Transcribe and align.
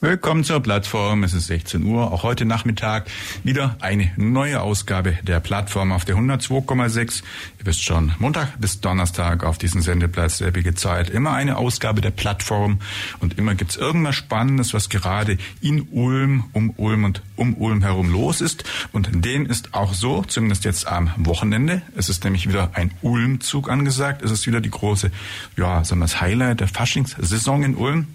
Willkommen 0.00 0.44
zur 0.44 0.60
Plattform. 0.60 1.24
Es 1.24 1.34
ist 1.34 1.48
16 1.48 1.82
Uhr. 1.82 2.12
Auch 2.12 2.22
heute 2.22 2.44
Nachmittag 2.44 3.10
wieder 3.42 3.76
eine 3.80 4.12
neue 4.16 4.60
Ausgabe 4.60 5.18
der 5.24 5.40
Plattform 5.40 5.90
auf 5.90 6.04
der 6.04 6.14
102,6. 6.14 7.24
Ihr 7.58 7.66
wisst 7.66 7.82
schon, 7.82 8.12
Montag 8.20 8.60
bis 8.60 8.80
Donnerstag 8.80 9.42
auf 9.42 9.58
diesem 9.58 9.82
Sendeplatz 9.82 10.38
selbige 10.38 10.76
Zeit. 10.76 11.10
Immer 11.10 11.32
eine 11.32 11.56
Ausgabe 11.56 12.00
der 12.00 12.12
Plattform 12.12 12.78
und 13.18 13.38
immer 13.38 13.56
gibt's 13.56 13.74
irgendwas 13.74 14.14
Spannendes, 14.14 14.72
was 14.72 14.88
gerade 14.88 15.36
in 15.60 15.88
Ulm, 15.90 16.44
um 16.52 16.70
Ulm 16.76 17.02
und 17.02 17.22
um 17.34 17.56
Ulm 17.56 17.82
herum 17.82 18.12
los 18.12 18.40
ist. 18.40 18.62
Und 18.92 19.10
dem 19.12 19.46
ist 19.46 19.74
auch 19.74 19.94
so, 19.94 20.22
zumindest 20.22 20.64
jetzt 20.64 20.86
am 20.86 21.10
Wochenende. 21.16 21.82
Es 21.96 22.08
ist 22.08 22.22
nämlich 22.22 22.48
wieder 22.48 22.70
ein 22.74 22.92
Ulmzug 23.02 23.68
angesagt. 23.68 24.22
Es 24.22 24.30
ist 24.30 24.46
wieder 24.46 24.60
die 24.60 24.70
große, 24.70 25.10
ja, 25.56 25.82
sagen 25.82 26.00
wir 26.00 26.04
das 26.04 26.20
Highlight 26.20 26.60
der 26.60 26.68
Faschingssaison 26.68 27.64
in 27.64 27.74
Ulm. 27.74 28.06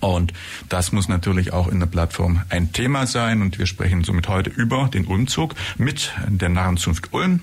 Und 0.00 0.32
das 0.68 0.92
muss 0.92 1.08
natürlich 1.08 1.52
auch 1.52 1.68
in 1.68 1.80
der 1.80 1.86
Plattform 1.86 2.42
ein 2.48 2.72
Thema 2.72 3.06
sein. 3.06 3.42
Und 3.42 3.58
wir 3.58 3.66
sprechen 3.66 4.04
somit 4.04 4.28
heute 4.28 4.50
über 4.50 4.88
den 4.88 5.06
Umzug 5.06 5.54
mit 5.76 6.12
der 6.28 6.48
Narrenzunft 6.48 7.12
Ulm. 7.12 7.40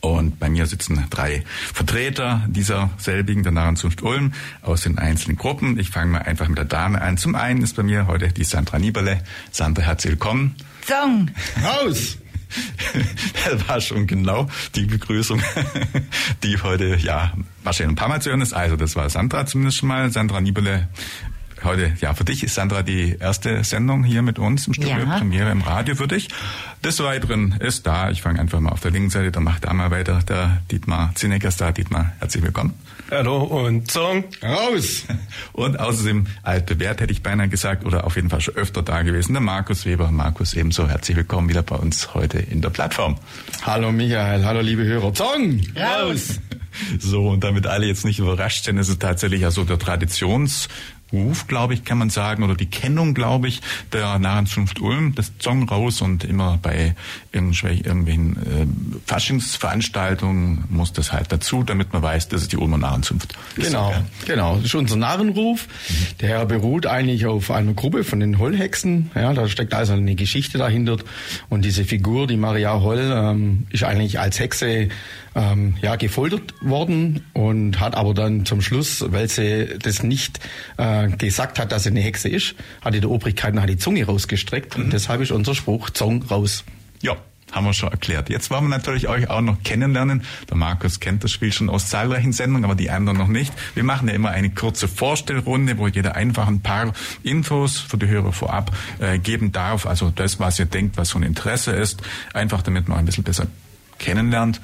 Und 0.00 0.40
bei 0.40 0.50
mir 0.50 0.66
sitzen 0.66 1.06
drei 1.10 1.44
Vertreter 1.72 2.42
dieser 2.48 2.90
selbigen, 2.98 3.44
der 3.44 3.52
Narrenzunft 3.52 4.02
Ulm, 4.02 4.32
aus 4.60 4.82
den 4.82 4.98
einzelnen 4.98 5.36
Gruppen. 5.36 5.78
Ich 5.78 5.90
fange 5.90 6.10
mal 6.10 6.22
einfach 6.22 6.48
mit 6.48 6.58
der 6.58 6.64
Dame 6.64 7.00
an. 7.00 7.18
Zum 7.18 7.36
einen 7.36 7.62
ist 7.62 7.76
bei 7.76 7.84
mir 7.84 8.08
heute 8.08 8.28
die 8.28 8.42
Sandra 8.42 8.80
Nieberle. 8.80 9.22
Sandra, 9.52 9.82
herzlich 9.82 10.14
willkommen. 10.14 10.56
Song. 10.86 11.30
Raus! 11.62 12.18
Das 13.44 13.66
war 13.66 13.80
schon 13.80 14.06
genau 14.06 14.46
die 14.74 14.84
Begrüßung, 14.84 15.40
die 16.42 16.60
heute, 16.60 16.96
ja, 16.96 17.32
wahrscheinlich 17.62 17.94
ein 17.94 17.96
paar 17.96 18.08
Mal 18.08 18.20
zu 18.20 18.28
hören 18.28 18.42
ist. 18.42 18.52
Also, 18.52 18.76
das 18.76 18.94
war 18.94 19.08
Sandra 19.08 19.46
zumindest 19.46 19.78
schon 19.78 19.88
mal. 19.88 20.10
Sandra 20.10 20.38
Nieberle 20.40 20.88
heute, 21.64 21.92
ja, 22.00 22.14
für 22.14 22.24
dich 22.24 22.42
ist 22.44 22.54
Sandra 22.54 22.82
die 22.82 23.16
erste 23.18 23.62
Sendung 23.64 24.04
hier 24.04 24.22
mit 24.22 24.38
uns 24.38 24.66
im 24.66 24.74
Studio, 24.74 24.98
ja. 24.98 25.18
Premiere 25.18 25.50
im 25.50 25.62
Radio 25.62 25.94
für 25.94 26.08
dich. 26.08 26.28
Des 26.84 26.98
Weiteren 27.00 27.52
ist 27.60 27.86
da, 27.86 28.10
ich 28.10 28.22
fange 28.22 28.40
einfach 28.40 28.60
mal 28.60 28.70
auf 28.70 28.80
der 28.80 28.90
linken 28.90 29.10
Seite, 29.10 29.30
dann 29.30 29.44
macht 29.44 29.64
da 29.64 29.72
mal 29.72 29.90
weiter, 29.90 30.20
der 30.28 30.62
Dietmar 30.70 31.12
Zinecker 31.14 31.48
ist 31.48 31.60
da. 31.60 31.72
Dietmar, 31.72 32.12
herzlich 32.18 32.42
willkommen. 32.42 32.74
Hallo 33.10 33.42
und 33.42 33.90
Song 33.90 34.24
raus. 34.42 35.04
Und 35.52 35.78
außerdem 35.78 36.26
altbewährt 36.42 37.02
hätte 37.02 37.12
ich 37.12 37.22
beinahe 37.22 37.48
gesagt 37.48 37.84
oder 37.84 38.04
auf 38.04 38.16
jeden 38.16 38.30
Fall 38.30 38.40
schon 38.40 38.54
öfter 38.54 38.82
da 38.82 39.02
gewesen, 39.02 39.34
der 39.34 39.42
Markus 39.42 39.84
Weber. 39.84 40.10
Markus 40.10 40.54
ebenso 40.54 40.88
herzlich 40.88 41.18
willkommen 41.18 41.48
wieder 41.50 41.62
bei 41.62 41.76
uns 41.76 42.14
heute 42.14 42.38
in 42.38 42.62
der 42.62 42.70
Plattform. 42.70 43.16
Hallo 43.66 43.92
Michael, 43.92 44.44
hallo 44.46 44.60
liebe 44.60 44.84
Hörer. 44.84 45.14
Song 45.14 45.60
raus. 45.76 46.40
So, 46.98 47.28
und 47.28 47.44
damit 47.44 47.66
alle 47.66 47.84
jetzt 47.84 48.06
nicht 48.06 48.18
überrascht 48.18 48.64
sind, 48.64 48.78
ist 48.78 48.88
es 48.88 48.98
tatsächlich 48.98 49.42
ja 49.42 49.50
so 49.50 49.62
der 49.62 49.78
Traditions- 49.78 50.68
Ruf, 51.12 51.46
glaube 51.46 51.74
ich, 51.74 51.84
kann 51.84 51.98
man 51.98 52.10
sagen, 52.10 52.42
oder 52.42 52.54
die 52.54 52.66
Kennung, 52.66 53.14
glaube 53.14 53.48
ich, 53.48 53.60
der 53.92 54.18
Narrenzunft 54.18 54.80
Ulm, 54.80 55.14
das 55.14 55.32
Song 55.40 55.68
raus 55.68 56.00
und 56.00 56.24
immer 56.24 56.58
bei 56.62 56.94
irgendwelchen 57.32 58.36
äh, 58.36 58.66
Faschingsveranstaltungen 59.06 60.64
muss 60.70 60.92
das 60.92 61.12
halt 61.12 61.30
dazu, 61.30 61.62
damit 61.62 61.92
man 61.92 62.02
weiß, 62.02 62.28
das 62.28 62.42
ist 62.42 62.52
die 62.52 62.56
Ulmer 62.56 62.78
Narrenzunft. 62.78 63.34
Genau, 63.56 63.90
ja. 63.90 64.04
genau. 64.26 64.56
Das 64.56 64.66
ist 64.66 64.74
unser 64.74 64.96
Narrenruf. 64.96 65.66
Mhm. 65.88 66.18
Der 66.20 66.46
beruht 66.46 66.86
eigentlich 66.86 67.26
auf 67.26 67.50
einer 67.50 67.74
Gruppe 67.74 68.04
von 68.04 68.20
den 68.20 68.38
Hollhexen. 68.38 69.10
Ja, 69.14 69.32
da 69.32 69.48
steckt 69.48 69.74
also 69.74 69.92
eine 69.92 70.14
Geschichte 70.14 70.58
dahinter. 70.58 70.96
Und 71.48 71.64
diese 71.64 71.84
Figur, 71.84 72.26
die 72.26 72.36
Maria 72.36 72.80
Holl, 72.80 73.12
ähm, 73.14 73.66
ist 73.70 73.84
eigentlich 73.84 74.18
als 74.18 74.38
Hexe 74.38 74.88
ähm, 75.34 75.74
ja, 75.80 75.96
gefoltert 75.96 76.54
worden 76.60 77.24
und 77.32 77.80
hat 77.80 77.94
aber 77.94 78.14
dann 78.14 78.44
zum 78.46 78.62
Schluss, 78.62 79.04
weil 79.08 79.28
sie 79.28 79.78
das 79.80 80.02
nicht 80.02 80.40
äh, 80.76 81.08
gesagt 81.08 81.58
hat, 81.58 81.72
dass 81.72 81.84
sie 81.84 81.90
eine 81.90 82.00
Hexe 82.00 82.28
ist, 82.28 82.54
hat 82.82 82.94
die 82.94 83.00
der 83.00 83.10
Obrigkeit 83.10 83.54
nachher 83.54 83.68
die 83.68 83.78
Zunge 83.78 84.04
rausgestreckt 84.04 84.76
mhm. 84.76 84.84
und 84.84 84.92
deshalb 84.92 85.20
ist 85.20 85.32
unser 85.32 85.54
Spruch 85.54 85.90
Zong 85.90 86.22
raus. 86.24 86.64
Ja, 87.00 87.16
haben 87.52 87.66
wir 87.66 87.74
schon 87.74 87.90
erklärt. 87.90 88.30
Jetzt 88.30 88.50
wollen 88.50 88.64
wir 88.64 88.70
natürlich 88.70 89.08
euch 89.08 89.28
auch 89.28 89.42
noch 89.42 89.62
kennenlernen. 89.62 90.22
Der 90.48 90.56
Markus 90.56 91.00
kennt 91.00 91.22
das 91.22 91.30
Spiel 91.30 91.52
schon 91.52 91.68
aus 91.68 91.88
zahlreichen 91.88 92.32
Sendungen, 92.32 92.64
aber 92.64 92.74
die 92.74 92.90
anderen 92.90 93.18
noch 93.18 93.28
nicht. 93.28 93.52
Wir 93.74 93.84
machen 93.84 94.08
ja 94.08 94.14
immer 94.14 94.30
eine 94.30 94.50
kurze 94.50 94.88
Vorstellrunde, 94.88 95.76
wo 95.78 95.86
jeder 95.86 96.16
einfach 96.16 96.48
ein 96.48 96.60
paar 96.60 96.92
Infos 97.22 97.78
für 97.78 97.98
die 97.98 98.08
Hörer 98.08 98.32
vorab 98.32 98.74
äh, 98.98 99.18
geben 99.18 99.52
darf. 99.52 99.86
Also 99.86 100.10
das, 100.10 100.40
was 100.40 100.58
ihr 100.58 100.66
denkt, 100.66 100.96
was 100.96 101.10
von 101.10 101.22
Interesse 101.22 101.72
ist. 101.72 102.02
Einfach 102.32 102.62
damit 102.62 102.88
man 102.88 102.98
ein 102.98 103.04
bisschen 103.04 103.24
besser 103.24 103.46
kennenlernt. 103.98 104.60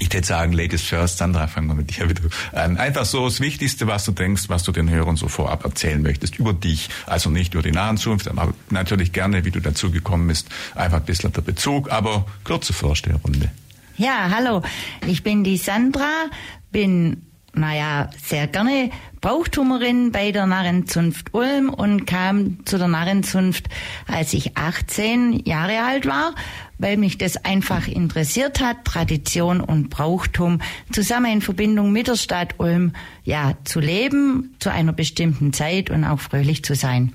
Ich 0.00 0.12
würde 0.12 0.26
sagen, 0.26 0.52
Ladies 0.52 0.82
first, 0.82 1.18
Sandra, 1.18 1.46
fangen 1.46 1.66
wir 1.68 1.74
mit 1.74 1.96
dir 1.96 2.08
wieder 2.08 2.22
an. 2.52 2.76
Einfach 2.76 3.04
so 3.04 3.24
das 3.24 3.40
Wichtigste, 3.40 3.86
was 3.86 4.04
du 4.04 4.12
denkst, 4.12 4.48
was 4.48 4.62
du 4.62 4.72
den 4.72 4.88
Hörern 4.88 5.16
so 5.16 5.28
vorab 5.28 5.64
erzählen 5.64 6.00
möchtest 6.00 6.38
über 6.38 6.52
dich. 6.52 6.88
Also 7.06 7.30
nicht 7.30 7.54
über 7.54 7.62
die 7.62 7.72
nahen 7.72 7.96
Zukunft, 7.96 8.28
aber 8.28 8.54
natürlich 8.70 9.12
gerne, 9.12 9.44
wie 9.44 9.50
du 9.50 9.60
dazu 9.60 9.90
gekommen 9.90 10.28
bist. 10.28 10.48
Einfach 10.74 10.98
ein 10.98 11.04
bisschen 11.04 11.32
der 11.32 11.42
Bezug, 11.42 11.90
aber 11.90 12.26
kurze 12.44 12.72
Vorstellrunde. 12.72 13.50
Ja, 13.96 14.30
hallo. 14.30 14.62
Ich 15.06 15.24
bin 15.24 15.42
die 15.42 15.56
Sandra, 15.56 16.26
bin 16.70 17.22
naja, 17.54 18.10
sehr 18.22 18.46
gerne 18.46 18.90
Brauchtumerin 19.20 20.12
bei 20.12 20.30
der 20.30 20.46
Narrenzunft 20.46 21.34
Ulm 21.34 21.70
und 21.70 22.06
kam 22.06 22.64
zu 22.64 22.78
der 22.78 22.86
Narrenzunft, 22.86 23.68
als 24.06 24.32
ich 24.32 24.56
18 24.56 25.44
Jahre 25.44 25.82
alt 25.82 26.06
war, 26.06 26.34
weil 26.78 26.96
mich 26.96 27.18
das 27.18 27.36
einfach 27.44 27.88
interessiert 27.88 28.60
hat, 28.60 28.84
Tradition 28.84 29.60
und 29.60 29.90
Brauchtum 29.90 30.60
zusammen 30.92 31.32
in 31.32 31.40
Verbindung 31.42 31.92
mit 31.92 32.08
der 32.08 32.16
Stadt 32.16 32.54
Ulm, 32.58 32.92
ja, 33.24 33.56
zu 33.64 33.80
leben, 33.80 34.54
zu 34.58 34.70
einer 34.70 34.92
bestimmten 34.92 35.52
Zeit 35.52 35.90
und 35.90 36.04
auch 36.04 36.20
fröhlich 36.20 36.64
zu 36.64 36.74
sein. 36.74 37.12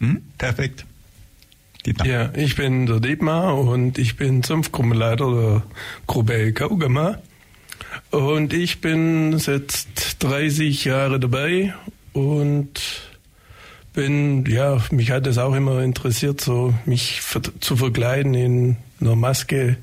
Hm, 0.00 0.22
perfekt. 0.38 0.84
Dietmar. 1.84 2.06
Ja, 2.06 2.32
ich 2.34 2.56
bin 2.56 2.86
der 2.86 3.00
Dietmar 3.00 3.56
und 3.58 3.98
ich 3.98 4.16
bin 4.16 4.42
Zunftgruppenleiter 4.42 5.30
der 5.30 5.62
Gruppe 6.06 6.52
Kaugama. 6.52 7.18
Und 8.10 8.52
ich 8.52 8.80
bin 8.80 9.38
seit 9.38 9.86
30 10.18 10.84
Jahre 10.84 11.20
dabei 11.20 11.74
und 12.12 12.80
bin, 13.96 14.46
ja, 14.46 14.78
mich 14.92 15.10
hat 15.10 15.26
es 15.26 15.38
auch 15.38 15.54
immer 15.54 15.80
interessiert, 15.80 16.40
so 16.40 16.72
mich 16.84 17.20
zu 17.60 17.76
verkleiden 17.76 18.34
in 18.34 18.76
einer 19.00 19.16
Maske. 19.16 19.78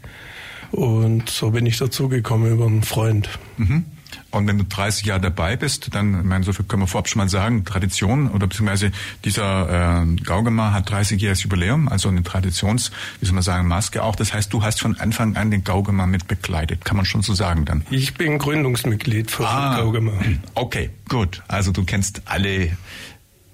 Und 0.72 1.30
so 1.30 1.52
bin 1.52 1.66
ich 1.66 1.78
dazu 1.78 2.08
gekommen 2.08 2.52
über 2.52 2.66
einen 2.66 2.84
Freund. 2.84 3.28
Mhm. 3.58 3.86
Und 4.32 4.48
wenn 4.48 4.58
du 4.58 4.64
30 4.64 5.06
Jahre 5.06 5.22
dabei 5.22 5.56
bist, 5.56 5.94
dann, 5.94 6.22
ich 6.22 6.26
meine, 6.26 6.44
so 6.44 6.54
viel 6.54 6.66
können 6.66 6.82
wir 6.82 6.88
vorab 6.88 7.08
schon 7.08 7.20
mal 7.20 7.30
sagen, 7.30 7.66
Tradition 7.66 8.32
oder 8.32 8.48
beziehungsweise 8.48 8.92
dieser 9.24 10.02
äh, 10.02 10.16
Gaugamar 10.24 10.74
hat 10.74 10.92
30-jähriges 10.92 11.44
Jubiläum, 11.44 11.88
also 11.88 12.10
eine 12.10 12.24
Traditions, 12.24 12.92
wie 13.20 13.28
soll 13.28 13.36
man 13.36 13.44
sagen, 13.44 13.68
Maske 13.68 14.02
auch. 14.02 14.16
Das 14.16 14.34
heißt, 14.34 14.52
du 14.52 14.64
hast 14.64 14.82
von 14.82 14.98
Anfang 15.00 15.36
an 15.36 15.52
den 15.52 15.64
Gaugamar 15.64 16.08
mit 16.08 16.28
begleitet, 16.28 16.84
kann 16.84 16.98
man 16.98 17.06
schon 17.06 17.22
so 17.22 17.36
sagen 17.36 17.66
dann. 17.66 17.86
Ich 17.92 18.16
bin 18.16 18.40
Gründungsmitglied 18.40 19.30
von 19.30 19.46
ah, 19.46 19.80
Gaugamar. 19.80 20.16
Okay, 20.56 20.90
gut. 21.10 21.44
Also 21.48 21.72
du 21.72 21.84
kennst 21.84 22.24
alle 22.26 22.76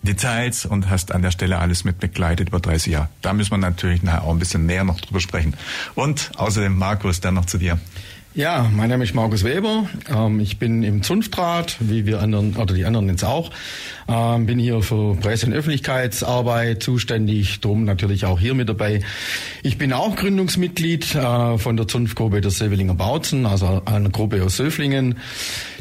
Details 0.01 0.65
und 0.65 0.89
hast 0.89 1.11
an 1.11 1.21
der 1.21 1.31
Stelle 1.31 1.59
alles 1.59 1.83
mit 1.83 1.99
begleitet 1.99 2.49
über 2.49 2.59
30 2.59 2.93
Jahre. 2.93 3.09
Da 3.21 3.33
müssen 3.33 3.51
wir 3.51 3.57
natürlich 3.57 4.03
nachher 4.03 4.23
auch 4.23 4.31
ein 4.31 4.39
bisschen 4.39 4.65
näher 4.65 4.83
noch 4.83 4.99
drüber 5.01 5.19
sprechen. 5.19 5.55
Und 5.95 6.31
außerdem 6.37 6.77
Markus, 6.77 7.19
dann 7.19 7.35
noch 7.35 7.45
zu 7.45 7.57
dir. 7.57 7.79
Ja, 8.35 8.69
mein 8.71 8.89
Name 8.89 9.03
ist 9.03 9.15
Markus 9.15 9.43
Weber. 9.43 9.89
Ähm, 10.07 10.39
ich 10.39 10.59
bin 10.59 10.83
im 10.83 11.01
Zunftrat, 11.01 11.77
wie 11.79 12.05
wir 12.05 12.21
anderen, 12.21 12.55
oder 12.55 12.75
die 12.75 12.85
anderen 12.85 13.09
jetzt 13.09 13.25
auch. 13.25 13.49
Ähm, 14.07 14.45
bin 14.45 14.59
hier 14.59 14.83
für 14.83 15.15
Presse- 15.15 15.47
und 15.47 15.53
Öffentlichkeitsarbeit 15.53 16.83
zuständig, 16.83 17.59
drum 17.59 17.85
natürlich 17.85 18.25
auch 18.25 18.39
hier 18.39 18.53
mit 18.53 18.69
dabei. 18.69 19.01
Ich 19.63 19.79
bin 19.79 19.93
auch 19.93 20.15
Gründungsmitglied 20.15 21.15
äh, 21.15 21.57
von 21.57 21.75
der 21.75 21.87
Zunftgruppe 21.87 22.39
der 22.39 22.51
Sevelinger 22.51 22.93
Bautzen, 22.93 23.47
also 23.47 23.81
einer 23.85 24.09
Gruppe 24.09 24.43
aus 24.43 24.57
Söflingen. 24.57 25.17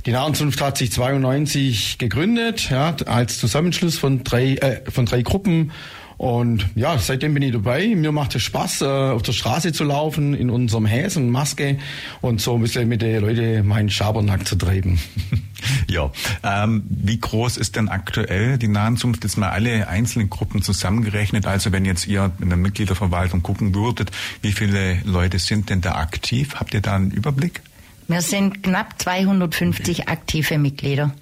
Die 0.09 0.15
Narrenzunft 0.15 0.63
hat 0.63 0.79
sich 0.79 0.91
92 0.91 1.99
gegründet, 1.99 2.71
ja, 2.71 2.97
als 3.05 3.37
Zusammenschluss 3.37 3.99
von 3.99 4.25
drei, 4.25 4.55
äh, 4.55 4.91
von 4.91 5.05
drei 5.05 5.21
Gruppen 5.21 5.71
Und 6.17 6.67
ja, 6.75 6.97
seitdem 6.97 7.35
bin 7.35 7.43
ich 7.43 7.53
dabei. 7.53 7.89
Mir 7.95 8.11
macht 8.11 8.35
es 8.35 8.43
Spaß, 8.43 8.81
äh, 8.81 8.87
auf 8.87 9.21
der 9.21 9.33
Straße 9.33 9.75
zu 9.75 9.85
laufen, 9.85 10.33
in 10.33 10.49
unserem 10.49 10.87
Häsen, 10.87 11.29
Maske 11.29 11.77
und 12.23 12.41
so 12.41 12.55
ein 12.55 12.63
bisschen 12.63 12.89
mit 12.89 13.03
den 13.03 13.21
Leuten 13.21 13.67
meinen 13.67 13.91
Schabernack 13.91 14.49
zu 14.49 14.57
treiben. 14.57 14.99
ja, 15.91 16.11
ähm, 16.43 16.85
wie 16.89 17.21
groß 17.21 17.59
ist 17.59 17.77
denn 17.77 17.91
aktuell 17.91 18.57
die 18.57 18.69
Nahenzunft? 18.69 19.25
Jetzt 19.25 19.37
mal 19.37 19.51
alle 19.51 19.89
einzelnen 19.89 20.31
Gruppen 20.31 20.63
zusammengerechnet. 20.63 21.45
Also 21.45 21.71
wenn 21.71 21.85
jetzt 21.85 22.07
ihr 22.07 22.33
in 22.41 22.49
der 22.49 22.57
Mitgliederverwaltung 22.57 23.43
gucken 23.43 23.75
würdet, 23.75 24.11
wie 24.41 24.53
viele 24.53 25.03
Leute 25.05 25.39
sind 25.39 25.69
denn 25.69 25.83
da 25.83 25.97
aktiv? 25.97 26.55
Habt 26.55 26.73
ihr 26.73 26.81
da 26.81 26.97
einen 26.97 27.11
Überblick? 27.11 27.61
Wir 28.09 28.23
sind 28.23 28.63
knapp 28.63 29.01
250 29.01 30.09
aktive 30.09 30.59
Mitglieder. 30.59 31.15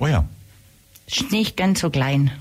Oh 0.00 0.08
ja. 0.08 0.24
Ist 1.06 1.32
nicht 1.32 1.56
ganz 1.56 1.80
so 1.80 1.90
klein. 1.90 2.32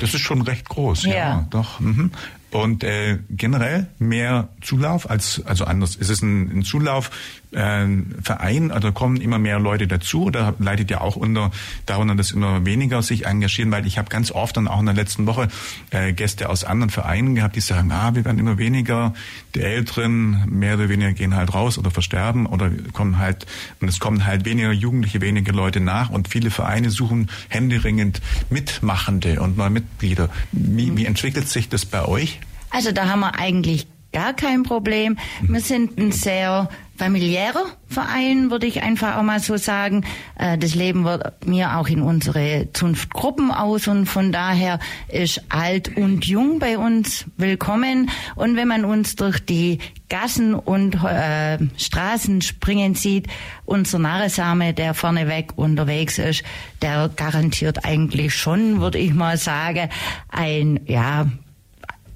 Das 0.00 0.14
ist 0.14 0.20
schon 0.20 0.42
recht 0.42 0.68
groß, 0.68 1.04
ja, 1.04 1.14
ja 1.14 1.46
doch. 1.50 1.78
Mhm. 1.78 2.10
Und 2.50 2.82
äh, 2.82 3.18
generell 3.30 3.86
mehr 3.98 4.48
Zulauf 4.62 5.08
als 5.08 5.42
also 5.44 5.64
anders. 5.64 5.96
Ist 5.96 6.08
es 6.08 6.22
ein, 6.22 6.58
ein 6.58 6.62
Zulaufverein, 6.62 7.10
äh, 7.56 8.70
also 8.70 8.92
kommen 8.92 9.20
immer 9.20 9.38
mehr 9.38 9.58
Leute 9.58 9.86
dazu 9.86 10.24
oder 10.24 10.54
leidet 10.58 10.90
ja 10.90 11.00
auch 11.00 11.16
unter 11.16 11.50
darunter, 11.86 12.14
dass 12.14 12.32
immer 12.32 12.64
weniger 12.64 13.02
sich 13.02 13.26
engagieren, 13.26 13.70
weil 13.70 13.86
ich 13.86 13.98
habe 13.98 14.08
ganz 14.08 14.30
oft 14.30 14.56
dann 14.56 14.68
auch 14.68 14.80
in 14.80 14.86
der 14.86 14.94
letzten 14.94 15.26
Woche 15.26 15.48
äh, 15.90 16.12
Gäste 16.12 16.48
aus 16.48 16.64
anderen 16.64 16.90
Vereinen 16.90 17.34
gehabt, 17.34 17.56
die 17.56 17.60
sagen, 17.60 17.90
ah, 17.92 18.14
wir 18.14 18.24
werden 18.24 18.38
immer 18.38 18.58
weniger, 18.58 19.14
die 19.54 19.60
Älteren 19.60 20.44
mehr 20.48 20.74
oder 20.74 20.88
weniger 20.88 21.12
gehen 21.12 21.34
halt 21.34 21.54
raus 21.54 21.78
oder 21.78 21.90
versterben 21.90 22.46
oder 22.46 22.70
kommen 22.92 23.18
halt 23.18 23.46
und 23.80 23.88
es 23.88 23.98
kommen 23.98 24.26
halt 24.26 24.44
weniger 24.44 24.72
Jugendliche, 24.72 25.20
weniger 25.20 25.52
Leute 25.52 25.80
nach 25.80 26.10
und 26.10 26.28
viele 26.28 26.50
Vereine 26.50 26.90
suchen 26.90 27.30
händeringend 27.48 28.20
Mitmachende 28.50 29.40
und 29.40 29.56
neue 29.56 29.70
Mitglieder. 29.70 30.28
Wie, 30.52 30.96
wie 30.96 31.06
entwickelt 31.06 31.48
sich 31.48 31.68
das 31.68 31.86
bei 31.86 32.04
euch? 32.04 32.40
Also 32.70 32.92
da 32.92 33.08
haben 33.08 33.20
wir 33.20 33.38
eigentlich 33.38 33.86
gar 34.16 34.32
kein 34.32 34.62
Problem. 34.62 35.18
Wir 35.42 35.60
sind 35.60 35.98
ein 35.98 36.10
sehr 36.10 36.70
familiärer 36.96 37.66
Verein, 37.86 38.50
würde 38.50 38.66
ich 38.66 38.82
einfach 38.82 39.18
auch 39.18 39.22
mal 39.22 39.40
so 39.40 39.58
sagen. 39.58 40.06
Äh, 40.38 40.56
das 40.56 40.74
leben 40.74 41.02
wir 41.04 41.34
mir 41.44 41.76
auch 41.76 41.86
in 41.86 42.00
unsere 42.00 42.68
Zunftgruppen 42.72 43.50
aus 43.50 43.88
und 43.88 44.06
von 44.06 44.32
daher 44.32 44.78
ist 45.08 45.42
alt 45.50 45.98
und 45.98 46.24
jung 46.24 46.60
bei 46.60 46.78
uns 46.78 47.26
willkommen. 47.36 48.08
Und 48.36 48.56
wenn 48.56 48.68
man 48.68 48.86
uns 48.86 49.16
durch 49.16 49.38
die 49.38 49.80
Gassen 50.08 50.54
und 50.54 50.94
äh, 51.04 51.58
Straßen 51.76 52.40
springen 52.40 52.94
sieht, 52.94 53.26
unser 53.66 53.98
Narresame, 53.98 54.72
der 54.72 54.94
vorneweg 54.94 55.58
unterwegs 55.58 56.16
ist, 56.16 56.42
der 56.80 57.10
garantiert 57.14 57.84
eigentlich 57.84 58.34
schon, 58.34 58.80
würde 58.80 58.96
ich 58.96 59.12
mal 59.12 59.36
sagen, 59.36 59.90
ein 60.30 60.80
ja 60.86 61.26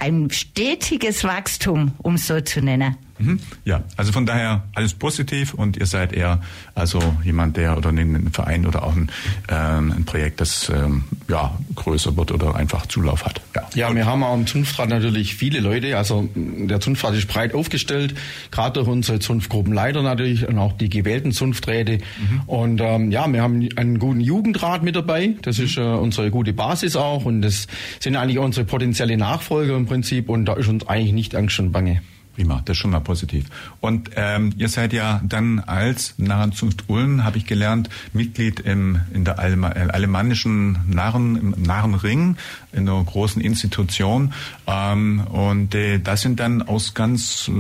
ein 0.01 0.31
stetiges 0.31 1.25
Wachstum, 1.25 1.93
um 1.99 2.17
so 2.17 2.41
zu 2.41 2.61
nennen. 2.61 2.97
Mhm. 3.21 3.41
Ja, 3.65 3.83
also 3.97 4.13
von 4.13 4.27
daher 4.27 4.65
alles 4.75 4.95
positiv 4.95 5.55
und 5.55 5.77
ihr 5.77 5.87
seid 5.87 6.13
eher 6.13 6.41
also 6.75 7.01
jemand, 7.25 7.57
der 7.57 7.77
oder 7.77 7.91
ein 7.91 8.31
Verein 8.33 8.67
oder 8.67 8.83
auch 8.83 8.97
ein, 8.97 9.11
ähm, 9.49 9.93
ein 9.93 10.05
Projekt, 10.05 10.41
das 10.41 10.71
ähm, 10.71 11.05
ja 11.29 11.59
größer 11.75 12.17
wird 12.17 12.33
oder 12.33 12.55
einfach 12.55 12.87
Zulauf 12.87 13.25
hat. 13.25 13.41
Ja, 13.55 13.69
ja 13.75 13.95
wir 13.95 14.07
haben 14.07 14.23
auch 14.23 14.35
im 14.35 14.47
Zunftrat 14.47 14.89
natürlich 14.89 15.35
viele 15.35 15.61
Leute. 15.61 15.97
Also 15.97 16.29
der 16.35 16.81
Zunftrat 16.81 17.15
ist 17.15 17.29
breit 17.29 17.55
aufgestellt, 17.55 18.15
gerade 18.51 18.75
durch 18.75 18.89
unsere 18.89 19.19
Zunftgruppenleiter 19.19 20.03
natürlich 20.03 20.47
und 20.49 20.59
auch 20.59 20.73
die 20.73 20.89
gewählten 20.89 21.33
Zunfträte. 21.33 21.99
Mhm. 21.99 22.41
Und 22.47 22.81
ähm, 22.81 23.11
ja, 23.11 23.31
wir 23.31 23.43
haben 23.43 23.69
einen 23.77 23.99
guten 23.99 24.21
Jugendrat 24.21 24.83
mit 24.83 24.97
dabei. 24.97 25.35
Das 25.43 25.59
mhm. 25.59 25.65
ist 25.65 25.77
äh, 25.77 25.83
unsere 25.83 26.31
gute 26.31 26.53
Basis 26.53 26.97
auch 26.97 27.25
und 27.25 27.43
das 27.43 27.67
sind 27.99 28.17
eigentlich 28.17 28.39
unsere 28.39 28.65
potenzielle 28.65 29.17
Nachfolger 29.17 29.77
im 29.77 29.87
Prinzip 29.87 30.29
und 30.29 30.47
da 30.47 30.55
ist 30.55 30.69
uns 30.69 30.87
eigentlich 30.89 31.13
nicht 31.13 31.35
Angst 31.35 31.59
und 31.59 31.73
Bange. 31.73 32.01
Prima, 32.35 32.63
das 32.65 32.77
ist 32.77 32.81
schon 32.81 32.93
mal 32.93 33.01
positiv. 33.01 33.47
Und 33.81 34.11
ähm, 34.15 34.53
ihr 34.57 34.69
seid 34.69 34.93
ja 34.93 35.21
dann 35.25 35.59
als 35.61 36.15
Narrenzunft 36.17 36.85
Ulm, 36.89 37.25
habe 37.25 37.39
ich 37.39 37.45
gelernt, 37.45 37.91
Mitglied 38.13 38.61
im, 38.61 39.01
in 39.13 39.25
der 39.25 39.39
Alema, 39.41 39.73
äh, 39.73 39.89
alemannischen 39.91 40.79
Narren, 40.87 41.37
im 41.37 41.63
Narrenring, 41.63 42.37
in 42.73 42.89
einer 42.89 43.03
großen 43.03 43.43
Institution. 43.43 44.33
Ähm, 44.67 45.27
und 45.27 45.75
äh, 45.75 45.99
das 45.99 46.23
sind 46.23 46.39
dann 46.39 46.63
aus 46.63 46.95
ganz 46.95 47.49
äh, 47.49 47.53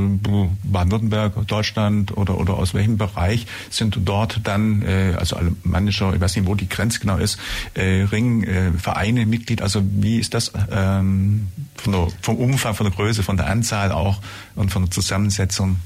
Baden-Württemberg, 0.62 1.46
Deutschland 1.49 2.16
oder, 2.16 2.38
oder 2.38 2.55
aus 2.55 2.73
welchem 2.73 2.96
Bereich 2.96 3.46
sind 3.70 3.99
dort 4.05 4.40
dann, 4.44 4.82
äh, 4.82 5.14
also 5.19 5.37
alemannischer, 5.37 6.14
ich 6.14 6.20
weiß 6.20 6.37
nicht, 6.37 6.46
wo 6.46 6.55
die 6.55 6.69
Grenze 6.69 7.00
genau 7.00 7.16
ist, 7.16 7.40
äh, 7.75 8.02
Ring, 8.05 8.44
äh, 8.44 8.73
Vereine, 8.73 9.26
Mitglied. 9.26 9.62
Also 9.62 9.82
wie 9.84 10.19
ist 10.19 10.32
das 10.32 10.52
ähm, 10.70 11.49
von 11.81 11.93
der, 11.93 12.09
vom 12.23 12.37
Umfang, 12.37 12.75
von 12.75 12.87
der 12.87 12.94
Größe, 12.94 13.23
von 13.23 13.37
der 13.37 13.47
Anzahl 13.47 13.93
auch 13.93 14.21
und 14.55 14.71
von 14.71 14.85
der 14.85 14.91
Zusammensetzung? 14.91 15.77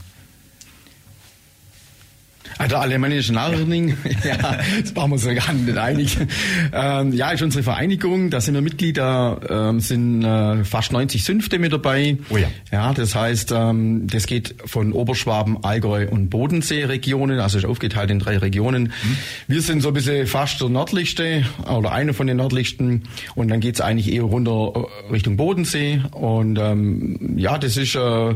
Also 2.58 2.76
alemannische 2.76 3.32
Nachrichten, 3.32 3.96
ja, 4.24 4.58
das 4.82 4.94
waren 4.94 5.10
wir 5.10 5.18
so 5.18 5.34
gar 5.34 5.52
nicht 5.52 5.76
einig. 5.76 6.16
Ähm, 6.72 7.12
ja, 7.12 7.30
ist 7.30 7.42
unsere 7.42 7.62
Vereinigung, 7.62 8.30
da 8.30 8.40
sind 8.40 8.54
wir 8.54 8.62
Mitglieder, 8.62 9.40
ähm, 9.48 9.80
sind 9.80 10.24
äh, 10.24 10.64
fast 10.64 10.92
90 10.92 11.24
Sünfte 11.24 11.58
mit 11.58 11.72
dabei. 11.72 12.18
Oh 12.30 12.36
ja. 12.36 12.48
Ja, 12.72 12.92
das 12.92 13.14
heißt, 13.14 13.52
ähm, 13.52 14.06
das 14.06 14.26
geht 14.26 14.54
von 14.64 14.92
Oberschwaben, 14.92 15.64
Allgäu 15.64 16.08
und 16.08 16.30
Bodensee-Regionen, 16.30 17.40
also 17.40 17.58
ist 17.58 17.64
aufgeteilt 17.64 18.10
in 18.10 18.18
drei 18.18 18.38
Regionen. 18.38 18.84
Mhm. 18.84 19.16
Wir 19.48 19.62
sind 19.62 19.80
so 19.80 19.88
ein 19.88 19.94
bisschen 19.94 20.26
fast 20.26 20.60
der 20.60 20.68
nördlichste 20.68 21.44
oder 21.68 21.92
eine 21.92 22.14
von 22.14 22.26
den 22.26 22.36
nördlichsten 22.36 23.04
und 23.34 23.48
dann 23.48 23.60
geht's 23.60 23.80
eigentlich 23.80 24.12
eher 24.12 24.22
runter 24.22 24.72
äh, 24.74 25.12
Richtung 25.12 25.36
Bodensee 25.36 26.02
und 26.12 26.58
ähm, 26.58 27.34
ja, 27.36 27.58
das 27.58 27.76
ist 27.76 27.94
äh, 27.94 28.34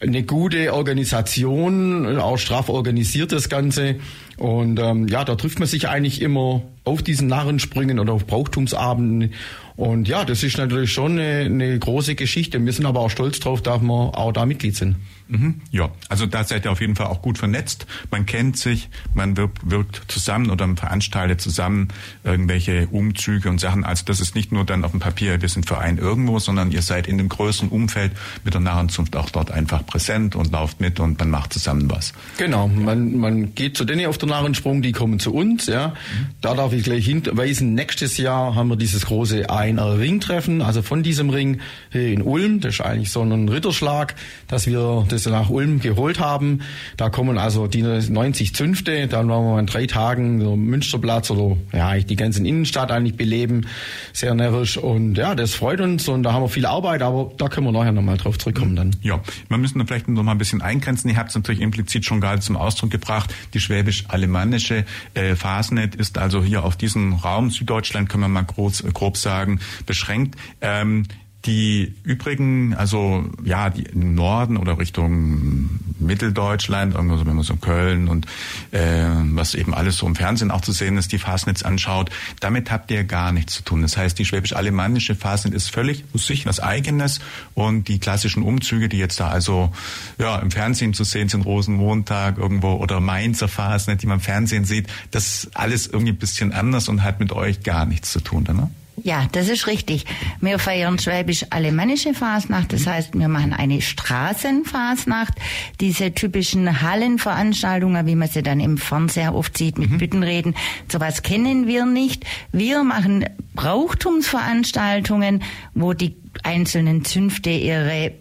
eine 0.00 0.22
gute 0.22 0.72
Organisation, 0.72 2.18
auch 2.18 2.38
straff 2.38 2.68
organisiert 2.68 3.32
das 3.32 3.48
Ganze. 3.48 3.96
Und 4.38 4.80
ähm, 4.80 5.08
ja, 5.08 5.24
da 5.24 5.34
trifft 5.36 5.58
man 5.58 5.68
sich 5.68 5.88
eigentlich 5.88 6.22
immer 6.22 6.62
auf 6.84 7.02
diesen 7.02 7.28
Narrensprüngen 7.28 7.98
oder 7.98 8.14
auf 8.14 8.26
Brauchtumsabenden. 8.26 9.34
Und 9.76 10.08
ja, 10.08 10.24
das 10.24 10.42
ist 10.42 10.56
natürlich 10.56 10.92
schon 10.92 11.12
eine, 11.18 11.44
eine 11.44 11.78
große 11.78 12.14
Geschichte. 12.14 12.64
Wir 12.64 12.72
sind 12.72 12.86
aber 12.86 13.00
auch 13.00 13.10
stolz 13.10 13.40
drauf, 13.40 13.60
dass 13.62 13.82
wir 13.82 14.18
auch 14.18 14.32
da 14.32 14.46
Mitglied 14.46 14.76
sind. 14.76 14.96
Mhm, 15.30 15.60
ja, 15.70 15.90
also 16.08 16.26
da 16.26 16.42
seid 16.42 16.64
ihr 16.64 16.72
auf 16.72 16.80
jeden 16.80 16.96
Fall 16.96 17.06
auch 17.06 17.22
gut 17.22 17.38
vernetzt. 17.38 17.86
Man 18.10 18.26
kennt 18.26 18.56
sich, 18.56 18.88
man 19.14 19.36
wirkt, 19.36 19.70
wirkt 19.70 20.02
zusammen 20.08 20.50
oder 20.50 20.66
man 20.66 20.76
veranstaltet 20.76 21.40
zusammen 21.40 21.88
irgendwelche 22.24 22.88
Umzüge 22.88 23.48
und 23.48 23.60
Sachen. 23.60 23.84
Also 23.84 24.04
das 24.04 24.20
ist 24.20 24.34
nicht 24.34 24.50
nur 24.50 24.64
dann 24.64 24.84
auf 24.84 24.90
dem 24.90 24.98
Papier, 24.98 25.40
wir 25.40 25.48
sind 25.48 25.66
Verein 25.66 25.98
irgendwo, 25.98 26.40
sondern 26.40 26.72
ihr 26.72 26.82
seid 26.82 27.06
in 27.06 27.16
dem 27.16 27.28
größeren 27.28 27.68
Umfeld 27.68 28.10
mit 28.42 28.54
der 28.54 28.60
Narrenzunft 28.60 29.14
auch 29.14 29.30
dort 29.30 29.52
einfach 29.52 29.86
präsent 29.86 30.34
und 30.34 30.50
lauft 30.50 30.80
mit 30.80 30.98
und 30.98 31.20
man 31.20 31.30
macht 31.30 31.52
zusammen 31.52 31.88
was. 31.88 32.12
Genau, 32.36 32.66
man, 32.66 33.16
man 33.16 33.54
geht 33.54 33.76
zu 33.76 33.84
denen 33.84 34.06
auf 34.06 34.18
der 34.18 34.28
Narrensprung, 34.28 34.82
die 34.82 34.90
kommen 34.90 35.20
zu 35.20 35.32
uns. 35.32 35.66
Ja, 35.66 35.88
mhm. 35.88 36.26
Da 36.40 36.54
darf 36.54 36.72
ich 36.72 36.82
gleich 36.82 37.06
hinweisen, 37.06 37.74
nächstes 37.74 38.16
Jahr 38.16 38.56
haben 38.56 38.68
wir 38.68 38.76
dieses 38.76 39.06
große 39.06 39.48
ANR 39.48 39.98
Ringtreffen, 39.98 40.60
also 40.60 40.82
von 40.82 41.04
diesem 41.04 41.30
Ring 41.30 41.60
hier 41.92 42.08
in 42.08 42.22
Ulm. 42.22 42.60
Das 42.60 42.74
ist 42.74 42.80
eigentlich 42.80 43.12
so 43.12 43.22
ein 43.22 43.48
Ritterschlag, 43.48 44.16
dass 44.48 44.66
wir 44.66 45.06
das 45.08 45.19
das 45.24 45.32
nach 45.32 45.50
Ulm 45.50 45.80
geholt 45.80 46.20
haben. 46.20 46.60
Da 46.96 47.10
kommen 47.10 47.38
also 47.38 47.66
die 47.66 47.82
90 47.82 48.54
Zünfte, 48.54 49.06
dann 49.08 49.28
wollen 49.28 49.44
wir 49.44 49.58
in 49.58 49.66
drei 49.66 49.86
Tagen 49.86 50.40
so 50.40 50.56
Münsterplatz 50.56 51.30
oder 51.30 51.56
ja, 51.72 51.96
die 51.98 52.16
ganze 52.16 52.46
Innenstadt 52.46 52.90
eigentlich 52.90 53.16
beleben. 53.16 53.66
Sehr 54.12 54.34
närrisch 54.34 54.76
und 54.76 55.16
ja, 55.16 55.34
das 55.34 55.54
freut 55.54 55.80
uns 55.80 56.08
und 56.08 56.22
da 56.22 56.32
haben 56.32 56.42
wir 56.42 56.48
viel 56.48 56.66
Arbeit, 56.66 57.02
aber 57.02 57.32
da 57.36 57.48
können 57.48 57.66
wir 57.66 57.72
nachher 57.72 57.92
nochmal 57.92 58.16
drauf 58.16 58.38
zurückkommen 58.38 58.76
dann. 58.76 58.96
Ja, 59.02 59.20
wir 59.48 59.58
müssen 59.58 59.78
da 59.78 59.84
vielleicht 59.84 60.08
noch 60.08 60.22
mal 60.22 60.32
ein 60.32 60.38
bisschen 60.38 60.62
eingrenzen. 60.62 61.10
Ihr 61.10 61.16
habt 61.16 61.30
es 61.30 61.34
natürlich 61.34 61.60
implizit 61.60 62.04
schon 62.04 62.20
gerade 62.20 62.40
zum 62.40 62.56
Ausdruck 62.56 62.90
gebracht. 62.90 63.34
Die 63.54 63.60
schwäbisch-alemannische 63.60 64.84
äh, 65.14 65.34
Fasnet 65.36 65.94
ist 65.94 66.18
also 66.18 66.42
hier 66.42 66.64
auf 66.64 66.76
diesem 66.76 67.14
Raum 67.14 67.50
Süddeutschland, 67.50 68.08
können 68.08 68.24
wir 68.24 68.28
mal 68.28 68.42
groß, 68.42 68.84
grob 68.92 69.16
sagen, 69.16 69.60
beschränkt. 69.86 70.36
Ähm, 70.60 71.04
die 71.46 71.94
übrigen, 72.02 72.74
also 72.74 73.24
ja, 73.44 73.70
die 73.70 73.84
im 73.84 74.14
Norden 74.14 74.56
oder 74.56 74.78
Richtung 74.78 75.80
Mitteldeutschland, 75.98 76.94
irgendwo 76.94 77.16
so, 77.16 77.26
wenn 77.26 77.36
man 77.36 77.44
so 77.44 77.56
Köln 77.56 78.08
und 78.08 78.26
äh, 78.72 79.06
was 79.32 79.54
eben 79.54 79.74
alles 79.74 79.96
so 79.96 80.06
im 80.06 80.14
Fernsehen 80.14 80.50
auch 80.50 80.60
zu 80.60 80.72
sehen 80.72 80.98
ist, 80.98 81.12
die 81.12 81.18
Fasnitz 81.18 81.62
anschaut, 81.62 82.10
damit 82.40 82.70
habt 82.70 82.90
ihr 82.90 83.04
gar 83.04 83.32
nichts 83.32 83.54
zu 83.54 83.62
tun. 83.62 83.82
Das 83.82 83.96
heißt, 83.96 84.18
die 84.18 84.24
schwäbisch-alemannische 84.24 85.14
Fasnitz 85.14 85.54
ist 85.54 85.70
völlig 85.70 86.04
sich 86.14 86.44
was 86.44 86.60
Eigenes 86.60 87.20
und 87.54 87.88
die 87.88 87.98
klassischen 87.98 88.42
Umzüge, 88.42 88.88
die 88.88 88.98
jetzt 88.98 89.20
da 89.20 89.28
also 89.28 89.72
ja 90.18 90.38
im 90.38 90.50
Fernsehen 90.50 90.92
zu 90.92 91.04
sehen 91.04 91.28
sind, 91.28 91.46
Rosenmontag 91.46 92.36
irgendwo 92.38 92.74
oder 92.74 93.00
Mainzer 93.00 93.48
Fasnet, 93.48 94.02
die 94.02 94.06
man 94.06 94.18
im 94.18 94.22
Fernsehen 94.22 94.64
sieht, 94.64 94.88
das 95.10 95.44
ist 95.44 95.56
alles 95.56 95.86
irgendwie 95.86 96.12
ein 96.12 96.18
bisschen 96.18 96.52
anders 96.52 96.88
und 96.88 97.02
hat 97.02 97.20
mit 97.20 97.32
euch 97.32 97.62
gar 97.62 97.86
nichts 97.86 98.12
zu 98.12 98.20
tun, 98.20 98.44
ne? 98.44 98.70
Ja, 99.02 99.26
das 99.32 99.48
ist 99.48 99.66
richtig. 99.66 100.04
Wir 100.40 100.58
feiern 100.58 100.98
schwäbisch-alemannische 100.98 102.14
Fasnacht. 102.14 102.72
Das 102.72 102.86
heißt, 102.86 103.18
wir 103.18 103.28
machen 103.28 103.52
eine 103.52 103.80
Straßenfasnacht. 103.80 105.34
Diese 105.80 106.12
typischen 106.12 106.82
Hallenveranstaltungen, 106.82 108.06
wie 108.06 108.14
man 108.14 108.28
sie 108.28 108.42
dann 108.42 108.60
im 108.60 108.78
Fernseher 108.78 109.34
oft 109.34 109.56
sieht 109.56 109.78
mit 109.78 109.90
mhm. 109.90 109.98
Büttenreden, 109.98 110.54
sowas 110.88 111.22
kennen 111.22 111.66
wir 111.66 111.86
nicht. 111.86 112.24
Wir 112.52 112.82
machen 112.84 113.24
Brauchtumsveranstaltungen, 113.54 115.42
wo 115.74 115.92
die 115.92 116.16
einzelnen 116.42 117.04
Zünfte 117.04 117.50
ihre 117.50 118.12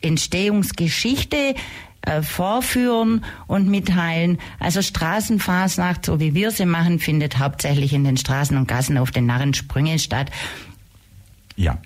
Entstehungsgeschichte 0.00 1.54
äh, 2.02 2.22
vorführen 2.22 3.24
und 3.46 3.68
mitteilen. 3.68 4.38
Also 4.60 4.82
Straßenfasnacht, 4.82 6.04
so 6.04 6.20
wie 6.20 6.34
wir 6.34 6.50
sie 6.50 6.66
machen, 6.66 6.98
findet 6.98 7.38
hauptsächlich 7.38 7.92
in 7.92 8.04
den 8.04 8.16
Straßen 8.16 8.56
und 8.56 8.68
Gassen 8.68 8.98
auf 8.98 9.10
den 9.10 9.26
Narrensprüngen 9.26 9.98
statt. 9.98 10.30
Ja. 11.56 11.78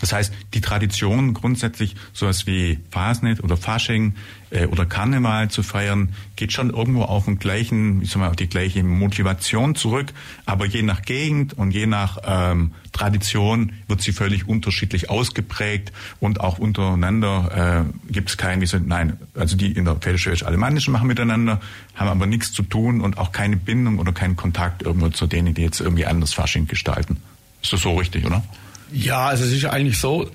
Das 0.00 0.12
heißt, 0.12 0.32
die 0.54 0.60
Tradition 0.60 1.34
grundsätzlich 1.34 1.94
sowas 2.12 2.46
wie 2.46 2.78
Fasnet 2.90 3.42
oder 3.42 3.56
Fasching 3.56 4.14
äh, 4.50 4.66
oder 4.66 4.86
Karneval 4.86 5.50
zu 5.50 5.62
feiern, 5.62 6.10
geht 6.36 6.52
schon 6.52 6.70
irgendwo 6.70 7.02
auf 7.02 7.26
den 7.26 7.38
gleichen, 7.38 8.02
ich 8.02 8.10
sag 8.10 8.20
mal, 8.20 8.28
auf 8.28 8.36
die 8.36 8.48
gleiche 8.48 8.82
Motivation 8.82 9.74
zurück. 9.74 10.12
Aber 10.46 10.66
je 10.66 10.82
nach 10.82 11.02
Gegend 11.02 11.54
und 11.54 11.72
je 11.72 11.86
nach 11.86 12.18
ähm, 12.24 12.72
Tradition 12.92 13.72
wird 13.88 14.02
sie 14.02 14.12
völlig 14.12 14.48
unterschiedlich 14.48 15.10
ausgeprägt 15.10 15.92
und 16.18 16.40
auch 16.40 16.58
untereinander 16.58 17.86
äh, 17.86 18.12
gibt 18.12 18.30
es 18.30 18.36
kein, 18.36 18.60
wie 18.60 18.66
so, 18.66 18.78
nein, 18.78 19.16
also 19.34 19.56
die 19.56 19.72
in 19.72 19.84
der 19.84 19.96
Pfälzisch-Alemannischen 19.96 20.92
machen 20.92 21.06
miteinander, 21.06 21.60
haben 21.94 22.08
aber 22.08 22.26
nichts 22.26 22.52
zu 22.52 22.62
tun 22.62 23.00
und 23.00 23.18
auch 23.18 23.32
keine 23.32 23.56
Bindung 23.56 23.98
oder 23.98 24.12
keinen 24.12 24.36
Kontakt 24.36 24.82
irgendwo 24.82 25.08
zu 25.10 25.26
denen, 25.26 25.54
die 25.54 25.62
jetzt 25.62 25.80
irgendwie 25.80 26.06
anders 26.06 26.32
Fasching 26.32 26.66
gestalten. 26.66 27.18
Ist 27.62 27.72
das 27.72 27.82
so 27.82 27.96
richtig, 27.96 28.24
oder? 28.24 28.42
Ja, 28.92 29.26
also 29.26 29.44
es 29.44 29.52
ist 29.52 29.64
eigentlich 29.66 29.98
so, 29.98 30.30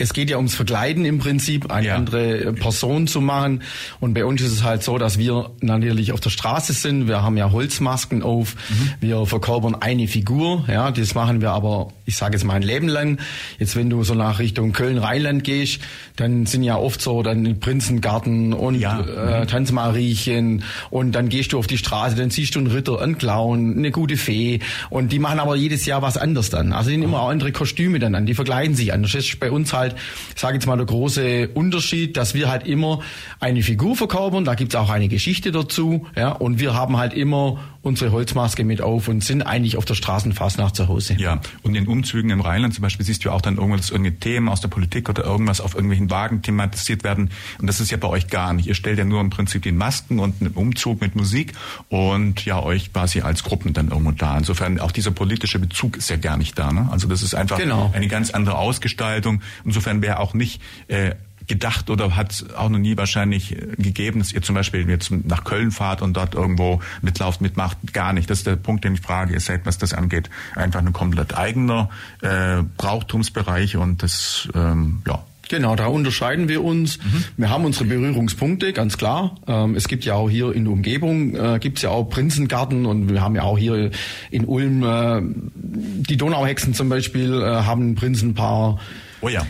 es 0.00 0.14
geht 0.14 0.30
ja 0.30 0.38
ums 0.38 0.54
Verkleiden 0.54 1.04
im 1.04 1.18
Prinzip, 1.18 1.70
eine 1.70 1.88
ja. 1.88 1.94
andere 1.94 2.52
Person 2.54 3.06
zu 3.06 3.20
machen. 3.20 3.62
Und 4.00 4.14
bei 4.14 4.24
uns 4.24 4.40
ist 4.40 4.52
es 4.52 4.62
halt 4.64 4.82
so, 4.82 4.96
dass 4.98 5.18
wir 5.18 5.50
natürlich 5.60 6.12
auf 6.12 6.20
der 6.20 6.30
Straße 6.30 6.72
sind. 6.72 7.06
Wir 7.06 7.22
haben 7.22 7.36
ja 7.36 7.52
Holzmasken 7.52 8.22
auf. 8.22 8.54
Mhm. 8.54 8.92
Wir 9.00 9.26
verkörpern 9.26 9.74
eine 9.74 10.08
Figur. 10.08 10.64
Ja, 10.68 10.90
das 10.90 11.14
machen 11.14 11.40
wir 11.42 11.50
aber, 11.50 11.92
ich 12.06 12.16
sage 12.16 12.34
jetzt 12.36 12.44
mal 12.44 12.54
ein 12.54 12.62
Leben 12.62 12.88
lang. 12.88 13.18
Jetzt, 13.58 13.76
wenn 13.76 13.90
du 13.90 14.02
so 14.02 14.14
nach 14.14 14.38
Richtung 14.38 14.72
Köln-Rheinland 14.72 15.44
gehst, 15.44 15.80
dann 16.16 16.46
sind 16.46 16.62
ja 16.62 16.76
oft 16.76 17.02
so 17.02 17.22
dann 17.22 17.60
Prinzengarten 17.60 18.52
und 18.54 18.76
ja. 18.76 19.00
äh, 19.00 19.40
mhm. 19.42 19.48
Tanzmariechen. 19.48 20.64
Und 20.88 21.12
dann 21.12 21.28
gehst 21.28 21.52
du 21.52 21.58
auf 21.58 21.66
die 21.66 21.78
Straße, 21.78 22.16
dann 22.16 22.30
siehst 22.30 22.54
du 22.54 22.60
einen 22.60 22.68
Ritter, 22.68 23.00
einen 23.00 23.18
Clown, 23.18 23.76
eine 23.76 23.90
gute 23.90 24.16
Fee. 24.16 24.60
Und 24.88 25.12
die 25.12 25.18
machen 25.18 25.40
aber 25.40 25.56
jedes 25.56 25.84
Jahr 25.84 26.00
was 26.00 26.16
anderes 26.16 26.48
dann. 26.48 26.72
Also 26.72 26.88
die 26.88 26.94
sind 26.94 27.04
immer 27.04 27.20
auch 27.20 27.28
andere 27.28 27.52
Kostüme 27.52 27.98
dann 27.98 28.14
an. 28.14 28.24
Die 28.24 28.34
verkleiden 28.34 28.74
sich 28.74 28.92
anders. 28.92 29.12
Das 29.12 29.24
ist 29.24 29.40
bei 29.40 29.50
uns 29.50 29.72
halt 29.72 29.89
halt, 29.92 30.38
sage 30.38 30.54
jetzt 30.54 30.66
mal, 30.66 30.76
der 30.76 30.86
große 30.86 31.48
Unterschied, 31.54 32.16
dass 32.16 32.34
wir 32.34 32.50
halt 32.50 32.66
immer 32.66 33.00
eine 33.38 33.62
Figur 33.62 33.96
verkörpern, 33.96 34.44
da 34.44 34.54
gibt's 34.54 34.74
auch 34.74 34.90
eine 34.90 35.08
Geschichte 35.08 35.52
dazu, 35.52 36.06
ja, 36.16 36.32
und 36.32 36.60
wir 36.60 36.74
haben 36.74 36.96
halt 36.96 37.14
immer 37.14 37.58
unsere 37.82 38.12
Holzmaske 38.12 38.64
mit 38.64 38.82
auf 38.82 39.08
und 39.08 39.24
sind 39.24 39.42
eigentlich 39.42 39.76
auf 39.76 39.86
der 39.86 39.94
Straßenfastnacht 39.94 40.76
zu 40.76 40.88
Hause. 40.88 41.14
Ja, 41.18 41.40
und 41.62 41.74
in 41.74 41.86
Umzügen 41.86 42.30
im 42.30 42.40
Rheinland 42.40 42.74
zum 42.74 42.82
Beispiel 42.82 43.06
siehst 43.06 43.24
du 43.24 43.30
auch 43.30 43.40
dann 43.40 43.56
irgendwas, 43.56 43.80
dass 43.82 43.90
irgendwelche 43.90 44.18
Themen 44.18 44.48
aus 44.48 44.60
der 44.60 44.68
Politik 44.68 45.08
oder 45.08 45.24
irgendwas 45.24 45.60
auf 45.60 45.74
irgendwelchen 45.74 46.10
Wagen 46.10 46.42
thematisiert 46.42 47.04
werden. 47.04 47.30
Und 47.58 47.66
das 47.66 47.80
ist 47.80 47.90
ja 47.90 47.96
bei 47.96 48.08
euch 48.08 48.28
gar 48.28 48.52
nicht. 48.52 48.66
Ihr 48.66 48.74
stellt 48.74 48.98
ja 48.98 49.04
nur 49.04 49.20
im 49.20 49.30
Prinzip 49.30 49.62
den 49.62 49.76
Masken 49.76 50.18
und 50.18 50.40
einen 50.40 50.52
Umzug 50.52 51.00
mit 51.00 51.16
Musik 51.16 51.54
und 51.88 52.44
ja, 52.44 52.62
euch 52.62 52.92
quasi 52.92 53.22
als 53.22 53.44
Gruppen 53.44 53.72
dann 53.72 53.88
irgendwo 53.88 54.10
da. 54.10 54.36
Insofern 54.36 54.78
auch 54.78 54.92
dieser 54.92 55.10
politische 55.10 55.58
Bezug 55.58 55.96
ist 55.96 56.10
ja 56.10 56.16
gar 56.16 56.36
nicht 56.36 56.58
da. 56.58 56.72
Ne? 56.72 56.88
Also 56.90 57.08
das 57.08 57.22
ist 57.22 57.34
einfach 57.34 57.58
genau. 57.58 57.90
eine 57.94 58.08
ganz 58.08 58.30
andere 58.30 58.58
Ausgestaltung. 58.58 59.40
Insofern 59.64 60.02
wäre 60.02 60.18
auch 60.18 60.34
nicht 60.34 60.60
äh, 60.88 61.14
gedacht 61.50 61.90
oder 61.90 62.16
hat 62.16 62.44
auch 62.56 62.68
noch 62.68 62.78
nie 62.78 62.96
wahrscheinlich 62.96 63.56
gegeben, 63.76 64.20
dass 64.20 64.32
ihr 64.32 64.40
zum 64.40 64.54
Beispiel 64.54 64.88
jetzt 64.88 65.10
nach 65.10 65.44
Köln 65.44 65.72
fahrt 65.72 66.00
und 66.00 66.16
dort 66.16 66.34
irgendwo 66.34 66.80
mitlauft, 67.02 67.40
mitmacht? 67.40 67.76
Gar 67.92 68.12
nicht. 68.12 68.30
Das 68.30 68.38
ist 68.38 68.46
der 68.46 68.56
Punkt, 68.56 68.84
den 68.84 68.94
ich 68.94 69.00
frage. 69.00 69.34
Ihr 69.34 69.40
seid, 69.40 69.66
was 69.66 69.76
das 69.76 69.92
angeht, 69.92 70.30
einfach 70.54 70.78
ein 70.78 70.92
komplett 70.92 71.36
eigener 71.36 71.90
äh, 72.22 72.62
Brauchtumsbereich 72.76 73.76
und 73.76 74.02
das, 74.02 74.48
ähm, 74.54 75.02
ja, 75.06 75.24
Genau, 75.48 75.74
da 75.74 75.86
unterscheiden 75.86 76.48
wir 76.48 76.62
uns. 76.62 76.98
Mhm. 76.98 77.24
Wir 77.36 77.50
haben 77.50 77.64
unsere 77.64 77.86
Berührungspunkte, 77.86 78.72
ganz 78.72 78.96
klar. 78.96 79.34
Ähm, 79.48 79.74
es 79.74 79.88
gibt 79.88 80.04
ja 80.04 80.14
auch 80.14 80.30
hier 80.30 80.52
in 80.52 80.62
der 80.62 80.72
Umgebung, 80.72 81.34
äh, 81.34 81.58
gibt 81.58 81.78
es 81.78 81.82
ja 81.82 81.90
auch 81.90 82.04
Prinzengarten 82.04 82.86
und 82.86 83.08
wir 83.08 83.20
haben 83.20 83.34
ja 83.34 83.42
auch 83.42 83.58
hier 83.58 83.90
in 84.30 84.44
Ulm 84.44 84.84
äh, 84.84 85.20
die 85.56 86.16
Donauhexen 86.16 86.72
zum 86.72 86.88
Beispiel, 86.88 87.42
äh, 87.42 87.64
haben 87.64 87.90
ein 87.90 87.94
Prinzenpaar. 87.96 88.78
Oh 89.22 89.28
ja. 89.28 89.44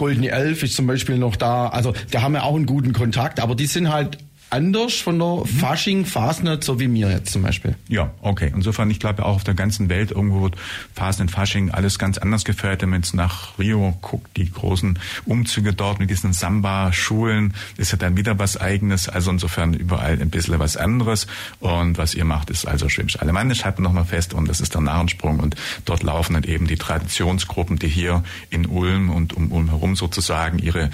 Goldene 0.00 0.30
Elf 0.30 0.62
ist 0.62 0.76
zum 0.76 0.86
Beispiel 0.86 1.18
noch 1.18 1.36
da. 1.36 1.68
Also 1.68 1.92
da 2.10 2.22
haben 2.22 2.32
wir 2.32 2.44
auch 2.44 2.56
einen 2.56 2.64
guten 2.64 2.94
Kontakt, 2.94 3.38
aber 3.38 3.54
die 3.54 3.66
sind 3.66 3.92
halt 3.92 4.16
anders 4.50 4.94
von 4.94 5.18
der 5.18 5.28
mhm. 5.28 5.46
Fasching, 5.46 6.04
Fasnet, 6.04 6.64
so 6.64 6.78
wie 6.80 6.88
mir 6.88 7.10
jetzt 7.10 7.32
zum 7.32 7.42
Beispiel. 7.42 7.76
Ja, 7.88 8.10
okay. 8.20 8.52
Insofern, 8.54 8.90
ich 8.90 9.00
glaube 9.00 9.24
auch 9.24 9.36
auf 9.36 9.44
der 9.44 9.54
ganzen 9.54 9.88
Welt 9.88 10.10
irgendwo 10.10 10.42
wird 10.42 10.56
Fasnet, 10.94 11.30
Fasching 11.30 11.70
alles 11.70 11.98
ganz 11.98 12.18
anders 12.18 12.44
gefeiert. 12.44 12.82
Wenn 12.82 12.90
man 12.90 13.00
jetzt 13.00 13.14
nach 13.14 13.58
Rio 13.58 13.96
guckt, 14.00 14.36
die 14.36 14.50
großen 14.50 14.98
Umzüge 15.24 15.72
dort 15.72 16.00
mit 16.00 16.10
diesen 16.10 16.32
Samba-Schulen, 16.32 17.54
ist 17.76 17.92
ja 17.92 17.98
dann 17.98 18.16
wieder 18.16 18.38
was 18.38 18.56
Eigenes. 18.56 19.08
Also 19.08 19.30
insofern 19.30 19.74
überall 19.74 20.20
ein 20.20 20.30
bisschen 20.30 20.58
was 20.58 20.76
anderes. 20.76 21.26
Und 21.60 21.98
was 21.98 22.14
ihr 22.14 22.24
macht, 22.24 22.50
ist 22.50 22.66
also 22.66 22.88
Schwäbisch-Alemannisch, 22.88 23.64
halten 23.64 23.78
wir 23.78 23.84
nochmal 23.84 24.04
fest. 24.04 24.34
Und 24.34 24.48
das 24.48 24.60
ist 24.60 24.74
der 24.74 24.80
Narrensprung. 24.80 25.40
Und 25.40 25.56
dort 25.84 26.02
laufen 26.02 26.34
dann 26.34 26.44
eben 26.44 26.66
die 26.66 26.76
Traditionsgruppen, 26.76 27.78
die 27.78 27.88
hier 27.88 28.24
in 28.50 28.66
Ulm 28.66 29.10
und 29.10 29.32
um 29.34 29.52
Ulm 29.52 29.68
herum 29.68 29.96
sozusagen 29.96 30.58
ihre 30.58 30.90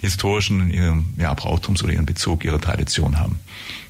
historischen 0.00 0.70
ihrem 0.70 1.06
ja, 1.16 1.32
Brauchtums 1.34 1.82
oder 1.82 1.92
ihren 1.92 2.06
Bezug, 2.06 2.44
ihre 2.44 2.60
Tradition 2.60 3.18
haben. 3.18 3.38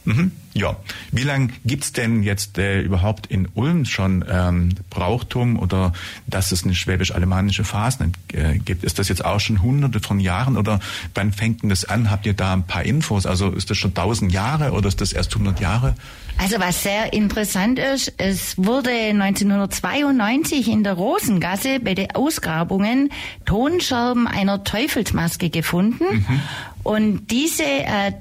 Mhm. 0.04 0.32
Ja, 0.54 0.76
wie 1.10 1.24
lange 1.24 1.48
gibt's 1.64 1.92
denn 1.92 2.22
jetzt 2.22 2.58
äh, 2.58 2.80
überhaupt 2.80 3.26
in 3.26 3.48
Ulm 3.54 3.84
schon 3.84 4.24
ähm, 4.30 4.70
Brauchtum 4.88 5.58
oder 5.58 5.92
dass 6.28 6.52
es 6.52 6.64
eine 6.64 6.76
schwäbisch-alemannische 6.76 7.64
Phase 7.64 8.12
äh, 8.32 8.58
gibt? 8.58 8.84
Ist 8.84 9.00
das 9.00 9.08
jetzt 9.08 9.24
auch 9.24 9.40
schon 9.40 9.62
hunderte 9.62 9.98
von 9.98 10.20
Jahren 10.20 10.56
oder 10.56 10.78
wann 11.12 11.32
fängt 11.32 11.62
denn 11.62 11.70
das 11.70 11.84
an? 11.84 12.08
Habt 12.08 12.24
ihr 12.24 12.34
da 12.34 12.52
ein 12.52 12.62
paar 12.62 12.84
Infos? 12.84 13.26
Also 13.26 13.50
ist 13.50 13.68
das 13.70 13.78
schon 13.78 13.94
tausend 13.94 14.32
Jahre 14.32 14.70
oder 14.70 14.86
ist 14.86 15.00
das 15.00 15.12
erst 15.12 15.34
hundert 15.34 15.58
Jahre? 15.58 15.96
Also 16.38 16.60
was 16.60 16.84
sehr 16.84 17.12
interessant 17.12 17.80
ist, 17.80 18.12
es 18.18 18.56
wurde 18.56 18.90
1992 18.90 20.68
in 20.68 20.84
der 20.84 20.94
Rosengasse 20.94 21.80
bei 21.80 21.94
den 21.94 22.12
Ausgrabungen 22.12 23.10
Tonscherben 23.44 24.28
einer 24.28 24.62
Teufelsmaske 24.62 25.50
gefunden 25.50 26.04
mhm. 26.12 26.40
und 26.84 27.30
diese 27.30 27.64
äh, 27.64 28.12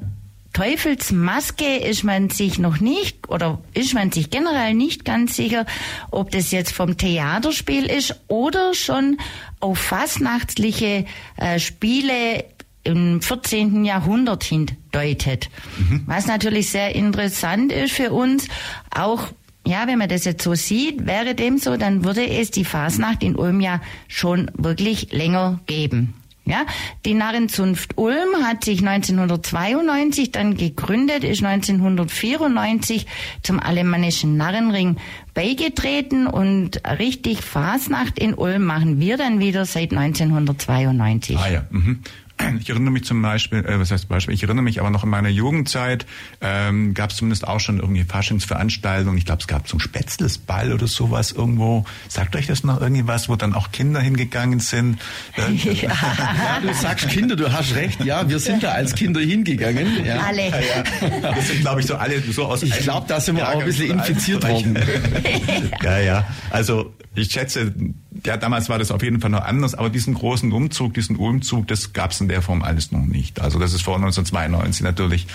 Teufelsmaske 0.53 1.77
ist 1.77 2.03
man 2.03 2.29
sich 2.29 2.59
noch 2.59 2.79
nicht 2.79 3.27
oder 3.29 3.59
ist 3.73 3.93
man 3.93 4.11
sich 4.11 4.29
generell 4.29 4.75
nicht 4.75 5.03
ganz 5.03 5.35
sicher, 5.35 5.65
ob 6.11 6.31
das 6.31 6.51
jetzt 6.51 6.73
vom 6.73 6.95
Theaterspiel 6.95 7.85
ist 7.85 8.21
oder 8.27 8.73
schon 8.73 9.17
auf 9.59 9.79
fastnachtliche 9.79 11.05
äh, 11.37 11.59
Spiele 11.59 12.45
im 12.83 13.21
14. 13.21 13.83
Jahrhundert 13.85 14.43
hindeutet. 14.43 15.49
Mhm. 15.77 16.03
Was 16.05 16.27
natürlich 16.27 16.69
sehr 16.69 16.93
interessant 16.95 17.71
ist 17.71 17.93
für 17.93 18.11
uns, 18.11 18.47
auch 18.93 19.29
ja, 19.65 19.87
wenn 19.87 19.97
man 19.97 20.09
das 20.09 20.25
jetzt 20.25 20.43
so 20.43 20.55
sieht, 20.55 21.05
wäre 21.05 21.35
dem 21.35 21.57
so, 21.57 21.77
dann 21.77 22.03
würde 22.03 22.27
es 22.27 22.51
die 22.51 22.65
Fasnacht 22.65 23.23
in 23.23 23.37
Ulm 23.37 23.61
ja 23.61 23.81
schon 24.09 24.51
wirklich 24.55 25.13
länger 25.13 25.61
geben. 25.67 26.15
Ja, 26.45 26.65
die 27.05 27.13
Narrenzunft 27.13 27.97
Ulm 27.97 28.43
hat 28.43 28.65
sich 28.65 28.85
1992 28.85 30.31
dann 30.31 30.57
gegründet, 30.57 31.23
ist 31.23 31.41
1994 31.41 33.07
zum 33.43 33.61
alemannischen 33.61 34.35
Narrenring 34.35 34.97
beigetreten 35.33 36.27
und 36.27 36.81
richtig 36.99 37.41
Fasnacht 37.43 38.19
in 38.19 38.33
Ulm 38.33 38.65
machen 38.65 38.99
wir 38.99 39.15
dann 39.15 39.39
wieder 39.39 39.65
seit 39.65 39.91
1992. 39.91 41.37
Ah 41.37 41.49
ja. 41.49 41.65
Mhm. 41.69 42.01
Ich 42.59 42.69
erinnere 42.69 42.91
mich 42.91 43.05
zum 43.05 43.21
Beispiel, 43.21 43.59
äh, 43.59 43.79
was 43.79 43.91
heißt 43.91 44.09
Beispiel, 44.09 44.33
ich 44.33 44.43
erinnere 44.43 44.63
mich 44.63 44.79
aber 44.79 44.89
noch 44.89 45.03
in 45.03 45.09
meiner 45.09 45.29
Jugendzeit, 45.29 46.05
ähm, 46.41 46.93
gab 46.93 47.11
es 47.11 47.17
zumindest 47.17 47.47
auch 47.47 47.59
schon 47.59 47.79
irgendwie 47.79 48.03
Faschingsveranstaltungen. 48.03 49.17
Ich 49.17 49.25
glaube, 49.25 49.41
es 49.41 49.47
gab 49.47 49.67
so 49.67 49.73
einen 49.73 49.81
Spätzlesball 49.81 50.73
oder 50.73 50.87
sowas 50.87 51.31
irgendwo. 51.31 51.85
Sagt 52.09 52.35
euch 52.35 52.47
das 52.47 52.63
noch 52.63 52.81
irgendwas, 52.81 53.29
wo 53.29 53.35
dann 53.35 53.53
auch 53.53 53.71
Kinder 53.71 53.99
hingegangen 53.99 54.59
sind? 54.59 54.99
Ja. 55.63 55.89
ja, 55.89 56.59
du 56.61 56.73
sagst 56.73 57.09
Kinder, 57.09 57.35
du 57.35 57.51
hast 57.51 57.75
recht. 57.75 58.03
Ja, 58.03 58.27
wir 58.27 58.39
sind 58.39 58.63
da 58.63 58.71
als 58.71 58.95
Kinder 58.95 59.21
hingegangen. 59.21 60.03
Ja. 60.05 60.19
Alle. 60.21 60.49
Ja, 60.49 60.59
ja. 60.59 61.31
Das 61.33 61.47
sind, 61.47 61.61
glaube 61.61 61.81
ich, 61.81 61.87
so 61.87 61.95
alle 61.95 62.19
so 62.21 62.45
aus. 62.45 62.63
Ich 62.63 62.77
glaube, 62.79 63.05
da 63.07 63.19
sind 63.19 63.37
wir 63.37 63.47
auch 63.47 63.59
ein 63.59 63.65
bisschen 63.65 63.91
infiziert 63.91 64.47
worden. 64.47 64.77
ja, 65.83 65.99
ja. 65.99 66.27
Also 66.49 66.93
ich 67.15 67.31
schätze, 67.31 67.73
ja, 68.25 68.37
damals 68.37 68.69
war 68.69 68.79
das 68.79 68.91
auf 68.91 69.03
jeden 69.03 69.19
Fall 69.19 69.29
noch 69.29 69.43
anders, 69.43 69.75
aber 69.75 69.89
diesen 69.89 70.13
großen 70.13 70.51
Umzug, 70.51 70.93
diesen 70.93 71.15
Umzug, 71.15 71.67
das 71.67 71.93
gab 71.93 72.11
es 72.11 72.21
in 72.21 72.27
der 72.27 72.41
Form 72.41 72.61
alles 72.61 72.91
noch 72.91 73.05
nicht. 73.05 73.41
Also 73.41 73.59
das 73.59 73.73
ist 73.73 73.81
vor 73.81 73.95
1992 73.95 74.83
natürlich. 74.83 75.27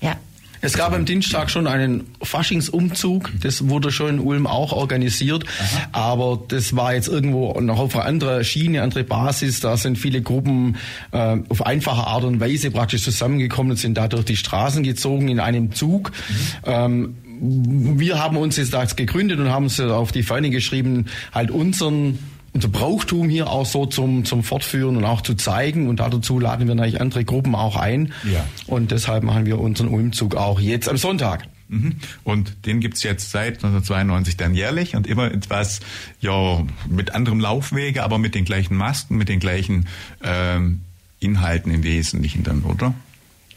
Ja. 0.00 0.16
Es 0.60 0.72
gab 0.72 0.92
am 0.92 1.04
Dienstag 1.04 1.50
schon 1.50 1.68
einen 1.68 2.08
Faschingsumzug. 2.20 3.30
Das 3.40 3.68
wurde 3.68 3.92
schon 3.92 4.08
in 4.08 4.18
Ulm 4.18 4.46
auch 4.46 4.72
organisiert. 4.72 5.44
Aha. 5.44 5.88
Aber 5.92 6.42
das 6.48 6.74
war 6.74 6.94
jetzt 6.94 7.06
irgendwo 7.06 7.58
noch 7.60 7.78
auf 7.78 7.94
einer 7.94 8.04
anderen 8.04 8.44
Schiene, 8.44 8.82
andere 8.82 9.04
Basis. 9.04 9.60
Da 9.60 9.76
sind 9.76 9.98
viele 9.98 10.20
Gruppen 10.20 10.76
äh, 11.12 11.36
auf 11.48 11.64
einfache 11.64 12.06
Art 12.08 12.24
und 12.24 12.40
Weise 12.40 12.72
praktisch 12.72 13.04
zusammengekommen 13.04 13.72
und 13.72 13.76
sind 13.76 13.94
da 13.96 14.08
durch 14.08 14.24
die 14.24 14.36
Straßen 14.36 14.82
gezogen 14.82 15.28
in 15.28 15.38
einem 15.38 15.74
Zug. 15.74 16.10
Mhm. 16.10 16.34
Ähm, 16.64 17.16
wir 17.40 18.18
haben 18.18 18.36
uns 18.36 18.56
jetzt 18.56 18.72
das 18.74 18.96
gegründet 18.96 19.38
und 19.38 19.50
haben 19.50 19.66
es 19.66 19.80
auf 19.80 20.12
die 20.12 20.22
Fahne 20.22 20.50
geschrieben, 20.50 21.06
halt 21.32 21.50
unseren 21.50 22.18
unser 22.54 22.68
Brauchtum 22.68 23.28
hier 23.28 23.48
auch 23.48 23.66
so 23.66 23.86
zum, 23.86 24.24
zum 24.24 24.42
Fortführen 24.42 24.96
und 24.96 25.04
auch 25.04 25.20
zu 25.20 25.34
zeigen. 25.34 25.88
Und 25.88 26.00
dazu 26.00 26.40
laden 26.40 26.66
wir 26.66 26.74
natürlich 26.74 27.00
andere 27.00 27.24
Gruppen 27.24 27.54
auch 27.54 27.76
ein. 27.76 28.12
Ja. 28.24 28.44
Und 28.66 28.90
deshalb 28.90 29.22
machen 29.22 29.46
wir 29.46 29.60
unseren 29.60 29.88
Umzug 29.88 30.34
auch 30.34 30.58
jetzt 30.58 30.88
am 30.88 30.96
Sonntag. 30.96 31.46
Mhm. 31.68 31.96
Und 32.24 32.66
den 32.66 32.80
gibt's 32.80 33.02
jetzt 33.02 33.30
seit 33.30 33.56
1992 33.56 34.36
dann 34.36 34.54
jährlich 34.54 34.96
und 34.96 35.06
immer 35.06 35.30
etwas, 35.30 35.80
ja, 36.20 36.64
mit 36.88 37.14
anderem 37.14 37.40
Laufwege, 37.40 38.02
aber 38.02 38.18
mit 38.18 38.34
den 38.34 38.44
gleichen 38.44 38.76
Masken, 38.76 39.16
mit 39.16 39.28
den 39.28 39.38
gleichen 39.38 39.86
ähm, 40.24 40.80
Inhalten 41.20 41.72
im 41.72 41.84
Wesentlichen 41.84 42.42
dann, 42.42 42.62
oder? 42.62 42.94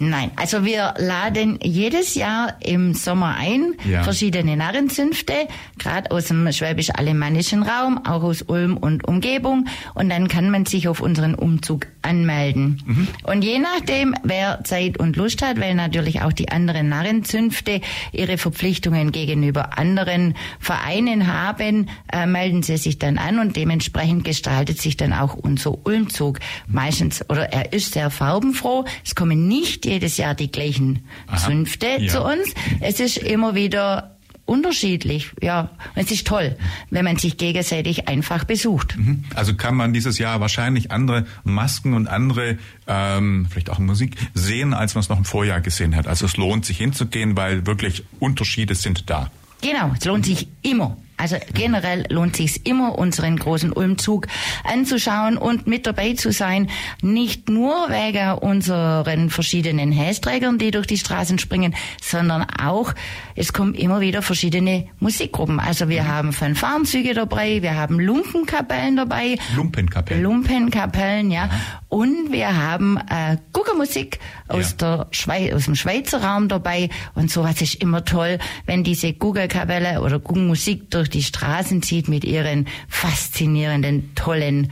Nein, 0.03 0.31
also 0.35 0.65
wir 0.65 0.95
laden 0.97 1.59
jedes 1.61 2.15
Jahr 2.15 2.55
im 2.59 2.95
Sommer 2.95 3.35
ein, 3.37 3.75
ja. 3.87 4.01
verschiedene 4.01 4.57
Narrenzünfte, 4.57 5.33
gerade 5.77 6.09
aus 6.09 6.25
dem 6.25 6.51
schwäbisch-alemannischen 6.51 7.61
Raum, 7.61 8.03
auch 8.03 8.23
aus 8.23 8.41
Ulm 8.41 8.77
und 8.77 9.07
Umgebung. 9.07 9.67
Und 9.93 10.09
dann 10.09 10.27
kann 10.27 10.49
man 10.49 10.65
sich 10.65 10.87
auf 10.87 11.01
unseren 11.01 11.35
Umzug 11.35 11.85
anmelden. 12.01 12.81
Mhm. 12.83 13.07
Und 13.25 13.43
je 13.43 13.59
nachdem, 13.59 14.15
wer 14.23 14.63
Zeit 14.63 14.97
und 14.97 15.17
Lust 15.17 15.43
hat, 15.43 15.61
weil 15.61 15.75
natürlich 15.75 16.23
auch 16.23 16.33
die 16.33 16.49
anderen 16.49 16.89
Narrenzünfte 16.89 17.79
ihre 18.11 18.39
Verpflichtungen 18.39 19.11
gegenüber 19.11 19.77
anderen 19.77 20.33
Vereinen 20.59 21.31
haben, 21.31 21.89
äh, 22.11 22.25
melden 22.25 22.63
sie 22.63 22.77
sich 22.77 22.97
dann 22.97 23.19
an 23.19 23.37
und 23.37 23.55
dementsprechend 23.55 24.23
gestaltet 24.23 24.81
sich 24.81 24.97
dann 24.97 25.13
auch 25.13 25.35
unser 25.35 25.85
Ulmzug 25.85 26.39
meistens, 26.65 27.23
oder 27.29 27.53
er 27.53 27.71
ist 27.71 27.93
sehr 27.93 28.09
farbenfroh. 28.09 28.85
Es 29.05 29.13
kommen 29.13 29.47
nicht 29.47 29.90
jedes 29.91 30.17
Jahr 30.17 30.35
die 30.35 30.51
gleichen 30.51 31.05
Aha. 31.27 31.37
Zünfte 31.37 31.87
ja. 31.99 32.11
zu 32.11 32.23
uns. 32.23 32.53
Es 32.79 32.99
ist 32.99 33.17
immer 33.17 33.55
wieder 33.55 34.15
unterschiedlich, 34.45 35.31
ja. 35.41 35.69
Es 35.95 36.11
ist 36.11 36.27
toll, 36.27 36.57
wenn 36.89 37.05
man 37.05 37.17
sich 37.17 37.37
gegenseitig 37.37 38.07
einfach 38.07 38.43
besucht. 38.43 38.97
Mhm. 38.97 39.23
Also 39.33 39.53
kann 39.55 39.75
man 39.75 39.93
dieses 39.93 40.17
Jahr 40.17 40.41
wahrscheinlich 40.41 40.91
andere 40.91 41.25
Masken 41.43 41.93
und 41.93 42.07
andere, 42.07 42.57
ähm, 42.87 43.47
vielleicht 43.49 43.69
auch 43.69 43.79
Musik 43.79 44.17
sehen, 44.33 44.73
als 44.73 44.95
man 44.95 45.03
es 45.03 45.09
noch 45.09 45.17
im 45.17 45.25
Vorjahr 45.25 45.61
gesehen 45.61 45.95
hat. 45.95 46.07
Also 46.07 46.25
es 46.25 46.37
lohnt 46.37 46.65
sich 46.65 46.77
hinzugehen, 46.77 47.37
weil 47.37 47.65
wirklich 47.65 48.03
Unterschiede 48.19 48.75
sind 48.75 49.09
da. 49.09 49.31
Genau, 49.61 49.93
es 49.97 50.03
lohnt 50.05 50.25
sich 50.25 50.47
immer. 50.63 50.97
Also 51.21 51.37
generell 51.53 52.05
lohnt 52.09 52.35
sich 52.35 52.65
immer, 52.65 52.97
unseren 52.97 53.37
großen 53.37 53.71
Ulmzug 53.71 54.27
anzuschauen 54.63 55.37
und 55.37 55.67
mit 55.67 55.85
dabei 55.85 56.13
zu 56.13 56.31
sein. 56.31 56.67
Nicht 57.03 57.47
nur 57.47 57.73
wegen 57.89 58.39
unseren 58.39 59.29
verschiedenen 59.29 59.91
Hästrägern, 59.91 60.57
die 60.57 60.71
durch 60.71 60.87
die 60.87 60.97
Straßen 60.97 61.37
springen, 61.37 61.75
sondern 62.01 62.47
auch, 62.59 62.93
es 63.35 63.53
kommen 63.53 63.75
immer 63.75 64.01
wieder 64.01 64.23
verschiedene 64.23 64.87
Musikgruppen. 64.99 65.59
Also 65.59 65.89
wir 65.89 66.03
mhm. 66.03 66.07
haben 66.07 66.33
Fanfarenzüge 66.33 67.13
dabei, 67.13 67.61
wir 67.61 67.75
haben 67.75 67.99
Lumpenkapellen 67.99 68.95
dabei. 68.95 69.37
Lumpenkapellen. 69.55 70.23
Lumpenkapellen, 70.23 71.29
ja. 71.29 71.45
Mhm. 71.45 71.51
Und 71.91 72.31
wir 72.31 72.55
haben 72.55 72.95
äh, 73.09 73.35
Guckermusik 73.51 74.19
aus, 74.47 74.77
ja. 74.79 74.95
der 74.95 75.07
Schweiz, 75.11 75.53
aus 75.53 75.65
dem 75.65 75.75
Schweizer 75.75 76.23
Raum 76.23 76.47
dabei. 76.47 76.87
Und 77.15 77.29
sowas 77.29 77.61
ist 77.61 77.75
immer 77.75 78.05
toll, 78.05 78.39
wenn 78.65 78.85
diese 78.85 79.11
Guckerkapelle 79.11 80.01
oder 80.01 80.17
Guckermusik 80.17 80.89
durch 80.89 81.09
die 81.09 81.21
Straßen 81.21 81.83
zieht 81.83 82.07
mit 82.07 82.23
ihren 82.23 82.69
faszinierenden, 82.87 84.15
tollen 84.15 84.71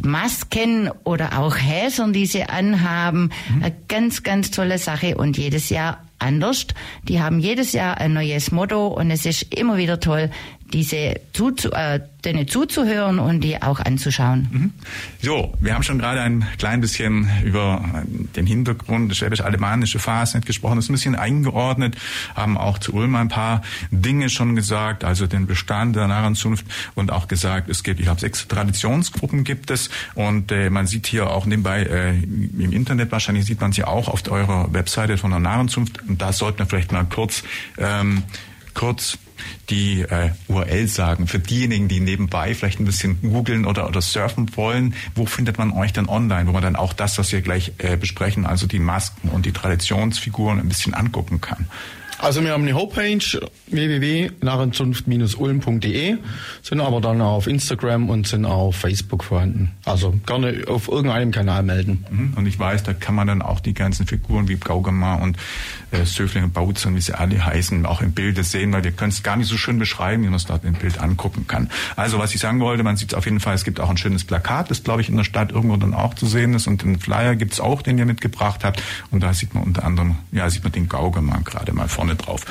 Masken 0.00 0.92
oder 1.02 1.40
auch 1.40 1.56
Häsern, 1.56 2.12
die 2.12 2.26
sie 2.26 2.44
anhaben. 2.44 3.32
Mhm. 3.48 3.64
Eine 3.64 3.76
ganz, 3.88 4.22
ganz 4.22 4.52
tolle 4.52 4.78
Sache 4.78 5.16
und 5.16 5.36
jedes 5.36 5.70
Jahr 5.70 6.04
anders. 6.20 6.66
Die 7.02 7.20
haben 7.20 7.40
jedes 7.40 7.72
Jahr 7.72 7.98
ein 7.98 8.12
neues 8.12 8.52
Motto 8.52 8.86
und 8.86 9.10
es 9.10 9.26
ist 9.26 9.52
immer 9.54 9.76
wieder 9.76 9.98
toll, 9.98 10.30
diese 10.72 11.20
zuzu, 11.32 11.72
äh, 11.72 12.00
denen 12.24 12.46
zuzuhören 12.46 13.18
und 13.18 13.40
die 13.40 13.60
auch 13.62 13.80
anzuschauen. 13.80 14.48
Mhm. 14.50 14.72
So, 15.22 15.54
wir 15.60 15.74
haben 15.74 15.82
schon 15.82 15.98
gerade 15.98 16.20
ein 16.20 16.46
klein 16.58 16.80
bisschen 16.80 17.28
über 17.44 18.04
den 18.36 18.46
Hintergrund 18.46 19.10
des 19.10 19.18
schwäbisch-alemannische 19.18 19.98
Fasnet 19.98 20.46
gesprochen, 20.46 20.76
das 20.76 20.84
ist 20.84 20.90
ein 20.90 20.94
bisschen 20.94 21.14
eingeordnet, 21.16 21.96
haben 22.34 22.58
auch 22.58 22.78
zu 22.78 22.92
Ulm 22.94 23.14
ein 23.14 23.28
paar 23.28 23.62
Dinge 23.90 24.28
schon 24.28 24.54
gesagt, 24.54 25.04
also 25.04 25.26
den 25.26 25.46
Bestand 25.46 25.96
der 25.96 26.08
Narrenzunft 26.08 26.66
und 26.94 27.10
auch 27.10 27.26
gesagt, 27.28 27.68
es 27.68 27.82
gibt, 27.82 28.00
ich 28.00 28.06
glaube, 28.06 28.20
sechs 28.20 28.46
Traditionsgruppen 28.46 29.44
gibt 29.44 29.70
es 29.70 29.90
und 30.14 30.52
äh, 30.52 30.70
man 30.70 30.86
sieht 30.86 31.06
hier 31.06 31.30
auch 31.30 31.46
nebenbei 31.46 31.82
äh, 31.82 32.10
im 32.18 32.72
Internet 32.72 33.12
wahrscheinlich 33.12 33.46
sieht 33.46 33.60
man 33.60 33.72
sie 33.72 33.84
auch 33.84 34.08
auf 34.08 34.22
eurer 34.30 34.72
Webseite 34.72 35.16
von 35.16 35.30
der 35.30 35.40
Narrenzunft 35.40 36.00
und 36.06 36.20
da 36.20 36.32
sollten 36.32 36.58
wir 36.58 36.66
vielleicht 36.66 36.92
mal 36.92 37.04
kurz 37.04 37.42
ähm, 37.78 38.22
kurz 38.74 39.18
die 39.68 40.02
äh, 40.02 40.30
URL 40.48 40.88
sagen, 40.88 41.26
für 41.26 41.38
diejenigen, 41.38 41.88
die 41.88 42.00
nebenbei 42.00 42.54
vielleicht 42.54 42.80
ein 42.80 42.84
bisschen 42.84 43.20
googeln 43.20 43.66
oder, 43.66 43.88
oder 43.88 44.00
surfen 44.00 44.56
wollen, 44.56 44.94
wo 45.14 45.26
findet 45.26 45.58
man 45.58 45.72
euch 45.72 45.92
dann 45.92 46.08
online, 46.08 46.46
wo 46.48 46.52
man 46.52 46.62
dann 46.62 46.76
auch 46.76 46.92
das, 46.92 47.18
was 47.18 47.32
wir 47.32 47.40
gleich 47.40 47.72
äh, 47.78 47.96
besprechen, 47.96 48.46
also 48.46 48.66
die 48.66 48.78
Masken 48.78 49.28
und 49.28 49.46
die 49.46 49.52
Traditionsfiguren 49.52 50.60
ein 50.60 50.68
bisschen 50.68 50.94
angucken 50.94 51.40
kann? 51.40 51.66
Also 52.20 52.44
wir 52.44 52.52
haben 52.52 52.64
eine 52.64 52.74
Homepage 52.74 53.40
www.narrenzunft-ulm.de, 53.68 56.18
sind 56.62 56.80
aber 56.80 57.00
dann 57.00 57.22
auf 57.22 57.46
Instagram 57.46 58.10
und 58.10 58.26
sind 58.26 58.44
auf 58.44 58.76
Facebook 58.76 59.24
vorhanden. 59.24 59.70
Also 59.86 60.12
gerne 60.26 60.64
auf 60.66 60.88
irgendeinem 60.88 61.30
Kanal 61.30 61.62
melden. 61.62 62.04
Mhm. 62.10 62.34
Und 62.36 62.44
ich 62.46 62.58
weiß, 62.58 62.82
da 62.82 62.92
kann 62.92 63.14
man 63.14 63.26
dann 63.26 63.40
auch 63.40 63.60
die 63.60 63.72
ganzen 63.72 64.06
Figuren 64.06 64.48
wie 64.48 64.56
Gaugamar 64.56 65.22
und 65.22 65.38
äh, 65.92 66.04
Söfling 66.04 66.44
und 66.44 66.52
Bautzen, 66.52 66.94
wie 66.94 67.00
sie 67.00 67.14
alle 67.14 67.42
heißen, 67.44 67.86
auch 67.86 68.02
im 68.02 68.12
Bilde 68.12 68.44
sehen, 68.44 68.70
weil 68.72 68.84
wir 68.84 68.92
können 68.92 69.12
es 69.12 69.22
gar 69.22 69.36
nicht 69.36 69.48
so 69.48 69.56
schön 69.56 69.78
beschreiben, 69.78 70.22
wie 70.22 70.26
man 70.26 70.36
es 70.36 70.44
dort 70.44 70.64
im 70.64 70.74
Bild 70.74 71.00
angucken 71.00 71.46
kann. 71.46 71.70
Also 71.96 72.18
was 72.18 72.34
ich 72.34 72.40
sagen 72.40 72.60
wollte, 72.60 72.82
man 72.82 72.98
sieht 72.98 73.12
es 73.12 73.18
auf 73.18 73.24
jeden 73.24 73.40
Fall, 73.40 73.54
es 73.54 73.64
gibt 73.64 73.80
auch 73.80 73.88
ein 73.88 73.96
schönes 73.96 74.24
Plakat, 74.24 74.70
das 74.70 74.84
glaube 74.84 75.00
ich 75.00 75.08
in 75.08 75.16
der 75.16 75.24
Stadt 75.24 75.52
irgendwo 75.52 75.76
dann 75.76 75.94
auch 75.94 76.12
zu 76.14 76.26
sehen 76.26 76.52
ist 76.54 76.66
und 76.66 76.82
den 76.82 76.98
Flyer 76.98 77.34
gibt 77.34 77.54
es 77.54 77.60
auch, 77.60 77.80
den 77.80 77.96
ihr 77.96 78.06
mitgebracht 78.06 78.62
habt 78.62 78.82
und 79.10 79.22
da 79.22 79.32
sieht 79.32 79.54
man 79.54 79.62
unter 79.62 79.84
anderem, 79.84 80.18
ja, 80.32 80.50
sieht 80.50 80.64
man 80.64 80.72
den 80.72 80.88
Gaugamar 80.88 81.40
gerade 81.40 81.72
mal 81.72 81.88
vorne 81.88 82.09
drauf. 82.16 82.44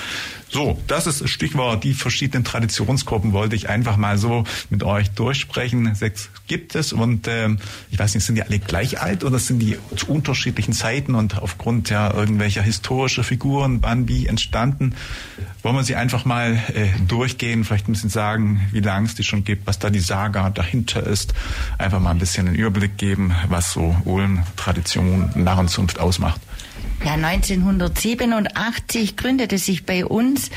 So, 0.52 0.82
das 0.88 1.06
ist 1.06 1.22
das 1.22 1.30
Stichwort. 1.30 1.84
Die 1.84 1.94
verschiedenen 1.94 2.44
Traditionsgruppen 2.44 3.34
wollte 3.34 3.56
ich 3.56 3.70
einfach 3.70 3.98
mal 3.98 4.18
so 4.18 4.46
mit 4.72 4.84
euch 4.84 5.12
durchsprechen. 5.12 5.94
Sechs 5.94 6.30
gibt 6.48 6.74
es 6.74 6.92
und 6.92 7.28
äh, 7.28 7.50
ich 7.92 8.00
weiß 8.00 8.16
nicht, 8.16 8.24
sind 8.24 8.36
die 8.36 8.42
alle 8.42 8.58
gleich 8.58 9.00
alt 9.00 9.24
oder 9.24 9.38
sind 9.38 9.60
die 9.60 9.78
zu 9.96 10.08
unterschiedlichen 10.08 10.74
Zeiten 10.74 11.14
und 11.14 11.38
aufgrund 11.38 11.92
ja 11.92 12.12
irgendwelcher 12.12 12.64
historischer 12.64 13.24
Figuren, 13.24 13.80
wann 13.84 14.08
wie 14.08 14.26
entstanden? 14.26 14.96
Wollen 15.62 15.76
wir 15.76 15.84
sie 15.84 15.96
einfach 15.96 16.26
mal 16.26 16.54
äh, 16.74 16.88
durchgehen, 17.08 17.64
vielleicht 17.64 17.88
ein 17.88 17.94
bisschen 17.94 18.10
sagen, 18.10 18.68
wie 18.72 18.80
lange 18.80 19.06
es 19.06 19.14
die 19.14 19.24
schon 19.24 19.44
gibt, 19.44 19.68
was 19.68 19.78
da 19.78 19.92
die 19.92 20.00
Saga 20.00 20.50
dahinter 20.50 21.06
ist. 21.06 21.36
Einfach 21.78 22.00
mal 22.00 22.12
ein 22.12 22.20
bisschen 22.20 22.48
einen 22.48 22.56
Überblick 22.56 22.98
geben, 22.98 23.36
was 23.50 23.72
so 23.72 23.96
Ulm, 24.06 24.44
Tradition, 24.56 25.30
Narrenzunft 25.36 26.00
ausmacht. 26.00 26.42
Ja, 27.06 27.14
1987 27.14 29.16
gründete 29.16 29.58
sich 29.58 29.86
bei 29.86 30.06
uns 30.06 30.52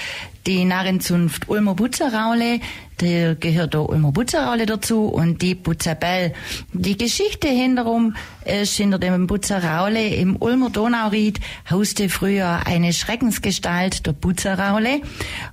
die 0.46 0.64
Narrenzunft 0.64 1.48
Ulmer 1.48 1.74
Butzeraule. 1.74 2.60
Da 2.98 3.34
gehört 3.34 3.74
der 3.74 3.88
Ulmer 3.88 4.12
Butzeraule 4.12 4.66
dazu 4.66 5.06
und 5.06 5.42
die 5.42 5.54
Butzabell. 5.54 6.34
Die 6.72 6.96
Geschichte 6.96 7.48
hinterum 7.48 8.14
ist, 8.44 8.76
hinter 8.76 8.98
dem 8.98 9.26
Butzeraule 9.26 10.08
im 10.14 10.36
Ulmer 10.36 10.70
Donauried 10.70 11.40
hauste 11.70 12.08
früher 12.08 12.66
eine 12.66 12.92
Schreckensgestalt, 12.92 14.06
der 14.06 14.12
Butzeraule. 14.12 15.00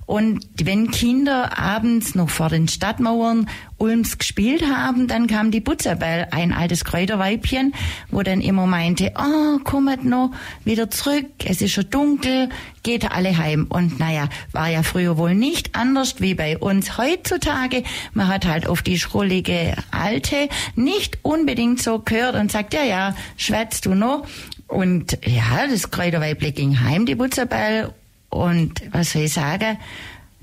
Und 0.06 0.46
wenn 0.62 0.90
Kinder 0.90 1.58
abends 1.58 2.14
noch 2.14 2.30
vor 2.30 2.50
den 2.50 2.68
Stadtmauern 2.68 3.48
Ulms 3.78 4.18
gespielt 4.18 4.62
haben, 4.62 5.08
dann 5.08 5.26
kam 5.26 5.50
die 5.50 5.60
Butzabell, 5.60 6.28
ein 6.30 6.52
altes 6.52 6.84
Kräuterweibchen, 6.84 7.74
wo 8.10 8.22
dann 8.22 8.42
immer 8.42 8.66
meinte, 8.66 9.12
oh, 9.16 9.58
kommt 9.64 10.04
noch 10.04 10.32
wieder 10.64 10.90
zurück, 10.90 11.26
es 11.44 11.62
ist 11.62 11.72
schon 11.72 11.88
dunkel, 11.88 12.50
geht 12.82 13.10
alle 13.10 13.38
heim. 13.38 13.66
Und 13.70 13.98
naja, 13.98 14.28
war 14.52 14.68
ja 14.68 14.79
früher 14.82 15.16
wohl 15.16 15.34
nicht 15.34 15.74
anders 15.74 16.20
wie 16.20 16.34
bei 16.34 16.58
uns 16.58 16.98
heutzutage. 16.98 17.82
Man 18.12 18.28
hat 18.28 18.46
halt 18.46 18.66
auf 18.66 18.82
die 18.82 18.98
schrullige 18.98 19.74
Alte 19.90 20.48
nicht 20.76 21.18
unbedingt 21.22 21.82
so 21.82 21.98
gehört 21.98 22.34
und 22.34 22.50
sagt, 22.50 22.74
ja, 22.74 22.84
ja, 22.84 23.16
schwätzt 23.36 23.86
du 23.86 23.94
noch. 23.94 24.26
Und 24.66 25.18
ja, 25.24 25.66
das 25.68 25.90
Kräuterweible 25.90 26.52
ging 26.52 26.80
heim, 26.80 27.06
die 27.06 27.14
Butzabell. 27.14 27.92
Und 28.28 28.82
was 28.92 29.12
soll 29.12 29.22
ich 29.22 29.32
sagen? 29.32 29.78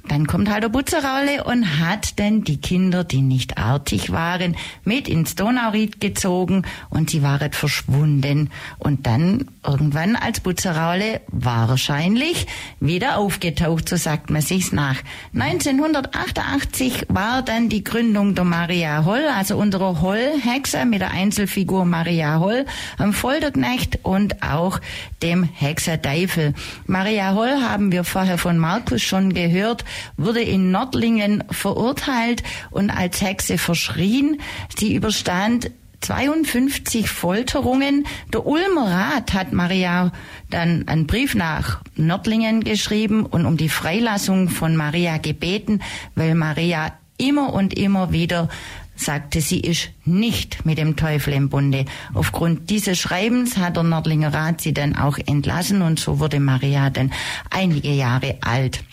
Dann 0.07 0.27
kommt 0.27 0.49
halt 0.49 0.63
der 0.63 0.69
Butzeraule 0.69 1.43
und 1.43 1.79
hat 1.79 2.19
dann 2.19 2.43
die 2.43 2.57
Kinder, 2.57 3.03
die 3.03 3.21
nicht 3.21 3.57
artig 3.57 4.11
waren, 4.11 4.55
mit 4.83 5.07
ins 5.07 5.35
Donauried 5.35 5.99
gezogen 5.99 6.63
und 6.89 7.09
sie 7.09 7.23
waren 7.23 7.51
verschwunden. 7.51 8.49
Und 8.77 9.05
dann 9.05 9.47
irgendwann 9.65 10.15
als 10.15 10.39
Butzeraule 10.39 11.21
wahrscheinlich 11.27 12.47
wieder 12.79 13.17
aufgetaucht, 13.17 13.89
so 13.89 13.95
sagt 13.95 14.29
man 14.29 14.41
sich's 14.41 14.71
nach. 14.71 14.97
1988 15.33 17.07
war 17.09 17.41
dann 17.41 17.69
die 17.69 17.83
Gründung 17.83 18.35
der 18.35 18.45
Maria 18.45 19.03
Holl, 19.05 19.25
also 19.35 19.57
unserer 19.57 20.01
Holl-Hexe 20.01 20.85
mit 20.85 21.01
der 21.01 21.11
Einzelfigur 21.11 21.85
Maria 21.85 22.39
Holl, 22.39 22.65
am 22.97 23.13
Folterknecht 23.13 23.99
und 24.03 24.41
auch 24.43 24.79
dem 25.21 25.43
Hexer 25.43 26.01
Teufel. 26.01 26.53
Maria 26.85 27.33
Holl 27.33 27.61
haben 27.61 27.91
wir 27.91 28.03
vorher 28.03 28.37
von 28.37 28.57
Markus 28.57 29.01
schon 29.01 29.33
gehört, 29.33 29.83
wurde 30.17 30.41
in 30.41 30.71
Nordlingen 30.71 31.43
verurteilt 31.51 32.43
und 32.71 32.89
als 32.89 33.21
Hexe 33.21 33.57
verschrien. 33.57 34.41
Sie 34.77 34.95
überstand 34.95 35.71
52 36.01 37.09
Folterungen. 37.09 38.05
Der 38.31 38.45
Ulmer 38.45 38.89
Rat 38.89 39.33
hat 39.33 39.51
Maria 39.51 40.11
dann 40.49 40.87
einen 40.87 41.07
Brief 41.07 41.35
nach 41.35 41.81
Nördlingen 41.95 42.63
geschrieben 42.63 43.25
und 43.25 43.45
um 43.45 43.57
die 43.57 43.69
Freilassung 43.69 44.49
von 44.49 44.75
Maria 44.75 45.17
gebeten, 45.17 45.81
weil 46.15 46.35
Maria 46.35 46.93
immer 47.17 47.53
und 47.53 47.73
immer 47.73 48.11
wieder 48.11 48.49
sagte, 48.95 49.41
sie 49.41 49.59
ist 49.59 49.89
nicht 50.05 50.65
mit 50.65 50.77
dem 50.77 50.95
Teufel 50.95 51.33
im 51.33 51.49
Bunde. 51.49 51.85
Aufgrund 52.13 52.69
dieses 52.69 52.99
Schreibens 52.99 53.57
hat 53.57 53.75
der 53.75 53.83
Nördlinger 53.83 54.33
Rat 54.33 54.61
sie 54.61 54.73
dann 54.73 54.95
auch 54.95 55.17
entlassen 55.17 55.81
und 55.81 55.99
so 55.99 56.19
wurde 56.19 56.39
Maria 56.39 56.89
dann 56.89 57.11
einige 57.49 57.91
Jahre 57.91 58.37
alt. 58.41 58.83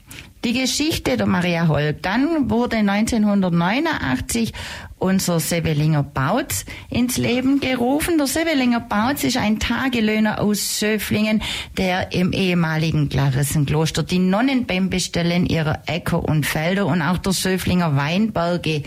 Die 0.44 0.52
Geschichte 0.52 1.16
der 1.16 1.24
Maria 1.24 1.68
Holk. 1.68 2.02
Dann 2.02 2.50
wurde 2.50 2.76
1989 2.76 4.52
unser 4.98 5.40
Sevelinger 5.40 6.02
Bautz 6.02 6.66
ins 6.90 7.16
Leben 7.16 7.60
gerufen. 7.60 8.18
Der 8.18 8.26
Sevelinger 8.26 8.80
Bautz 8.80 9.24
ist 9.24 9.38
ein 9.38 9.58
Tagelöhner 9.58 10.42
aus 10.42 10.80
Söflingen, 10.80 11.40
der 11.78 12.12
im 12.12 12.32
ehemaligen 12.32 13.08
Klarissenkloster 13.08 14.02
die 14.02 14.18
Nonnen 14.18 14.66
beim 14.66 14.90
Bestellen 14.90 15.46
ihrer 15.46 15.84
Äcker 15.86 16.22
und 16.22 16.44
Felder 16.44 16.84
und 16.84 17.00
auch 17.00 17.16
der 17.16 17.32
Söflinger 17.32 17.96
Weinberge 17.96 18.82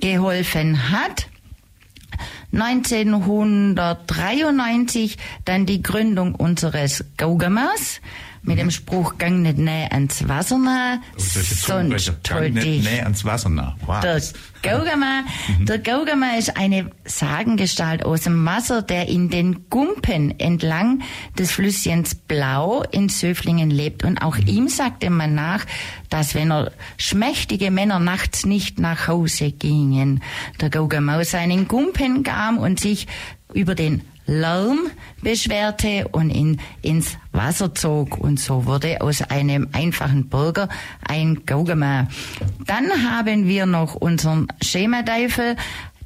geholfen 0.00 0.90
hat. 0.90 1.28
1993 2.52 5.16
dann 5.46 5.64
die 5.64 5.80
Gründung 5.80 6.34
unseres 6.34 7.02
Gaugamers 7.16 8.02
mit 8.42 8.58
dem 8.58 8.70
Spruch, 8.70 9.18
gang 9.18 9.42
nicht 9.42 9.58
näher 9.58 9.92
ans 9.92 10.28
Wasser 10.28 10.58
nah, 10.58 11.00
Oh, 11.16 11.20
sonst 11.20 12.12
toll 12.24 12.50
dich. 12.50 12.82
Näher 12.84 13.04
ans 13.04 13.24
Wasser 13.24 13.48
nah. 13.48 13.76
Wow. 13.86 14.00
Der 14.00 14.20
Gaugama, 14.62 15.24
der 15.60 15.78
Gaugama 15.78 16.36
ist 16.38 16.56
eine 16.56 16.90
Sagengestalt 17.04 18.04
aus 18.04 18.22
dem 18.22 18.44
Wasser, 18.44 18.82
der 18.82 19.08
in 19.08 19.28
den 19.28 19.68
Gumpen 19.70 20.38
entlang 20.40 21.02
des 21.38 21.52
Flüsschens 21.52 22.14
Blau 22.14 22.82
in 22.90 23.08
Söflingen 23.08 23.70
lebt. 23.70 24.04
Und 24.04 24.22
auch 24.22 24.36
ihm 24.38 24.68
sagte 24.68 25.10
man 25.10 25.34
nach, 25.34 25.64
dass 26.10 26.34
wenn 26.34 26.50
er 26.50 26.72
schmächtige 26.96 27.70
Männer 27.70 28.00
nachts 28.00 28.44
nicht 28.44 28.78
nach 28.78 29.08
Hause 29.08 29.52
gingen, 29.52 30.22
der 30.60 30.70
Gaugama 30.70 31.20
aus 31.20 31.30
seinen 31.30 31.68
Gumpen 31.68 32.22
kam 32.22 32.58
und 32.58 32.80
sich 32.80 33.06
über 33.54 33.74
den 33.74 34.02
Lärm 34.26 34.90
beschwerte 35.22 36.08
und 36.12 36.30
ihn 36.30 36.60
ins 36.82 37.16
Wasser 37.32 37.74
zog. 37.74 38.18
Und 38.18 38.38
so 38.40 38.66
wurde 38.66 39.00
aus 39.00 39.22
einem 39.22 39.68
einfachen 39.72 40.28
Bürger 40.28 40.68
ein 41.06 41.44
Gaugama. 41.46 42.08
Dann 42.66 42.90
haben 43.10 43.46
wir 43.46 43.66
noch 43.66 43.94
unseren 43.94 44.48
Schemateufel, 44.62 45.56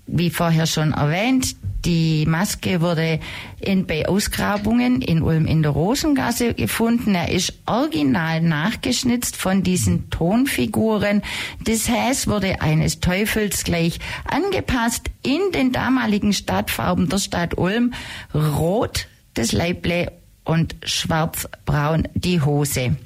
wie 0.06 0.30
vorher 0.30 0.66
schon 0.66 0.92
erwähnt. 0.92 1.56
Die 1.86 2.26
Maske 2.26 2.80
wurde 2.80 3.20
in, 3.60 3.86
bei 3.86 4.08
Ausgrabungen 4.08 5.00
in 5.00 5.22
Ulm 5.22 5.46
in 5.46 5.62
der 5.62 5.70
Rosengasse 5.70 6.52
gefunden. 6.52 7.14
Er 7.14 7.30
ist 7.30 7.52
original 7.64 8.40
nachgeschnitzt 8.40 9.36
von 9.36 9.62
diesen 9.62 10.10
Tonfiguren. 10.10 11.22
Das 11.62 11.88
Häs 11.88 12.26
wurde 12.26 12.60
eines 12.60 12.98
Teufels 12.98 13.62
gleich 13.62 14.00
angepasst 14.24 15.10
in 15.22 15.52
den 15.54 15.70
damaligen 15.70 16.32
Stadtfarben 16.32 17.08
der 17.08 17.18
Stadt 17.18 17.56
Ulm. 17.56 17.94
Rot 18.34 19.06
das 19.34 19.52
Leible 19.52 20.10
und 20.42 20.74
schwarzbraun 20.82 22.08
die 22.14 22.40
Hose. 22.42 22.96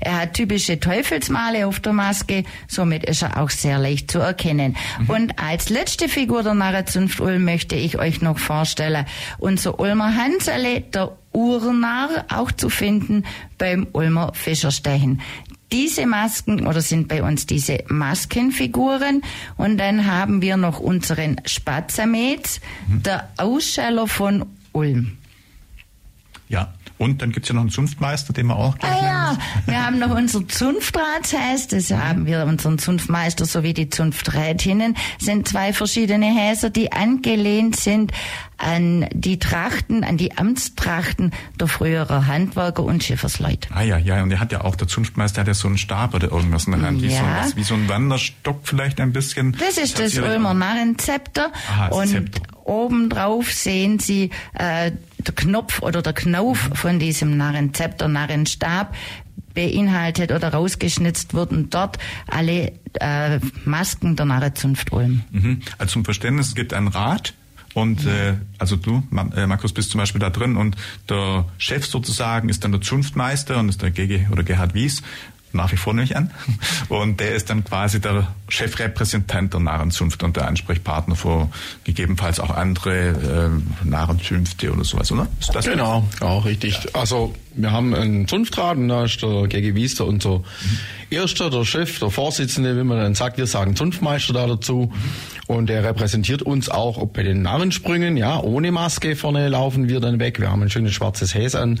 Er 0.00 0.20
hat 0.20 0.34
typische 0.34 0.80
Teufelsmale 0.80 1.66
auf 1.66 1.80
der 1.80 1.92
Maske, 1.92 2.44
somit 2.66 3.04
ist 3.04 3.22
er 3.22 3.40
auch 3.40 3.50
sehr 3.50 3.78
leicht 3.78 4.10
zu 4.10 4.18
erkennen. 4.18 4.76
Mhm. 5.00 5.10
Und 5.10 5.38
als 5.38 5.68
letzte 5.68 6.08
Figur 6.08 6.42
der 6.42 6.54
Narrenzunft 6.54 7.20
Ulm 7.20 7.44
möchte 7.44 7.76
ich 7.76 7.98
euch 7.98 8.20
noch 8.20 8.38
vorstellen, 8.38 9.06
unser 9.38 9.80
Ulmer 9.80 10.14
Hansele, 10.14 10.80
der 10.80 11.16
Urnarr, 11.32 12.24
auch 12.28 12.50
zu 12.52 12.68
finden 12.70 13.24
beim 13.58 13.86
Ulmer 13.92 14.32
Fischerstechen. 14.34 15.20
Diese 15.70 16.06
Masken 16.06 16.66
oder 16.66 16.80
sind 16.80 17.08
bei 17.08 17.22
uns 17.22 17.44
diese 17.44 17.84
Maskenfiguren 17.88 19.22
und 19.56 19.76
dann 19.76 20.06
haben 20.06 20.40
wir 20.40 20.56
noch 20.56 20.80
unseren 20.80 21.36
Spatzametz, 21.44 22.60
mhm. 22.86 23.02
der 23.02 23.28
Ausscheller 23.36 24.06
von 24.08 24.46
Ulm. 24.72 25.18
Ja, 26.48 26.72
und 26.96 27.20
dann 27.20 27.32
gibt's 27.32 27.48
ja 27.50 27.54
noch 27.54 27.62
einen 27.62 27.70
Zunftmeister, 27.70 28.32
den 28.32 28.46
wir 28.46 28.56
auch 28.56 28.78
gleich 28.78 28.90
ah, 28.90 29.04
ja, 29.04 29.07
wir 29.66 29.84
haben 29.84 29.98
noch 29.98 30.10
unser 30.10 30.46
Zunftratshäs, 30.46 31.68
das 31.68 31.90
haben 31.90 32.26
wir 32.26 32.44
unseren 32.44 32.78
Zunftmeister 32.78 33.44
sowie 33.44 33.74
die 33.74 33.88
Zunfträtinnen, 33.90 34.96
sind 35.18 35.48
zwei 35.48 35.72
verschiedene 35.72 36.26
Häser, 36.26 36.70
die 36.70 36.92
angelehnt 36.92 37.76
sind 37.76 38.12
an 38.58 39.06
die 39.12 39.38
Trachten, 39.38 40.02
an 40.04 40.16
die 40.16 40.36
Amtstrachten 40.36 41.32
der 41.58 41.68
früheren 41.68 42.26
Handwerker 42.26 42.82
und 42.82 43.04
Schiffersleute. 43.04 43.68
Ah 43.72 43.82
ja, 43.82 43.98
ja, 43.98 44.22
und 44.22 44.32
er 44.32 44.40
hat 44.40 44.52
ja 44.52 44.62
auch, 44.62 44.74
der 44.74 44.88
Zunftmeister 44.88 45.42
hat 45.42 45.48
ja 45.48 45.54
so 45.54 45.68
einen 45.68 45.78
Stab 45.78 46.14
oder 46.14 46.30
irgendwas 46.30 46.66
in 46.66 46.72
der 46.72 46.82
Hand, 46.82 47.02
wie, 47.02 47.06
ja. 47.06 47.18
so, 47.18 47.24
was, 47.24 47.56
wie 47.56 47.62
so 47.62 47.74
ein 47.74 47.88
Wanderstock 47.88 48.60
vielleicht 48.64 49.00
ein 49.00 49.12
bisschen. 49.12 49.56
Das 49.58 49.78
ist 49.78 49.98
das, 49.98 50.14
das 50.14 50.24
Ulmer 50.24 50.54
Narrenzepter. 50.54 51.52
Aha, 51.70 51.88
und 51.88 52.08
Zepter. 52.08 52.57
Obendrauf 52.68 53.52
sehen 53.52 53.98
Sie 53.98 54.30
äh, 54.54 54.92
der 55.18 55.34
Knopf 55.34 55.82
oder 55.82 56.02
der 56.02 56.12
Knauf 56.12 56.70
von 56.74 56.98
diesem 56.98 57.36
Narrenzepter, 57.36 58.08
Narrenstab 58.08 58.94
beinhaltet 59.54 60.30
oder 60.30 60.52
rausgeschnitzt 60.52 61.34
wurden 61.34 61.70
dort 61.70 61.98
alle 62.28 62.72
äh, 63.00 63.40
Masken 63.64 64.14
der 64.14 64.26
Narrenzunft 64.26 64.92
Ulm. 64.92 65.22
Mhm. 65.32 65.62
Also 65.78 65.94
zum 65.94 66.04
Verständnis, 66.04 66.48
es 66.48 66.54
gibt 66.54 66.72
ein 66.72 66.88
Rad, 66.88 67.34
und 67.74 68.06
äh, 68.06 68.34
also 68.58 68.76
du, 68.76 69.02
Markus, 69.10 69.72
bist 69.72 69.90
zum 69.90 69.98
Beispiel 69.98 70.20
da 70.20 70.30
drin 70.30 70.56
und 70.56 70.76
der 71.08 71.44
Chef 71.58 71.86
sozusagen 71.86 72.48
ist 72.48 72.64
dann 72.64 72.72
der 72.72 72.80
Zunftmeister 72.80 73.58
und 73.58 73.68
ist 73.68 73.82
der 73.82 73.90
GG 73.90 74.28
oder 74.32 74.42
Gerhard 74.42 74.74
Wies 74.74 75.02
nach 75.52 75.72
wie 75.72 75.76
vor 75.76 75.94
nämlich 75.94 76.16
an. 76.16 76.30
Und 76.88 77.20
der 77.20 77.34
ist 77.34 77.50
dann 77.50 77.64
quasi 77.64 78.00
der 78.00 78.28
Chefrepräsentant 78.48 79.52
der 79.52 79.60
Narrenzunft 79.60 80.22
und 80.22 80.36
der 80.36 80.48
Ansprechpartner 80.48 81.16
für 81.16 81.48
gegebenenfalls 81.84 82.40
auch 82.40 82.50
andere 82.50 83.50
äh, 83.82 83.86
Narrenzünfte 83.86 84.72
oder 84.72 84.84
sowas, 84.84 85.12
oder? 85.12 85.26
Ist 85.40 85.54
das 85.54 85.66
genau, 85.66 86.06
auch 86.20 86.44
richtig. 86.44 86.74
Ja. 86.84 86.90
Also 86.94 87.34
wir 87.54 87.72
haben 87.72 87.94
einen 87.94 88.28
Zunftrat 88.28 88.76
und 88.76 88.88
da 88.88 89.04
ist 89.04 89.20
der 89.20 89.48
GG 89.48 89.74
Wiester 89.74 90.06
unser 90.06 90.38
mhm. 90.38 90.44
erster, 91.10 91.50
der 91.50 91.64
Chef, 91.64 91.98
der 91.98 92.10
Vorsitzende, 92.10 92.76
wie 92.78 92.84
man 92.84 92.98
dann 92.98 93.14
sagt, 93.14 93.36
wir 93.36 93.46
sagen 93.46 93.74
Zunftmeister 93.74 94.32
da 94.32 94.46
dazu. 94.46 94.92
Mhm. 94.92 95.54
Und 95.54 95.70
er 95.70 95.82
repräsentiert 95.82 96.42
uns 96.42 96.68
auch 96.68 97.04
bei 97.06 97.22
den 97.22 97.42
Narrensprüngen, 97.42 98.16
ja, 98.16 98.38
ohne 98.38 98.70
Maske 98.70 99.16
vorne 99.16 99.48
laufen 99.48 99.88
wir 99.88 99.98
dann 99.98 100.20
weg. 100.20 100.40
Wir 100.40 100.50
haben 100.50 100.62
ein 100.62 100.70
schönes 100.70 100.92
schwarzes 100.92 101.34
Häs 101.34 101.54
an 101.54 101.80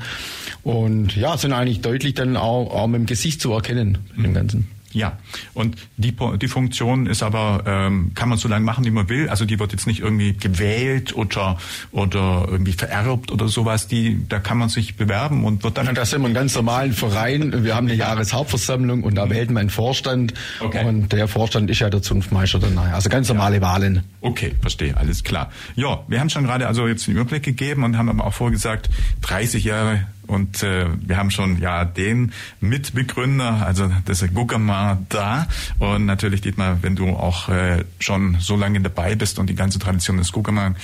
und 0.68 1.16
ja, 1.16 1.38
sind 1.38 1.54
eigentlich 1.54 1.80
deutlich 1.80 2.12
dann 2.12 2.36
auch, 2.36 2.70
auch 2.70 2.86
mit 2.88 3.00
dem 3.00 3.06
Gesicht 3.06 3.40
zu 3.40 3.52
erkennen, 3.52 3.96
mhm. 4.14 4.22
dem 4.22 4.34
Ganzen. 4.34 4.68
Ja, 4.92 5.18
und 5.54 5.76
die, 5.96 6.14
die 6.40 6.48
Funktion 6.48 7.06
ist 7.06 7.22
aber, 7.22 7.62
ähm, 7.66 8.12
kann 8.14 8.28
man 8.28 8.36
so 8.36 8.48
lange 8.48 8.64
machen, 8.64 8.84
wie 8.84 8.90
man 8.90 9.08
will. 9.08 9.28
Also 9.28 9.44
die 9.44 9.58
wird 9.58 9.72
jetzt 9.72 9.86
nicht 9.86 10.00
irgendwie 10.00 10.34
gewählt 10.34 11.14
oder, 11.14 11.58
oder 11.90 12.46
irgendwie 12.50 12.72
vererbt 12.72 13.30
oder 13.30 13.48
sowas. 13.48 13.86
Die, 13.86 14.26
da 14.28 14.40
kann 14.40 14.58
man 14.58 14.68
sich 14.68 14.96
bewerben 14.96 15.44
und 15.44 15.62
wird 15.62 15.78
dann. 15.78 15.86
Ja, 15.86 15.92
das 15.92 16.10
sind 16.10 16.20
wir 16.20 16.26
einen 16.26 16.34
ganz 16.34 16.54
normalen 16.54 16.92
Verein. 16.92 17.64
Wir 17.64 17.74
haben 17.74 17.86
eine 17.86 17.96
Jahreshauptversammlung 17.96 19.04
und 19.04 19.14
da 19.14 19.26
mhm. 19.26 19.30
wählt 19.30 19.50
man 19.50 19.60
einen 19.62 19.70
Vorstand. 19.70 20.34
Okay. 20.60 20.86
Und 20.86 21.12
der 21.12 21.28
Vorstand 21.28 21.70
ist 21.70 21.78
ja 21.78 21.88
der 21.88 22.02
Zunftmeister 22.02 22.58
dann 22.58 22.74
nachher. 22.74 22.94
Also 22.94 23.08
ganz 23.08 23.28
normale 23.28 23.56
ja. 23.56 23.62
Wahlen. 23.62 24.04
Okay, 24.20 24.54
verstehe, 24.60 24.96
alles 24.96 25.22
klar. 25.22 25.50
Ja, 25.76 26.04
wir 26.08 26.20
haben 26.20 26.30
schon 26.30 26.44
gerade 26.44 26.66
also 26.66 26.86
jetzt 26.88 27.08
einen 27.08 27.16
Überblick 27.16 27.42
gegeben 27.42 27.84
und 27.84 27.96
haben 27.96 28.08
aber 28.08 28.26
auch 28.26 28.34
vorgesagt, 28.34 28.88
30 29.22 29.64
Jahre 29.64 30.06
und 30.28 30.62
äh, 30.62 30.86
wir 31.00 31.16
haben 31.16 31.30
schon 31.30 31.58
ja 31.58 31.84
den 31.84 32.32
Mitbegründer, 32.60 33.66
also 33.66 33.90
das 34.04 34.22
ist 34.22 34.34
Gugama 34.34 34.98
da. 35.08 35.48
Und 35.78 36.06
natürlich, 36.06 36.40
Dietmar, 36.42 36.82
wenn 36.82 36.96
du 36.96 37.08
auch 37.08 37.48
äh, 37.48 37.84
schon 37.98 38.36
so 38.38 38.56
lange 38.56 38.80
dabei 38.80 39.14
bist 39.14 39.38
und 39.38 39.48
die 39.50 39.54
ganze 39.54 39.78
Tradition 39.78 40.18
des 40.18 40.30
Gugama 40.30 40.74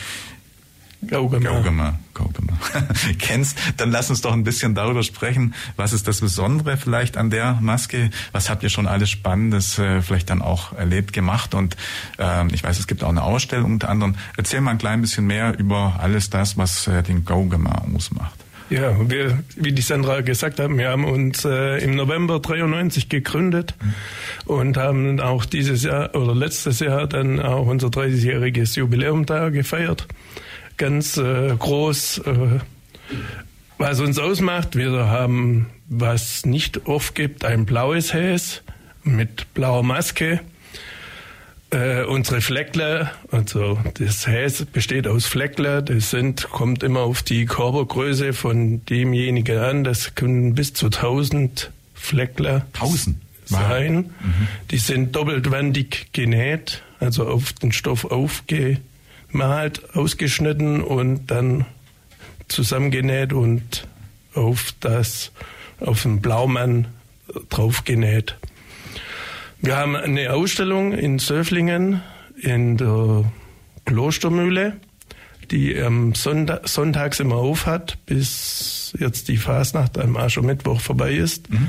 Gaugamer. 1.06 1.50
Gaugamer, 1.50 1.98
Gaugamer. 2.14 2.58
kennst, 3.18 3.58
dann 3.76 3.90
lass 3.90 4.10
uns 4.10 4.20
doch 4.20 4.32
ein 4.32 4.44
bisschen 4.44 4.74
darüber 4.74 5.02
sprechen. 5.02 5.54
Was 5.76 5.92
ist 5.92 6.08
das 6.08 6.20
Besondere 6.20 6.76
vielleicht 6.76 7.16
an 7.16 7.30
der 7.30 7.58
Maske? 7.60 8.10
Was 8.32 8.48
habt 8.48 8.62
ihr 8.62 8.70
schon 8.70 8.86
alles 8.86 9.10
Spannendes 9.10 9.78
äh, 9.78 10.02
vielleicht 10.02 10.30
dann 10.30 10.42
auch 10.42 10.72
erlebt, 10.72 11.12
gemacht? 11.12 11.54
Und 11.54 11.76
ähm, 12.18 12.48
ich 12.52 12.62
weiß, 12.62 12.78
es 12.78 12.86
gibt 12.86 13.04
auch 13.04 13.10
eine 13.10 13.22
Ausstellung 13.22 13.72
unter 13.72 13.88
anderem. 13.88 14.14
Erzähl 14.36 14.60
mal 14.60 14.72
ein 14.72 14.78
klein 14.78 15.00
bisschen 15.00 15.26
mehr 15.26 15.58
über 15.58 15.98
alles 16.00 16.30
das, 16.30 16.56
was 16.56 16.86
äh, 16.86 17.02
den 17.02 17.24
Gaugamer 17.24 17.84
ausmacht. 17.94 18.43
Ja, 18.70 18.96
wir, 19.08 19.42
wie 19.56 19.72
die 19.72 19.82
Sandra 19.82 20.22
gesagt 20.22 20.58
hat, 20.58 20.70
wir 20.70 20.88
haben 20.88 21.04
uns 21.04 21.44
äh, 21.44 21.84
im 21.84 21.96
November 21.96 22.40
93 22.40 23.10
gegründet 23.10 23.74
und 24.46 24.78
haben 24.78 25.20
auch 25.20 25.44
dieses 25.44 25.84
Jahr 25.84 26.14
oder 26.14 26.34
letztes 26.34 26.80
Jahr 26.80 27.06
dann 27.06 27.40
auch 27.40 27.66
unser 27.66 27.88
30-jähriges 27.88 28.76
Jubiläum 28.78 29.26
da 29.26 29.50
gefeiert. 29.50 30.08
Ganz 30.78 31.18
äh, 31.18 31.54
groß. 31.56 32.18
Äh, 32.18 32.60
was 33.76 34.00
uns 34.00 34.18
ausmacht, 34.18 34.76
wir 34.76 34.92
haben, 34.92 35.66
was 35.88 36.46
nicht 36.46 36.86
oft 36.86 37.14
gibt, 37.14 37.44
ein 37.44 37.66
blaues 37.66 38.14
Häs 38.14 38.62
mit 39.02 39.52
blauer 39.52 39.82
Maske 39.82 40.40
äh, 41.74 42.04
unsere 42.04 42.40
Fleckler, 42.40 43.10
also 43.30 43.78
das 43.94 44.26
Häs 44.26 44.64
besteht 44.64 45.06
aus 45.06 45.26
Fleckler, 45.26 45.82
das 45.82 46.10
sind, 46.10 46.48
kommt 46.50 46.82
immer 46.82 47.00
auf 47.00 47.22
die 47.22 47.44
Körpergröße 47.44 48.32
von 48.32 48.84
demjenigen 48.86 49.58
an, 49.58 49.84
das 49.84 50.14
können 50.14 50.54
bis 50.54 50.72
zu 50.72 50.86
1000 50.86 51.70
Fleckler 51.94 52.66
1000 52.74 53.16
sein. 53.44 53.96
Mhm. 53.96 54.48
Die 54.70 54.78
sind 54.78 55.16
doppeltwandig 55.16 56.08
genäht, 56.12 56.82
also 57.00 57.26
auf 57.26 57.52
den 57.52 57.72
Stoff 57.72 58.04
aufgemalt, 58.04 59.94
ausgeschnitten 59.94 60.82
und 60.82 61.26
dann 61.26 61.66
zusammengenäht 62.48 63.32
und 63.32 63.86
auf 64.34 64.74
das, 64.80 65.32
auf 65.80 66.02
den 66.02 66.20
Blaumann 66.20 66.86
draufgenäht. 67.48 68.36
Wir 69.64 69.78
haben 69.78 69.96
eine 69.96 70.30
Ausstellung 70.34 70.92
in 70.92 71.18
Söflingen 71.18 72.02
in 72.36 72.76
der 72.76 73.24
Klostermühle, 73.86 74.76
die 75.50 75.80
am 75.80 76.14
Sonntag, 76.14 76.68
sonntags 76.68 77.18
immer 77.18 77.36
auf 77.36 77.64
hat, 77.64 77.96
bis 78.04 78.92
jetzt 78.98 79.28
die 79.28 79.38
Fasnacht 79.38 79.96
am 79.96 80.18
Aschermittwoch 80.18 80.82
vorbei 80.82 81.14
ist. 81.14 81.48
Mhm. 81.50 81.68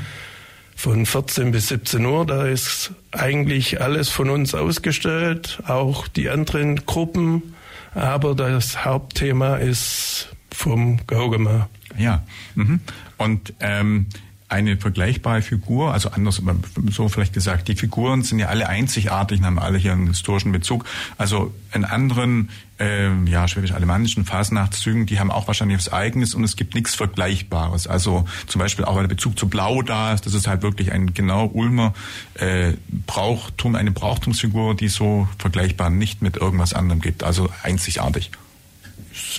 Von 0.74 1.06
14 1.06 1.52
bis 1.52 1.68
17 1.68 2.04
Uhr, 2.04 2.26
da 2.26 2.46
ist 2.46 2.92
eigentlich 3.12 3.80
alles 3.80 4.10
von 4.10 4.28
uns 4.28 4.54
ausgestellt, 4.54 5.62
auch 5.66 6.06
die 6.06 6.28
anderen 6.28 6.84
Gruppen, 6.84 7.54
aber 7.94 8.34
das 8.34 8.84
Hauptthema 8.84 9.56
ist 9.56 10.36
vom 10.52 11.00
Gaugema. 11.06 11.70
Ja, 11.96 12.26
mhm. 12.56 12.80
und 13.16 13.54
ähm, 13.60 14.08
eine 14.48 14.76
vergleichbare 14.76 15.42
Figur, 15.42 15.92
also 15.92 16.10
anders, 16.10 16.40
so 16.90 17.08
vielleicht 17.08 17.32
gesagt, 17.32 17.66
die 17.66 17.74
Figuren 17.74 18.22
sind 18.22 18.38
ja 18.38 18.46
alle 18.46 18.68
einzigartig 18.68 19.40
und 19.40 19.46
haben 19.46 19.58
alle 19.58 19.76
hier 19.76 19.92
einen 19.92 20.06
historischen 20.06 20.52
Bezug. 20.52 20.84
Also 21.18 21.52
in 21.72 21.84
anderen, 21.84 22.50
äh, 22.78 23.12
ja, 23.24 23.48
schwäbisch-alemannischen 23.48 24.24
Fasnachtszügen, 24.24 25.06
die 25.06 25.18
haben 25.18 25.32
auch 25.32 25.48
wahrscheinlich 25.48 25.78
was 25.78 25.92
Eigenes 25.92 26.34
und 26.34 26.44
es 26.44 26.54
gibt 26.54 26.76
nichts 26.76 26.94
Vergleichbares. 26.94 27.88
Also 27.88 28.24
zum 28.46 28.60
Beispiel 28.60 28.84
auch 28.84 28.94
weil 28.94 29.02
der 29.02 29.14
Bezug 29.14 29.36
zu 29.36 29.48
Blau 29.48 29.82
da 29.82 30.12
ist, 30.12 30.26
das 30.26 30.34
ist 30.34 30.46
halt 30.46 30.62
wirklich 30.62 30.92
ein 30.92 31.12
genau 31.12 31.46
Ulmer 31.46 31.92
äh, 32.34 32.74
Brauchtum, 33.06 33.74
eine 33.74 33.90
Brauchtumsfigur, 33.90 34.76
die 34.76 34.88
so 34.88 35.28
vergleichbar 35.38 35.90
nicht 35.90 36.22
mit 36.22 36.36
irgendwas 36.36 36.72
anderem 36.72 37.00
gibt. 37.00 37.24
Also 37.24 37.50
einzigartig 37.64 38.30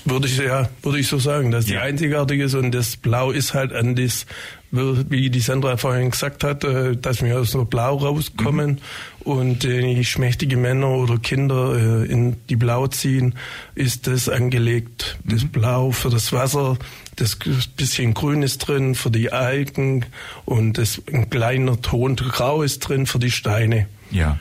würde 0.06 0.28
ich 0.28 0.38
ja, 0.38 0.70
würde 0.82 1.00
ich 1.00 1.08
so 1.08 1.20
sagen, 1.20 1.52
dass 1.52 1.68
ja. 1.68 1.74
die 1.74 1.78
einzigartig 1.80 2.42
ist 2.42 2.56
und 2.56 2.72
das 2.72 2.98
Blau 2.98 3.32
ist 3.32 3.54
halt 3.54 3.74
an 3.74 3.96
das 3.96 4.26
wie 4.72 5.30
die 5.30 5.40
Sandra 5.40 5.78
vorhin 5.78 6.12
gesagt 6.12 6.44
hat, 6.44 6.64
äh, 6.64 6.96
dass 6.96 7.22
wir 7.24 7.40
aus 7.40 7.52
dem 7.52 7.68
Blau 7.68 7.98
rauskommen 7.98 8.82
mhm. 9.24 9.32
und 9.32 9.64
die 9.64 10.04
schmächtige 10.04 10.58
Männer 10.58 10.90
oder 10.90 11.18
Kinder 11.18 12.04
äh, 12.04 12.12
in 12.12 12.36
die 12.50 12.56
Blau 12.56 12.88
ziehen, 12.88 13.36
ist 13.76 14.08
das 14.08 14.30
angelegt. 14.30 15.18
Das 15.24 15.44
mhm. 15.44 15.50
Blau 15.50 15.92
für 15.92 16.10
das 16.10 16.34
Wasser, 16.34 16.78
das 17.16 17.38
bisschen 17.76 18.14
Grün 18.14 18.44
ist 18.44 18.60
drin 18.60 18.96
für 18.96 19.12
die 19.12 19.32
Algen 19.32 20.06
und 20.46 20.78
das 20.78 21.02
ein 21.12 21.30
kleiner 21.30 21.82
Ton 21.82 22.16
Grau 22.16 22.62
ist 22.62 22.80
drin 22.80 23.06
für 23.06 23.20
die 23.20 23.32
Steine. 23.32 23.88
Ja. 24.12 24.38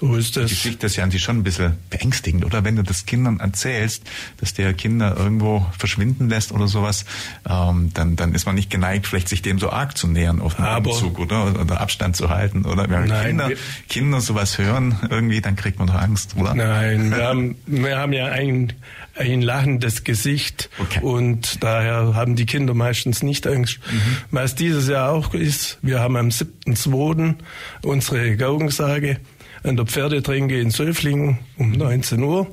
So 0.00 0.14
ist 0.14 0.36
das. 0.36 0.46
Die 0.46 0.54
Geschichte 0.54 0.86
ist 0.86 0.96
ja 0.96 1.02
an 1.02 1.10
sich 1.10 1.22
schon 1.22 1.38
ein 1.38 1.42
bisschen 1.42 1.76
beängstigend, 1.90 2.44
oder? 2.44 2.64
Wenn 2.64 2.76
du 2.76 2.84
das 2.84 3.04
Kindern 3.04 3.40
erzählst, 3.40 4.04
dass 4.38 4.54
der 4.54 4.72
Kinder 4.74 5.16
irgendwo 5.16 5.66
verschwinden 5.76 6.28
lässt 6.28 6.52
oder 6.52 6.68
sowas, 6.68 7.04
ähm, 7.48 7.90
dann, 7.94 8.14
dann 8.14 8.34
ist 8.34 8.46
man 8.46 8.54
nicht 8.54 8.70
geneigt, 8.70 9.08
vielleicht 9.08 9.28
sich 9.28 9.42
dem 9.42 9.58
so 9.58 9.70
arg 9.70 9.96
zu 9.96 10.06
nähern 10.06 10.40
auf 10.40 10.54
dem 10.54 10.92
Zug, 10.92 11.18
oder? 11.18 11.60
Oder 11.60 11.80
Abstand 11.80 12.14
zu 12.14 12.28
halten, 12.28 12.64
oder? 12.64 12.88
Wenn 12.88 13.06
Nein, 13.06 13.26
Kinder, 13.26 13.50
Kinder 13.88 14.20
sowas 14.20 14.58
hören, 14.58 14.98
irgendwie, 15.10 15.40
dann 15.40 15.56
kriegt 15.56 15.78
man 15.78 15.88
doch 15.88 15.96
Angst, 15.96 16.36
oder? 16.36 16.54
Nein, 16.54 17.10
wir 17.10 17.24
haben, 17.24 17.56
wir 17.66 17.98
haben 17.98 18.12
ja 18.12 18.26
ein, 18.26 18.74
ein 19.16 19.42
lachendes 19.42 20.04
Gesicht 20.04 20.70
okay. 20.78 21.00
und 21.02 21.62
daher 21.64 22.14
haben 22.14 22.36
die 22.36 22.46
Kinder 22.46 22.72
meistens 22.72 23.24
nicht 23.24 23.48
Angst. 23.48 23.80
Mhm. 23.90 24.16
Was 24.30 24.54
dieses 24.54 24.86
Jahr 24.88 25.10
auch 25.10 25.34
ist, 25.34 25.78
wir 25.82 25.98
haben 25.98 26.16
am 26.16 26.28
7.2. 26.28 27.34
unsere 27.82 28.36
Gaugensage 28.36 29.18
an 29.62 29.76
der 29.76 29.86
Pferdetränke 29.86 30.60
in 30.60 30.70
Söflingen 30.70 31.38
um 31.56 31.72
19 31.72 32.22
Uhr, 32.22 32.46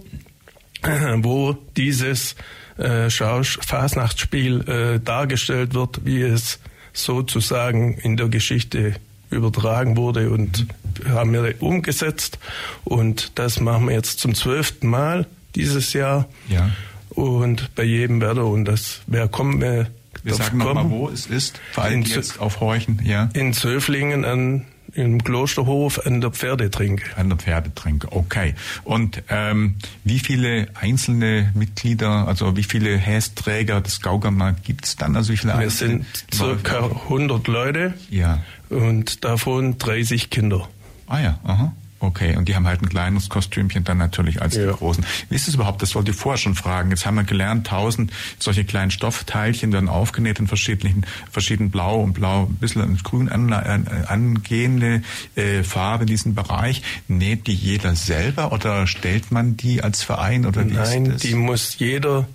wo 1.18 1.54
dieses 1.76 2.36
äh, 2.78 3.10
Fasnachtsspiel 3.10 4.62
äh, 4.68 5.00
dargestellt 5.00 5.74
wird, 5.74 6.06
wie 6.06 6.22
es 6.22 6.60
sozusagen 6.94 7.94
in 7.96 8.18
der 8.18 8.30
Geschichte 8.30 8.96
übertragen 9.30 9.98
wurde 9.98 10.30
und 10.30 10.68
haben 11.08 11.34
wir 11.34 11.62
umgesetzt. 11.62 12.40
Und 12.84 13.38
das 13.38 13.60
machen 13.60 13.88
wir 13.88 13.96
jetzt 13.96 14.20
zum 14.20 14.34
zwölften 14.36 14.88
Mal 14.88 15.28
dieses 15.56 15.94
Jahr. 15.94 16.28
Ja. 16.48 16.72
Und 17.10 17.74
bei 17.76 17.84
jedem 17.84 18.22
Wetter. 18.22 18.46
Und 18.46 18.66
das, 18.66 19.02
wer 19.08 19.28
kommt, 19.28 19.62
wer 19.62 19.88
wir 20.24 20.34
sagen 20.34 20.58
nochmal, 20.58 20.90
wo 20.90 21.10
es 21.10 21.28
ist, 21.28 21.60
vor 21.72 21.84
allem 21.84 22.02
jetzt 22.04 22.40
aufhorchen. 22.40 23.00
Ja. 23.04 23.30
In 23.34 23.54
Söflingen 23.54 24.26
an 24.26 24.66
im 24.96 25.24
Klosterhof 25.24 26.06
an 26.06 26.22
der 26.22 26.32
Pferdetränke. 26.32 27.18
An 27.18 27.30
der 27.30 27.38
Pferdetränke, 27.38 28.12
okay. 28.12 28.56
Und 28.84 29.24
ähm, 29.30 29.76
wie 30.04 30.20
viele 30.20 30.68
einzelne 30.74 31.52
Mitglieder, 31.54 32.28
also 32.28 32.56
wie 32.58 32.64
viele 32.64 32.98
Hästräger 32.98 33.82
des 33.82 34.02
Gaugammer 34.02 34.54
gibt 34.54 34.86
es 34.86 34.96
dann? 34.96 35.16
Also 35.16 35.34
wie 35.34 35.38
viele 35.38 35.60
Wir 35.60 35.70
sind 35.70 36.06
circa 36.34 36.86
100 36.86 37.48
Leute 37.48 37.94
ja. 38.10 38.40
und 38.70 39.24
davon 39.24 39.78
30 39.78 40.30
Kinder. 40.30 40.68
Ah 41.08 41.20
ja, 41.20 41.40
aha. 41.44 41.74
Okay, 42.06 42.36
und 42.36 42.48
die 42.48 42.56
haben 42.56 42.68
halt 42.68 42.82
ein 42.82 42.90
kleines 42.90 43.30
Kostümchen 43.30 43.84
dann 43.84 43.98
natürlich 43.98 44.42
als 44.42 44.56
ja. 44.56 44.68
die 44.68 44.74
großen. 44.74 45.06
Wie 45.30 45.36
ist 45.36 45.48
es 45.48 45.56
überhaupt? 45.56 45.82
Das 45.82 45.96
wollte 45.96 46.12
ich 46.12 46.18
vorher 46.18 46.38
schon 46.38 46.56
fragen. 46.56 46.92
Jetzt 46.92 47.06
haben 47.06 47.16
wir 47.16 47.24
gelernt, 47.24 47.68
tausend 47.68 48.12
solche 48.38 48.64
kleinen 48.64 48.92
Stoffteilchen 48.92 49.72
dann 49.72 49.90
aufgenäht 49.90 50.40
in 50.40 50.48
verschiedenen, 50.48 51.06
verschiedenen 51.32 51.72
Blau 51.72 52.02
und 52.02 52.14
Blau, 52.14 52.44
ein 52.44 52.56
bisschen 52.56 52.84
in 52.84 52.98
grün 52.98 53.30
an, 53.30 53.52
an, 53.52 53.88
angehende 54.08 55.02
äh, 55.36 55.64
Farbe 55.64 56.04
in 56.04 56.08
diesem 56.08 56.36
Bereich. 56.36 56.84
Näht 57.08 57.48
die 57.48 57.54
jeder 57.54 57.96
selber 57.96 58.52
oder 58.52 58.86
stellt 58.86 59.32
man 59.32 59.58
die 59.58 59.82
als 59.82 60.04
Verein 60.04 60.46
oder 60.46 60.66
wie 60.70 60.74
Nein, 60.74 61.18
die 61.18 61.34
muss 61.34 61.78
jeder 61.80 62.28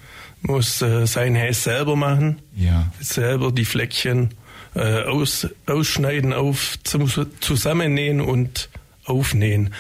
muss 0.43 0.83
äh, 0.83 1.07
sein 1.07 1.35
Häs 1.35 1.65
selber 1.65 1.97
machen. 1.97 2.41
Ja. 2.57 2.91
Selber 2.99 3.53
die 3.53 3.65
Fleckchen 3.65 4.31
äh, 4.75 5.03
aus, 5.03 5.49
ausschneiden, 5.67 6.33
auf, 6.33 6.79
zum, 6.85 7.11
zusammennähen 7.41 8.21
und 8.21 8.69
aufnähen. 9.11 9.75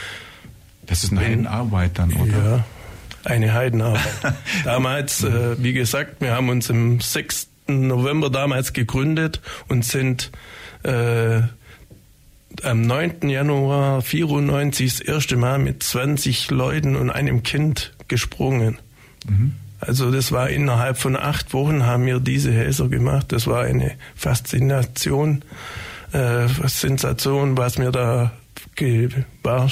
Das 0.86 1.04
ist 1.04 1.12
eine 1.12 1.20
Heidenarbeit 1.20 1.98
dann, 1.98 2.12
oder? 2.12 2.32
Ja, 2.32 2.64
eine 3.24 3.54
Heidenarbeit. 3.54 4.34
damals, 4.64 5.22
äh, 5.22 5.62
wie 5.62 5.72
gesagt, 5.72 6.20
wir 6.20 6.34
haben 6.34 6.48
uns 6.48 6.68
im 6.68 7.00
6. 7.00 7.48
November 7.68 8.30
damals 8.30 8.72
gegründet 8.72 9.40
und 9.68 9.84
sind 9.84 10.30
äh, 10.82 11.42
am 12.62 12.82
9. 12.82 13.28
Januar 13.28 14.02
94 14.02 14.98
das 14.98 15.00
erste 15.00 15.36
Mal 15.36 15.58
mit 15.58 15.82
20 15.82 16.50
Leuten 16.50 16.96
und 16.96 17.10
einem 17.10 17.42
Kind 17.42 17.92
gesprungen. 18.08 18.78
Mhm. 19.28 19.52
Also 19.78 20.10
das 20.10 20.30
war 20.30 20.50
innerhalb 20.50 20.98
von 20.98 21.16
acht 21.16 21.54
Wochen 21.54 21.86
haben 21.86 22.04
wir 22.04 22.20
diese 22.20 22.52
Häser 22.52 22.88
gemacht. 22.88 23.32
Das 23.32 23.46
war 23.46 23.62
eine 23.62 23.92
Faszination, 24.14 25.42
äh, 26.12 26.48
Sensation, 26.66 27.56
was 27.56 27.78
mir 27.78 27.90
da 27.90 28.32
war 29.42 29.70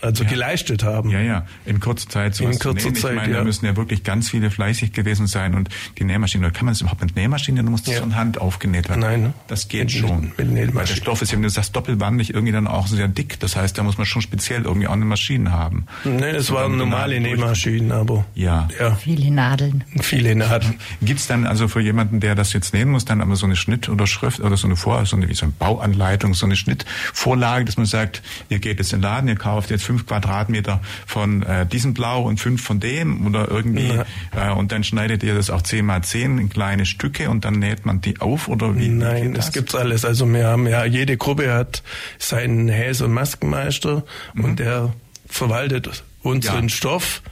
also 0.00 0.24
ja. 0.24 0.30
geleistet 0.30 0.82
haben. 0.84 1.10
Ja, 1.10 1.20
ja, 1.20 1.46
in 1.64 1.80
kurzer 1.80 2.08
Zeit 2.08 2.34
so 2.34 2.44
In 2.44 2.58
kurzer 2.58 2.92
Zeit, 2.94 3.12
Ich 3.12 3.16
meine, 3.16 3.32
ja. 3.32 3.38
da 3.38 3.44
müssen 3.44 3.66
ja 3.66 3.76
wirklich 3.76 4.04
ganz 4.04 4.30
viele 4.30 4.50
fleißig 4.50 4.92
gewesen 4.92 5.26
sein 5.26 5.54
und 5.54 5.68
die 5.98 6.04
Nähmaschine, 6.04 6.46
oder 6.46 6.52
kann 6.52 6.66
man 6.66 6.74
das 6.74 6.80
überhaupt 6.80 7.00
mit 7.00 7.16
Nähmaschine, 7.16 7.62
du 7.62 7.70
musst 7.70 7.86
das 7.86 7.94
ja. 7.94 8.00
von 8.00 8.16
Hand 8.16 8.40
aufgenäht 8.40 8.88
werden? 8.88 9.00
Nein. 9.00 9.22
Ne? 9.22 9.34
Das 9.46 9.68
geht 9.68 9.84
mit, 9.84 9.92
schon. 9.92 10.32
Mit, 10.36 10.50
mit 10.50 10.74
Weil 10.74 10.86
der 10.86 10.94
Stoff 10.94 11.22
ist 11.22 11.30
ja, 11.30 11.36
wenn 11.36 11.42
du 11.42 11.50
sagst, 11.50 11.74
doppelwandig, 11.76 12.34
irgendwie 12.34 12.52
dann 12.52 12.66
auch 12.66 12.86
sehr 12.86 13.08
dick. 13.08 13.38
Das 13.40 13.56
heißt, 13.56 13.76
da 13.76 13.82
muss 13.82 13.98
man 13.98 14.06
schon 14.06 14.22
speziell 14.22 14.62
irgendwie 14.64 14.88
auch 14.88 14.92
eine 14.92 15.04
Maschine 15.04 15.52
haben. 15.52 15.86
Nein, 16.04 16.34
das 16.34 16.46
so 16.46 16.54
waren 16.54 16.76
normale 16.76 17.20
Nähmaschinen, 17.20 17.92
aber. 17.92 18.24
Ja. 18.34 18.68
ja. 18.78 18.94
Viele 18.96 19.30
Nadeln. 19.30 19.84
Viele 20.00 20.34
Nadeln. 20.34 20.74
Gibt's 21.02 21.26
dann 21.26 21.46
also 21.46 21.68
für 21.68 21.80
jemanden, 21.80 22.20
der 22.20 22.34
das 22.34 22.52
jetzt 22.52 22.74
nähen 22.74 22.90
muss, 22.90 23.04
dann 23.04 23.20
aber 23.20 23.36
so 23.36 23.46
eine 23.46 23.56
Schnitt 23.56 23.88
oder 23.88 24.06
Schrift 24.06 24.40
oder 24.40 24.56
so 24.56 24.66
eine 24.66 24.76
Vor, 24.76 25.04
so 25.06 25.16
eine, 25.16 25.28
wie 25.28 25.34
so 25.34 25.46
eine 25.46 25.52
Bauanleitung, 25.58 26.34
so 26.34 26.46
eine 26.46 26.56
Schnittvorlage, 26.56 27.64
dass 27.64 27.76
man 27.76 27.86
sagt, 27.86 28.22
ihr 28.48 28.58
geht 28.58 28.78
jetzt 28.78 28.92
in 28.92 29.00
den 29.00 29.02
Laden, 29.02 29.28
ihr 29.28 29.36
kauft 29.36 29.70
jetzt 29.70 29.84
fünf 29.90 30.06
Quadratmeter 30.06 30.80
von 31.04 31.42
äh, 31.42 31.66
diesem 31.66 31.94
Blau 31.94 32.22
und 32.22 32.38
fünf 32.38 32.62
von 32.62 32.78
dem 32.78 33.26
oder 33.26 33.50
irgendwie 33.50 33.88
ja. 33.88 34.04
äh, 34.50 34.52
und 34.52 34.70
dann 34.70 34.84
schneidet 34.84 35.24
ihr 35.24 35.34
das 35.34 35.50
auch 35.50 35.62
zehn 35.62 35.84
mal 35.84 36.04
zehn 36.04 36.38
in 36.38 36.48
kleine 36.48 36.86
Stücke 36.86 37.28
und 37.28 37.44
dann 37.44 37.58
näht 37.58 37.86
man 37.86 38.00
die 38.00 38.20
auf 38.20 38.46
oder 38.46 38.78
wie? 38.78 38.86
Nein, 38.86 39.34
das? 39.34 39.46
das 39.46 39.54
gibt's 39.54 39.74
alles. 39.74 40.04
Also 40.04 40.32
wir 40.32 40.46
haben 40.46 40.68
ja 40.68 40.84
jede 40.84 41.16
Gruppe 41.16 41.52
hat 41.52 41.82
seinen 42.20 42.68
Häs- 42.68 43.02
und 43.02 43.12
Maskenmeister 43.12 44.04
mhm. 44.34 44.44
und 44.44 44.58
der 44.60 44.94
verwaltet 45.26 46.04
unseren 46.22 46.64
ja. 46.64 46.68
Stoff. 46.68 47.22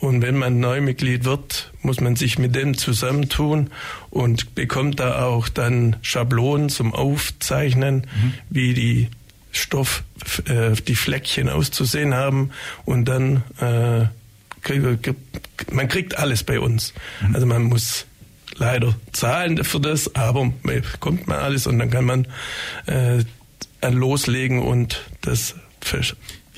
Und 0.00 0.22
wenn 0.22 0.36
man 0.36 0.58
Neumitglied 0.58 1.24
wird, 1.24 1.72
muss 1.82 2.00
man 2.00 2.16
sich 2.16 2.38
mit 2.38 2.54
dem 2.54 2.76
zusammentun 2.76 3.70
und 4.10 4.54
bekommt 4.56 5.00
da 5.00 5.24
auch 5.24 5.48
dann 5.48 5.96
Schablonen 6.02 6.68
zum 6.68 6.94
Aufzeichnen, 6.94 8.06
mhm. 8.22 8.34
wie 8.48 8.74
die 8.74 9.08
Stoff, 9.58 10.02
äh, 10.46 10.72
die 10.72 10.94
Fleckchen 10.94 11.48
auszusehen 11.48 12.14
haben. 12.14 12.50
Und 12.84 13.06
dann, 13.06 13.42
äh, 13.60 14.06
man 15.72 15.88
kriegt 15.88 16.18
alles 16.18 16.44
bei 16.44 16.60
uns. 16.60 16.94
Mhm. 17.20 17.34
Also 17.34 17.46
man 17.46 17.62
muss 17.64 18.06
leider 18.56 18.94
zahlen 19.12 19.62
für 19.64 19.80
das, 19.80 20.14
aber 20.14 20.52
bekommt 20.62 21.26
man 21.26 21.38
alles 21.38 21.66
und 21.66 21.78
dann 21.78 21.90
kann 21.90 22.04
man 22.04 22.26
äh, 22.86 23.22
loslegen 23.88 24.60
und 24.60 25.04
das 25.20 25.54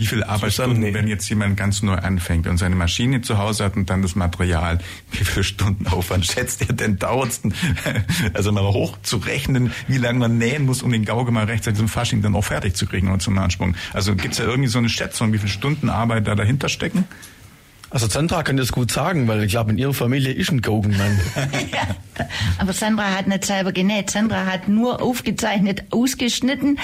wie 0.00 0.06
viele 0.06 0.26
Arbeitsstunden, 0.26 0.94
wenn 0.94 1.08
jetzt 1.08 1.28
jemand 1.28 1.58
ganz 1.58 1.82
neu 1.82 1.94
anfängt 1.94 2.46
und 2.46 2.56
seine 2.56 2.74
Maschine 2.74 3.20
zu 3.20 3.36
Hause 3.36 3.64
hat 3.64 3.76
und 3.76 3.90
dann 3.90 4.00
das 4.00 4.14
Material, 4.16 4.78
wie 5.12 5.24
viele 5.24 5.44
Stunden 5.44 5.86
Aufwand 5.88 6.24
schätzt 6.24 6.62
ihr 6.66 6.74
denn 6.74 6.98
dauert 6.98 7.38
also 8.32 8.50
mal 8.50 8.62
hochzurechnen, 8.62 9.72
wie 9.88 9.98
lange 9.98 10.20
man 10.20 10.38
nähen 10.38 10.64
muss, 10.64 10.82
um 10.82 10.90
den 10.90 11.04
Gauge 11.04 11.32
mal 11.32 11.44
rechtzeitig 11.44 11.78
zum 11.78 11.88
Fasching 11.88 12.22
dann 12.22 12.34
auch 12.34 12.44
fertig 12.44 12.74
zu 12.76 12.86
kriegen 12.86 13.10
und 13.10 13.20
zum 13.20 13.36
Ansprung. 13.36 13.76
Also 13.92 14.16
gibt 14.16 14.32
es 14.32 14.38
da 14.38 14.44
irgendwie 14.44 14.70
so 14.70 14.78
eine 14.78 14.88
Schätzung, 14.88 15.34
wie 15.34 15.38
viele 15.38 15.50
Stunden 15.50 15.90
Arbeit 15.90 16.26
da 16.26 16.34
dahinter 16.34 16.70
stecken? 16.70 17.04
Also 17.90 18.06
Sandra 18.06 18.44
kann 18.44 18.56
das 18.56 18.70
gut 18.70 18.92
sagen, 18.92 19.26
weil 19.26 19.42
ich 19.42 19.50
glaube, 19.50 19.72
in 19.72 19.78
ihrer 19.78 19.92
Familie 19.92 20.32
ist 20.32 20.52
ein 20.52 20.62
Gaugenmann. 20.62 21.20
ja, 21.72 21.96
aber 22.58 22.72
Sandra 22.72 23.10
hat 23.16 23.26
nicht 23.26 23.44
selber 23.44 23.72
genäht. 23.72 24.10
Sandra 24.10 24.46
hat 24.46 24.68
nur 24.68 25.02
aufgezeichnet, 25.02 25.84
ausgeschnitten, 25.90 26.78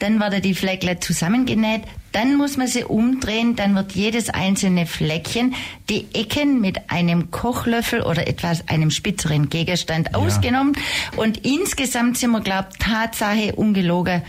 dann 0.00 0.18
wird 0.18 0.44
die 0.44 0.54
Fleckle 0.54 0.98
zusammengenäht, 0.98 1.82
dann 2.10 2.36
muss 2.36 2.56
man 2.56 2.66
sie 2.66 2.82
umdrehen, 2.82 3.54
dann 3.54 3.74
wird 3.76 3.92
jedes 3.92 4.30
einzelne 4.30 4.86
Fleckchen, 4.86 5.54
die 5.88 6.06
Ecken 6.12 6.60
mit 6.60 6.90
einem 6.90 7.30
Kochlöffel 7.30 8.02
oder 8.02 8.26
etwas, 8.26 8.66
einem 8.68 8.90
spitzeren 8.90 9.50
Gegenstand 9.50 10.10
ja. 10.12 10.18
ausgenommen. 10.18 10.76
Und 11.16 11.46
insgesamt 11.46 12.18
sind 12.18 12.32
wir, 12.32 12.40
glaube 12.40 12.68
Tatsache 12.80 13.54
ungelogen 13.54 14.22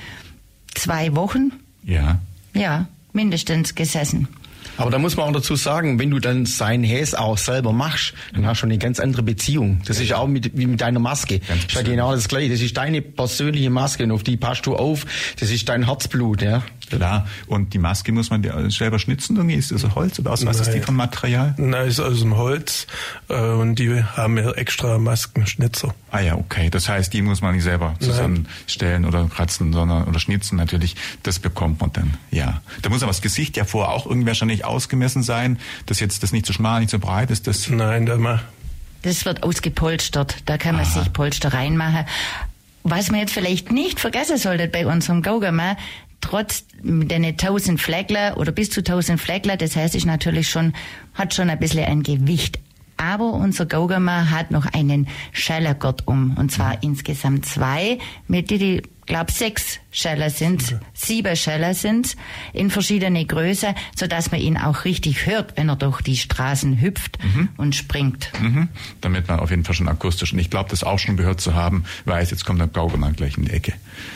zwei 0.75 1.15
Wochen. 1.15 1.53
Ja. 1.83 2.19
Ja, 2.53 2.87
mindestens 3.13 3.73
gesessen. 3.73 4.27
Aber 4.77 4.91
da 4.91 4.97
muss 4.97 5.17
man 5.17 5.27
auch 5.27 5.33
dazu 5.33 5.55
sagen, 5.55 5.99
wenn 5.99 6.09
du 6.09 6.19
dann 6.19 6.45
sein 6.45 6.83
Häs 6.83 7.13
auch 7.13 7.37
selber 7.37 7.73
machst, 7.73 8.13
dann 8.33 8.45
hast 8.45 8.61
du 8.61 8.65
eine 8.65 8.77
ganz 8.77 8.99
andere 8.99 9.23
Beziehung. 9.23 9.81
Das 9.85 9.99
ist 9.99 10.13
auch 10.13 10.27
mit, 10.27 10.57
wie 10.57 10.67
mit 10.67 10.81
deiner 10.81 10.99
Maske. 10.99 11.39
Ganz 11.39 11.67
das 11.67 11.73
ist 11.73 11.75
ja 11.75 11.81
genau 11.83 12.13
das 12.13 12.27
Gleiche. 12.27 12.49
Das 12.49 12.61
ist 12.61 12.77
deine 12.77 13.01
persönliche 13.01 13.69
Maske 13.69 14.03
und 14.03 14.11
auf 14.11 14.23
die 14.23 14.37
passt 14.37 14.65
du 14.65 14.75
auf. 14.75 15.05
Das 15.39 15.49
ist 15.49 15.67
dein 15.69 15.85
Herzblut, 15.85 16.41
ja. 16.41 16.63
Klar. 16.89 17.27
Und 17.47 17.73
die 17.73 17.77
Maske 17.77 18.11
muss 18.11 18.29
man 18.29 18.69
selber 18.69 18.99
schnitzen 18.99 19.35
irgendwie? 19.35 19.55
Ist 19.55 19.71
das 19.71 19.95
Holz 19.95 20.19
oder 20.19 20.31
aus 20.31 20.45
was 20.45 20.57
Nein. 20.57 20.67
ist 20.67 20.73
die 20.75 20.81
vom 20.81 20.95
Material? 20.95 21.53
Nein, 21.57 21.87
ist 21.87 21.99
aus 21.99 22.19
dem 22.19 22.37
Holz. 22.37 22.87
Äh, 23.29 23.35
und 23.35 23.75
die 23.75 24.03
haben 24.03 24.37
ja 24.37 24.51
extra 24.51 24.97
Maskenschnitzer. 24.97 25.93
Ah 26.11 26.19
ja, 26.19 26.35
okay. 26.35 26.69
Das 26.69 26.89
heißt, 26.89 27.13
die 27.13 27.21
muss 27.21 27.41
man 27.41 27.55
nicht 27.55 27.63
selber 27.63 27.95
zusammenstellen 27.99 29.03
Nein. 29.03 29.09
oder 29.09 29.27
kratzen, 29.27 29.73
sondern 29.73 30.05
oder 30.05 30.19
schnitzen 30.19 30.55
natürlich. 30.55 30.95
Das 31.23 31.39
bekommt 31.39 31.81
man 31.81 31.93
dann. 31.93 32.13
Ja. 32.31 32.61
Da 32.81 32.89
muss 32.89 33.03
aber 33.03 33.11
das 33.11 33.21
Gesicht 33.21 33.57
ja 33.57 33.65
vorher 33.65 33.93
auch 33.93 34.05
irgendwie 34.05 34.27
wahrscheinlich 34.27 34.65
ausgemessen 34.65 35.23
sein, 35.23 35.59
dass 35.85 35.99
jetzt 35.99 36.23
das 36.23 36.31
nicht 36.31 36.45
zu 36.45 36.53
so 36.53 36.57
schmal, 36.57 36.79
nicht 36.79 36.89
zu 36.89 36.97
so 36.97 37.05
breit 37.05 37.31
ist. 37.31 37.47
Das 37.47 37.69
Nein, 37.69 38.05
da 38.05 38.17
mal. 38.17 38.41
Das 39.01 39.25
wird 39.25 39.43
ausgepolstert. 39.43 40.37
Da 40.45 40.57
kann 40.57 40.75
man 40.75 40.85
Aha. 40.85 40.99
sich 41.01 41.13
Polster 41.13 41.53
reinmachen. 41.53 42.05
Was 42.83 43.11
man 43.11 43.19
jetzt 43.19 43.33
vielleicht 43.33 43.71
nicht 43.71 43.99
vergessen 43.99 44.37
sollte 44.37 44.67
bei 44.67 44.85
unserem 44.85 45.21
Gaugamer, 45.21 45.77
trotz 46.21 46.65
den 46.81 47.23
1000 47.23 47.79
Fleckler 47.79 48.37
oder 48.37 48.51
bis 48.51 48.69
zu 48.69 48.81
1000 48.81 49.19
Fleckler, 49.19 49.57
das 49.57 49.75
heißt, 49.75 49.95
ist 49.95 50.05
natürlich 50.05 50.49
schon, 50.49 50.73
hat 51.13 51.33
schon 51.33 51.49
ein 51.49 51.59
bisschen 51.59 51.85
ein 51.85 52.03
Gewicht. 52.03 52.59
Aber 52.97 53.31
unser 53.31 53.65
Gaugamer 53.65 54.29
hat 54.29 54.51
noch 54.51 54.65
einen 54.65 55.07
Schellergurt 55.31 56.05
um, 56.05 56.35
und 56.37 56.51
zwar 56.51 56.73
mhm. 56.73 56.79
insgesamt 56.81 57.45
zwei, 57.45 57.97
mit 58.27 58.49
die 58.49 58.57
die 58.57 58.81
glaube 59.09 59.31
sechs 59.31 59.79
Scheller 59.91 60.29
sind, 60.29 60.77
sieben 60.93 61.35
Scheller 61.35 61.73
sind 61.73 62.15
in 62.53 62.69
verschiedene 62.69 63.25
Größe, 63.25 63.73
so 63.95 64.05
dass 64.05 64.31
man 64.31 64.39
ihn 64.39 64.55
auch 64.55 64.85
richtig 64.85 65.25
hört, 65.25 65.57
wenn 65.57 65.67
er 65.67 65.75
durch 65.75 66.01
die 66.01 66.15
Straßen 66.15 66.79
hüpft 66.79 67.17
mhm. 67.23 67.49
und 67.57 67.75
springt. 67.75 68.31
Mhm. 68.39 68.69
Damit 69.01 69.27
man 69.27 69.39
auf 69.39 69.49
jeden 69.49 69.65
Fall 69.65 69.73
schon 69.73 69.89
akustisch, 69.89 70.31
und 70.31 70.39
ich 70.39 70.51
glaube, 70.51 70.69
das 70.69 70.83
auch 70.83 70.99
schon 70.99 71.17
gehört 71.17 71.41
zu 71.41 71.55
haben, 71.55 71.85
weiß, 72.05 72.29
jetzt 72.29 72.45
kommt 72.45 72.59
der 72.59 72.67
Gaugermann 72.67 73.15
gleich 73.15 73.35
in 73.35 73.45
die 73.45 73.51
Ecke. 73.51 73.73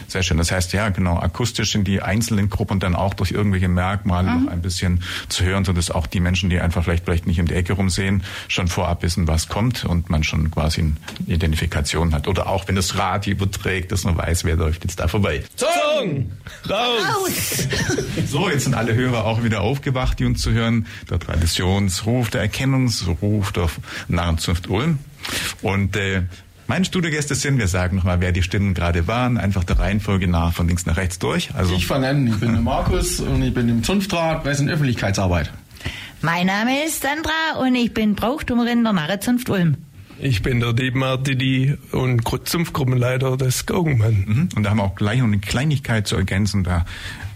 Sehr 0.07 0.21
schön. 0.21 0.37
Das 0.37 0.51
heißt, 0.51 0.73
ja, 0.73 0.89
genau, 0.89 1.17
akustisch 1.17 1.71
sind 1.71 1.87
die 1.87 2.01
einzelnen 2.01 2.49
Gruppen 2.51 2.79
dann 2.79 2.95
auch 2.95 3.15
durch 3.15 3.31
irgendwelche 3.31 3.67
Merkmale 3.67 4.29
mhm. 4.29 4.43
noch 4.45 4.51
ein 4.51 4.61
bisschen 4.61 5.01
zu 5.27 5.43
hören, 5.43 5.65
sodass 5.65 5.89
auch 5.89 6.05
die 6.05 6.19
Menschen, 6.19 6.51
die 6.51 6.59
einfach 6.59 6.83
vielleicht, 6.83 7.05
vielleicht 7.05 7.25
nicht 7.25 7.39
in 7.39 7.47
die 7.47 7.55
Ecke 7.55 7.73
rumsehen, 7.73 8.23
schon 8.47 8.67
vorab 8.67 9.01
wissen, 9.01 9.27
was 9.27 9.47
kommt 9.47 9.85
und 9.85 10.11
man 10.11 10.23
schon 10.23 10.51
quasi 10.51 10.81
eine 10.81 10.93
Identifikation 11.25 12.13
hat. 12.13 12.27
Oder 12.27 12.45
auch, 12.45 12.67
wenn 12.67 12.75
das 12.75 12.95
Radio 12.95 13.33
überträgt, 13.33 13.91
dass 13.91 14.03
man 14.03 14.15
weiß, 14.15 14.43
wer 14.45 14.55
läuft 14.55 14.82
jetzt 14.83 14.99
da 14.99 15.07
vorbei. 15.07 15.43
Zung! 15.55 16.31
Raus! 16.69 17.67
so, 18.27 18.49
jetzt 18.49 18.65
sind 18.65 18.73
alle 18.73 18.93
Hörer 18.93 19.25
auch 19.25 19.43
wieder 19.43 19.61
aufgewacht, 19.61 20.19
die 20.19 20.25
uns 20.25 20.41
zu 20.41 20.51
hören. 20.51 20.87
Der 21.09 21.19
Traditionsruf, 21.19 22.29
der 22.29 22.41
Erkennungsruf 22.41 23.51
der 23.51 23.69
Narrenzunft 24.07 24.69
Ulm. 24.69 24.99
Und 25.61 25.95
äh, 25.95 26.23
meine 26.67 26.85
Studiogäste 26.85 27.35
sind, 27.35 27.57
wir 27.57 27.67
sagen 27.67 27.97
nochmal, 27.97 28.21
wer 28.21 28.31
die 28.31 28.43
Stimmen 28.43 28.73
gerade 28.73 29.07
waren, 29.07 29.37
einfach 29.37 29.63
der 29.63 29.79
Reihenfolge 29.79 30.27
nach 30.27 30.53
von 30.53 30.67
links 30.67 30.85
nach 30.85 30.97
rechts 30.97 31.19
durch. 31.19 31.53
Also 31.53 31.75
ich 31.75 31.87
fange 31.87 32.07
an, 32.07 32.27
ich 32.27 32.39
bin 32.39 32.53
der 32.53 32.61
Markus 32.61 33.19
und 33.19 33.41
ich 33.43 33.53
bin 33.53 33.67
im 33.69 33.83
Zunftrat, 33.83 34.43
Presse- 34.43 34.63
und 34.63 34.69
Öffentlichkeitsarbeit. 34.69 35.51
Mein 36.21 36.47
Name 36.47 36.85
ist 36.85 37.01
Sandra 37.01 37.59
und 37.59 37.75
ich 37.75 37.93
bin 37.93 38.15
Brauchtumerin 38.15 38.83
der 38.83 38.93
Narrenzunft 38.93 39.49
Ulm. 39.49 39.75
Ich 40.25 40.41
bin 40.41 40.61
der 40.61 40.71
Dietmar 40.71 41.17
Didi 41.17 41.75
und 41.91 42.21
Zunftgruppenleiter 42.47 43.35
des 43.35 43.65
Gaugenmann. 43.65 44.23
Mhm. 44.25 44.49
Und 44.55 44.63
da 44.63 44.69
haben 44.69 44.77
wir 44.77 44.85
auch 44.85 44.95
gleich 44.95 45.19
noch 45.19 45.25
eine 45.25 45.39
Kleinigkeit 45.39 46.07
zu 46.07 46.15
ergänzen. 46.15 46.63
Da 46.63 46.85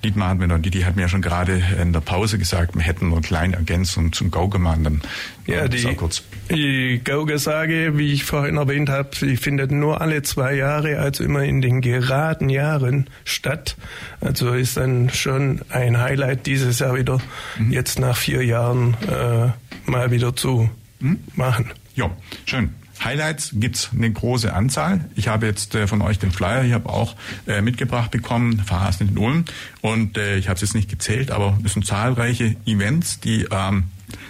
Dietmar 0.05 0.29
hat 0.29 0.37
mir, 0.37 0.45
oder 0.45 0.57
Didi 0.57 0.83
hat 0.83 0.95
mir 0.95 1.01
ja 1.01 1.09
schon 1.09 1.21
gerade 1.21 1.61
in 1.81 1.91
der 1.91 1.99
Pause 1.99 2.37
gesagt, 2.37 2.75
wir 2.75 2.81
hätten 2.81 3.09
nur 3.09 3.17
eine 3.17 3.27
kleine 3.27 3.55
Ergänzung 3.57 4.13
zum 4.13 4.31
Gaugemann. 4.31 4.85
Dann 4.85 5.01
ja, 5.47 5.67
die, 5.67 5.83
kurz. 5.95 6.23
die 6.49 7.01
Gaugesage, 7.03 7.97
wie 7.97 8.13
ich 8.13 8.23
vorhin 8.23 8.55
erwähnt 8.55 8.87
habe, 8.87 9.09
sie 9.13 9.35
findet 9.35 9.69
nur 9.69 9.99
alle 9.99 10.21
zwei 10.21 10.55
Jahre, 10.55 10.99
also 10.99 11.25
immer 11.25 11.43
in 11.43 11.59
den 11.61 11.81
geraden 11.81 12.47
Jahren 12.47 13.09
statt. 13.25 13.75
Also 14.21 14.53
ist 14.53 14.77
dann 14.77 15.09
schon 15.09 15.59
ein 15.67 15.99
Highlight 15.99 16.45
dieses 16.45 16.79
Jahr 16.79 16.95
wieder, 16.95 17.19
mhm. 17.59 17.69
jetzt 17.69 17.99
nach 17.99 18.15
vier 18.15 18.45
Jahren 18.45 18.95
äh, 19.11 19.49
mal 19.91 20.09
wieder 20.09 20.37
zu 20.37 20.69
mhm. 21.01 21.19
machen. 21.35 21.73
Ja, 21.97 22.11
schön. 22.45 22.75
Highlights 23.03 23.51
gibt's 23.53 23.89
eine 23.91 24.11
große 24.11 24.53
Anzahl. 24.53 25.09
Ich 25.15 25.27
habe 25.27 25.47
jetzt 25.47 25.73
äh, 25.73 25.87
von 25.87 26.01
euch 26.03 26.19
den 26.19 26.31
Flyer, 26.31 26.63
ich 26.63 26.73
habe 26.73 26.89
auch 26.89 27.15
äh, 27.47 27.61
mitgebracht 27.61 28.11
bekommen, 28.11 28.59
Fahrhasen 28.59 29.09
in 29.09 29.17
Ulm. 29.17 29.45
Und 29.81 30.15
äh, 30.15 30.37
ich 30.37 30.47
habe 30.47 30.55
es 30.55 30.61
jetzt 30.61 30.75
nicht 30.75 30.89
gezählt, 30.89 31.31
aber 31.31 31.57
es 31.63 31.73
sind 31.73 31.87
zahlreiche 31.87 32.55
Events, 32.67 33.19
die 33.19 33.47
ähm, 33.49 33.85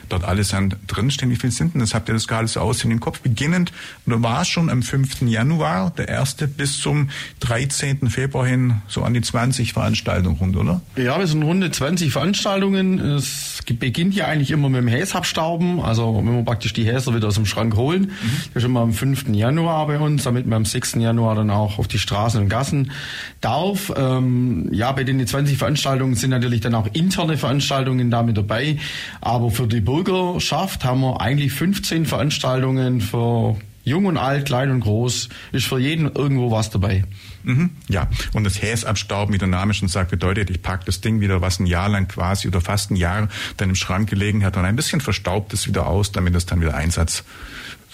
dort 0.10 0.24
alles 0.24 0.56
drinstehen. 0.88 1.32
Wie 1.32 1.36
viele 1.36 1.52
sind 1.52 1.74
denn 1.74 1.82
das? 1.82 1.94
Habt 1.94 2.10
ihr 2.10 2.14
das 2.14 2.28
gerade 2.28 2.48
so 2.48 2.60
aus 2.60 2.84
in 2.84 2.90
den 2.90 3.00
Kopf? 3.00 3.20
Beginnend, 3.20 3.72
oder 4.06 4.22
war 4.24 4.42
es 4.42 4.48
schon 4.48 4.70
am 4.70 4.82
5. 4.82 5.22
Januar, 5.22 5.92
der 5.98 6.08
erste, 6.08 6.48
bis 6.48 6.80
zum 6.80 7.10
13. 7.42 8.10
Februar 8.10 8.46
hin, 8.46 8.82
so 8.88 9.04
an 9.04 9.14
die 9.14 9.22
20 9.22 9.74
Veranstaltungen 9.74 10.38
rund, 10.38 10.56
oder? 10.56 10.82
Ja, 10.96 11.20
wir 11.20 11.28
sind 11.28 11.44
runde 11.44 11.72
20 11.72 12.12
Veranstaltungen. 12.12 13.00
Es 13.00 13.60
beginnt 13.80 14.16
ja 14.16 14.28
eigentlich 14.28 14.52
immer 14.52 14.70
mit 14.70 14.82
dem 14.82 14.88
Häsabstauben. 14.88 15.80
Also 15.82 16.16
wenn 16.18 16.36
wir 16.36 16.44
praktisch 16.44 16.74
die 16.74 16.86
Häser 16.86 17.14
wieder 17.14 17.28
aus 17.28 17.36
dem 17.36 17.46
Schrank 17.46 17.76
holen. 17.76 18.04
Mhm. 18.04 18.32
Das 18.54 18.64
ist 18.64 18.68
immer 18.68 18.82
am 18.82 18.94
5. 18.94 19.30
Januar 19.30 19.88
bei 19.88 20.00
uns, 20.00 20.24
damit 20.24 20.46
man 20.46 20.58
am 20.58 20.66
6. 20.66 20.96
Januar 20.96 21.36
dann 21.36 21.50
auch 21.50 21.80
auf 21.80 21.88
die 21.88 22.00
Straßen 22.00 22.42
und 22.42 22.50
Gassen 22.50 22.92
darf. 23.42 23.92
Ähm, 23.96 24.70
ja, 24.72 24.92
bei 24.92 25.04
den 25.04 25.26
20 25.26 25.58
Veranstaltungen 25.58 26.16
sind 26.16 26.30
natürlich 26.30 26.62
dann 26.62 26.76
auch 26.76 26.88
interne 26.94 27.38
Veranstaltungen 27.38 28.10
damit 28.10 28.38
dabei. 28.38 28.78
Aber 29.22 29.52
für 29.52 29.67
die 29.68 29.82
Bürgerschaft 29.82 30.84
haben 30.84 31.02
wir 31.02 31.22
eigentlich 31.22 31.52
15 31.54 32.06
Veranstaltungen 32.06 33.02
für 33.02 33.58
Jung 33.84 34.06
und 34.06 34.18
alt, 34.18 34.46
klein 34.46 34.70
und 34.70 34.82
groß, 34.82 35.30
ist 35.54 35.66
für 35.66 35.80
jeden 35.80 36.14
irgendwo 36.14 36.52
was 36.52 36.70
dabei. 36.70 37.06
Mhm, 37.44 37.70
ja, 37.88 38.10
und 38.34 38.44
das 38.44 38.62
Häsabstauben, 38.62 39.34
wie 39.34 39.38
der 39.38 39.48
Name 39.48 39.74
schon 39.74 39.88
sagt, 39.88 40.12
bedeutet, 40.12 40.50
ich 40.50 40.62
packe 40.62 40.84
das 40.86 41.00
Ding 41.00 41.22
wieder, 41.22 41.40
was 41.40 41.62
ein 41.62 41.66
Jahr 41.66 41.88
lang 41.88 42.10
quasi 42.10 42.50
oder 42.50 42.60
fast 42.60 42.92
ein 42.92 42.98
Jahr 42.98 43.30
dann 43.56 43.70
im 43.70 43.76
Schrank 43.76 44.10
gelegen 44.10 44.44
hat 44.44 44.58
und 44.58 44.66
ein 44.66 44.76
bisschen 44.76 45.00
verstaubt 45.00 45.54
es 45.54 45.68
wieder 45.68 45.88
aus, 45.88 46.12
damit 46.12 46.36
es 46.36 46.46
dann 46.46 46.60
wieder 46.60 46.76
Einsatz 46.76 47.24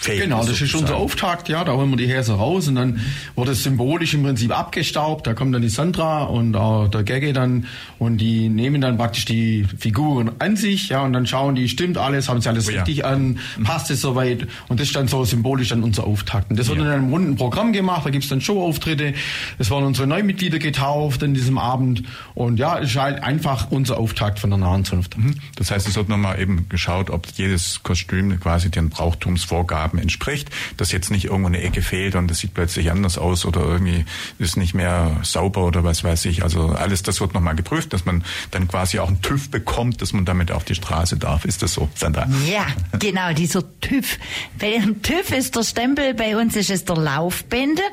Fake 0.04 0.20
genau, 0.20 0.44
das 0.44 0.60
ist 0.60 0.76
unser 0.76 0.98
Auftakt, 0.98 1.48
ja, 1.48 1.64
da 1.64 1.74
holen 1.74 1.90
wir 1.90 1.96
die 1.96 2.08
Häser 2.08 2.36
raus 2.36 2.68
und 2.68 2.76
dann 2.76 3.00
wird 3.38 3.48
es 3.48 3.64
symbolisch 3.64 4.14
im 4.14 4.24
Prinzip 4.24 4.58
abgestaubt, 4.58 5.26
da 5.26 5.34
kommt 5.34 5.56
dann 5.56 5.62
die 5.62 5.70
Sandra 5.70 6.24
und 6.24 6.58
auch 6.58 6.90
der 6.90 7.04
Gegge 7.04 7.32
dann 7.32 7.68
und 8.00 8.18
die 8.18 8.50
nehmen 8.50 8.82
dann 8.82 8.98
praktisch 8.98 9.24
die 9.24 9.66
Figuren 9.80 10.32
an 10.40 10.58
sich, 10.58 10.90
ja, 10.90 11.04
und 11.04 11.14
dann 11.14 11.26
schauen 11.26 11.56
die, 11.56 11.70
stimmt 11.70 11.98
alles, 11.98 12.28
haben 12.28 12.42
sie 12.42 12.50
alles 12.50 12.68
oh, 12.68 12.72
richtig 12.72 12.98
ja. 12.98 13.06
an, 13.06 13.40
mhm. 13.58 13.64
passt 13.64 13.92
es 13.92 14.02
soweit 14.02 14.46
und 14.68 14.82
das 14.82 14.88
ist 14.88 14.96
dann 14.98 15.08
so 15.08 15.24
symbolisch 15.24 15.70
dann 15.70 15.84
unser 15.84 16.06
Auftakt. 16.06 16.52
Und 16.52 16.60
das 16.60 16.68
wird 16.68 16.80
ja. 16.80 16.86
in 16.86 16.92
einem 16.92 17.10
runden 17.10 17.36
Programm 17.38 17.72
gemacht, 17.72 18.06
da 18.06 18.10
gibt's 18.10 18.28
dann 18.28 18.42
Showauftritte, 18.42 19.14
es 19.58 19.72
werden 19.72 19.86
unsere 19.86 20.06
Neumitglieder 20.06 20.60
getauft 20.60 21.24
an 21.24 21.34
diesem 21.34 21.58
Abend 21.58 22.04
und 22.36 22.60
ja, 22.60 22.78
es 22.78 22.90
ist 22.90 23.00
halt 23.00 23.24
einfach 23.24 23.72
unser 23.72 23.98
Auftakt 23.98 24.40
von 24.40 24.50
der 24.50 24.60
nahen 24.60 24.84
Zunft. 24.84 25.18
Mhm. 25.18 25.36
Das 25.56 25.72
heißt, 25.72 25.88
es 25.88 25.96
wird 25.96 26.10
nochmal 26.10 26.42
eben 26.42 26.68
geschaut, 26.68 27.10
ob 27.10 27.28
jedes 27.36 27.84
Kostüm 27.84 28.38
quasi 28.40 28.70
den 28.70 28.90
Brauchtumsvorgaben 28.90 29.93
Vorgaben 29.94 30.00
entspricht, 30.00 30.50
dass 30.78 30.92
jetzt 30.92 31.12
nicht 31.12 31.26
irgendwo 31.26 31.48
eine 31.48 31.62
Ecke 31.62 31.82
fehlt 31.82 32.16
und 32.16 32.30
das 32.30 32.40
sieht 32.40 32.54
plötzlich 32.54 32.92
anders 32.92 33.18
aus 33.18 33.46
oder 33.46 33.62
irgendwie 33.62 34.06
ist 34.40 34.58
nicht 34.58 34.74
mehr 34.74 35.20
sauber 35.24 35.66
oder 35.66 35.84
was 35.84 36.04
weiß 36.04 36.26
ich. 36.26 36.44
Also 36.44 36.70
alles 36.70 37.04
das 37.04 37.22
wird 37.22 37.34
nochmal 37.34 37.56
geprüft, 37.56 37.94
dass 37.94 38.06
man 38.06 38.24
dann 38.52 38.68
quasi 38.68 39.00
auch 39.00 39.08
einen 39.08 39.22
TÜV 39.22 39.50
bekommt, 39.50 40.02
dass 40.02 40.14
man 40.14 40.26
damit 40.26 40.52
auf 40.52 40.64
die 40.64 40.76
Straße 40.76 41.18
darf. 41.18 41.46
Ist 41.46 41.62
das 41.62 41.74
so, 41.74 41.90
Sandra? 41.96 42.28
Ja, 42.52 42.66
genau, 43.00 43.34
dieser 43.34 43.64
TÜV. 43.82 44.18
Bei 44.60 44.72
dem 44.72 45.02
TÜV 45.02 45.32
ist 45.32 45.56
der 45.56 45.64
Stempel, 45.64 46.14
bei 46.14 46.38
uns 46.38 46.56
ist 46.56 46.70
es 46.70 46.86
der 46.86 46.98
Laufbänder 46.98 47.84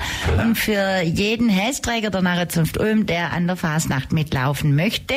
und 0.42 0.56
für 0.56 1.02
jeden 1.02 1.48
Hästräger 1.48 2.10
der 2.10 2.22
Narrenzunft 2.22 2.78
Ulm, 2.78 3.06
der 3.06 3.32
an 3.32 3.46
der 3.46 3.56
Fasnacht 3.56 4.12
mitlaufen 4.12 4.74
möchte, 4.74 5.14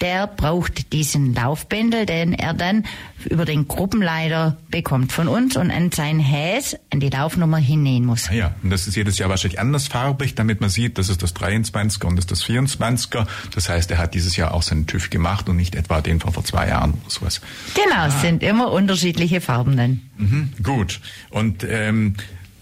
der 0.00 0.26
braucht 0.26 0.92
diesen 0.92 1.34
Laufbändel, 1.34 2.06
den 2.06 2.32
er 2.32 2.54
dann 2.54 2.84
über 3.28 3.44
den 3.44 3.68
Gruppenleiter 3.68 4.56
bekommt 4.70 5.12
von 5.12 5.28
uns 5.28 5.56
und 5.56 5.70
an 5.70 5.92
sein 5.92 6.18
Häs 6.18 6.76
an 6.90 7.00
die 7.00 7.10
Laufnummer 7.10 7.58
hinnähen 7.58 8.06
muss. 8.06 8.28
Ah 8.30 8.34
ja, 8.34 8.54
und 8.62 8.70
das 8.70 8.86
ist 8.86 8.96
jedes 8.96 9.18
Jahr 9.18 9.28
wahrscheinlich 9.28 9.60
andersfarbig, 9.60 10.34
damit 10.34 10.60
man 10.60 10.70
sieht, 10.70 10.96
das 10.98 11.08
ist 11.08 11.22
das 11.22 11.36
23er 11.36 12.06
und 12.06 12.16
das 12.16 12.24
ist 12.24 12.30
das 12.30 12.44
24er. 12.44 13.26
Das 13.54 13.68
heißt, 13.68 13.90
er 13.90 13.98
hat 13.98 14.14
dieses 14.14 14.36
Jahr 14.36 14.54
auch 14.54 14.62
seinen 14.62 14.86
TÜV 14.86 15.10
gemacht 15.10 15.48
und 15.48 15.56
nicht 15.56 15.74
etwa 15.74 16.00
den 16.00 16.20
von 16.20 16.32
vor 16.32 16.44
zwei 16.44 16.68
Jahren 16.68 16.92
oder 16.92 17.10
sowas. 17.10 17.40
Genau, 17.74 17.96
ah. 17.96 18.06
es 18.06 18.20
sind 18.20 18.42
immer 18.42 18.72
unterschiedliche 18.72 19.40
Farben 19.40 19.76
dann. 19.76 20.00
Mhm, 20.16 20.50
gut. 20.62 21.00
Und 21.30 21.64
ähm, 21.68 22.14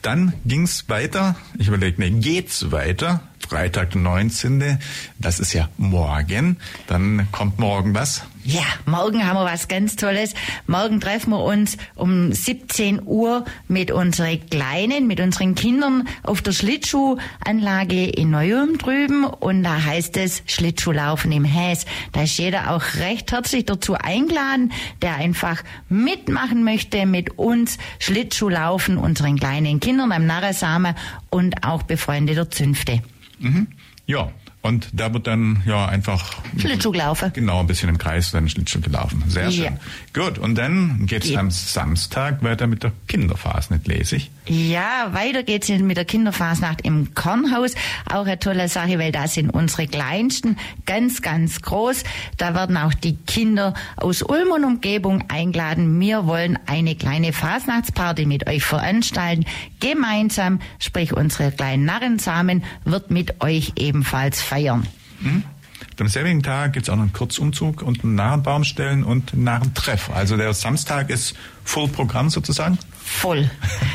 dann 0.02 0.32
ging's 0.44 0.88
weiter. 0.88 1.36
Ich 1.58 1.68
überlege, 1.68 2.00
nee, 2.00 2.10
geht's 2.10 2.70
weiter 2.70 3.22
Freitag, 3.48 3.94
19. 3.94 4.78
Das 5.18 5.40
ist 5.40 5.54
ja 5.54 5.70
morgen. 5.78 6.58
Dann 6.86 7.28
kommt 7.32 7.58
morgen 7.58 7.94
was? 7.94 8.24
Ja, 8.50 8.62
morgen 8.86 9.26
haben 9.26 9.36
wir 9.36 9.44
was 9.44 9.68
ganz 9.68 9.96
Tolles. 9.96 10.32
Morgen 10.66 11.02
treffen 11.02 11.32
wir 11.32 11.44
uns 11.44 11.76
um 11.96 12.32
17 12.32 13.02
Uhr 13.04 13.44
mit 13.68 13.90
unseren 13.90 14.40
Kleinen, 14.48 15.06
mit 15.06 15.20
unseren 15.20 15.54
Kindern 15.54 16.08
auf 16.22 16.40
der 16.40 16.52
Schlittschuhanlage 16.52 18.06
in 18.06 18.30
Neuum 18.30 18.78
drüben. 18.78 19.24
Und 19.24 19.64
da 19.64 19.84
heißt 19.84 20.16
es 20.16 20.42
Schlittschuhlaufen 20.46 21.30
im 21.30 21.44
Häs. 21.44 21.84
Da 22.12 22.22
ist 22.22 22.38
jeder 22.38 22.70
auch 22.70 22.82
recht 22.94 23.30
herzlich 23.32 23.66
dazu 23.66 23.96
eingeladen, 23.96 24.72
der 25.02 25.16
einfach 25.16 25.62
mitmachen 25.90 26.64
möchte 26.64 27.04
mit 27.04 27.38
uns 27.38 27.76
Schlittschuhlaufen, 27.98 28.96
unseren 28.96 29.38
kleinen 29.38 29.78
Kindern 29.78 30.10
am 30.10 30.24
Narresame 30.24 30.94
und 31.28 31.66
auch 31.66 31.82
befreundeter 31.82 32.50
Zünfte. 32.50 33.02
Mhm. 33.40 33.66
Ja, 34.06 34.32
und 34.60 34.88
da 34.92 35.14
wird 35.14 35.26
dann 35.26 35.62
ja 35.66 35.86
einfach 35.86 36.32
Schlittschuh 36.58 36.90
gelaufen. 36.90 37.30
Genau, 37.32 37.60
ein 37.60 37.66
bisschen 37.66 37.88
im 37.88 37.96
Kreis 37.96 38.32
dann 38.32 38.48
Schlittschuh 38.48 38.80
gelaufen. 38.80 39.22
Sehr 39.28 39.50
schön. 39.52 39.64
Ja. 39.64 39.72
Gut, 40.12 40.38
und 40.38 40.56
dann 40.56 41.06
geht's 41.06 41.28
ja. 41.28 41.38
am 41.38 41.50
Samstag 41.50 42.42
weiter 42.42 42.66
mit 42.66 42.82
der 42.82 42.92
Kinderfasnacht, 43.06 43.86
lese 43.86 44.16
ich. 44.16 44.30
Ja, 44.46 45.10
weiter 45.12 45.42
geht's 45.42 45.68
mit 45.68 45.96
der 45.96 46.04
Kinderfasnacht 46.04 46.80
im 46.80 47.14
Kornhaus. 47.14 47.74
Auch 48.10 48.24
eine 48.24 48.38
tolle 48.38 48.68
Sache, 48.68 48.98
weil 48.98 49.12
da 49.12 49.28
sind 49.28 49.50
unsere 49.50 49.86
Kleinsten 49.86 50.56
ganz, 50.86 51.22
ganz 51.22 51.62
groß. 51.62 52.02
Da 52.36 52.54
werden 52.54 52.76
auch 52.78 52.94
die 52.94 53.16
Kinder 53.16 53.74
aus 53.96 54.22
Ulm 54.22 54.50
und 54.50 54.64
Umgebung 54.64 55.24
eingeladen. 55.28 56.00
Wir 56.00 56.26
wollen 56.26 56.58
eine 56.66 56.96
kleine 56.96 57.32
Fasnachtsparty 57.32 58.26
mit 58.26 58.48
euch 58.48 58.64
veranstalten. 58.64 59.44
Gemeinsam, 59.80 60.60
sprich 60.78 61.12
unsere 61.12 61.52
kleinen 61.52 61.84
Narrensamen, 61.84 62.64
wird 62.84 63.10
mit 63.10 63.42
euch 63.42 63.74
ebenfalls 63.76 64.40
feiern. 64.48 64.86
Mhm. 65.20 65.44
Am 66.00 66.08
selben 66.08 66.42
Tag 66.42 66.72
gibt 66.74 66.84
es 66.86 66.90
auch 66.90 66.96
noch 66.96 67.02
einen 67.02 67.12
Kurzumzug 67.12 67.82
und 67.82 68.04
einen 68.04 68.14
Narrenbaumstellen 68.14 69.04
und 69.04 69.32
einen 69.32 69.44
Narrentreff. 69.44 70.10
Also 70.10 70.36
der 70.36 70.54
Samstag 70.54 71.10
ist 71.10 71.34
Full-Programm 71.64 72.30
sozusagen? 72.30 72.78
Voll. 73.08 73.50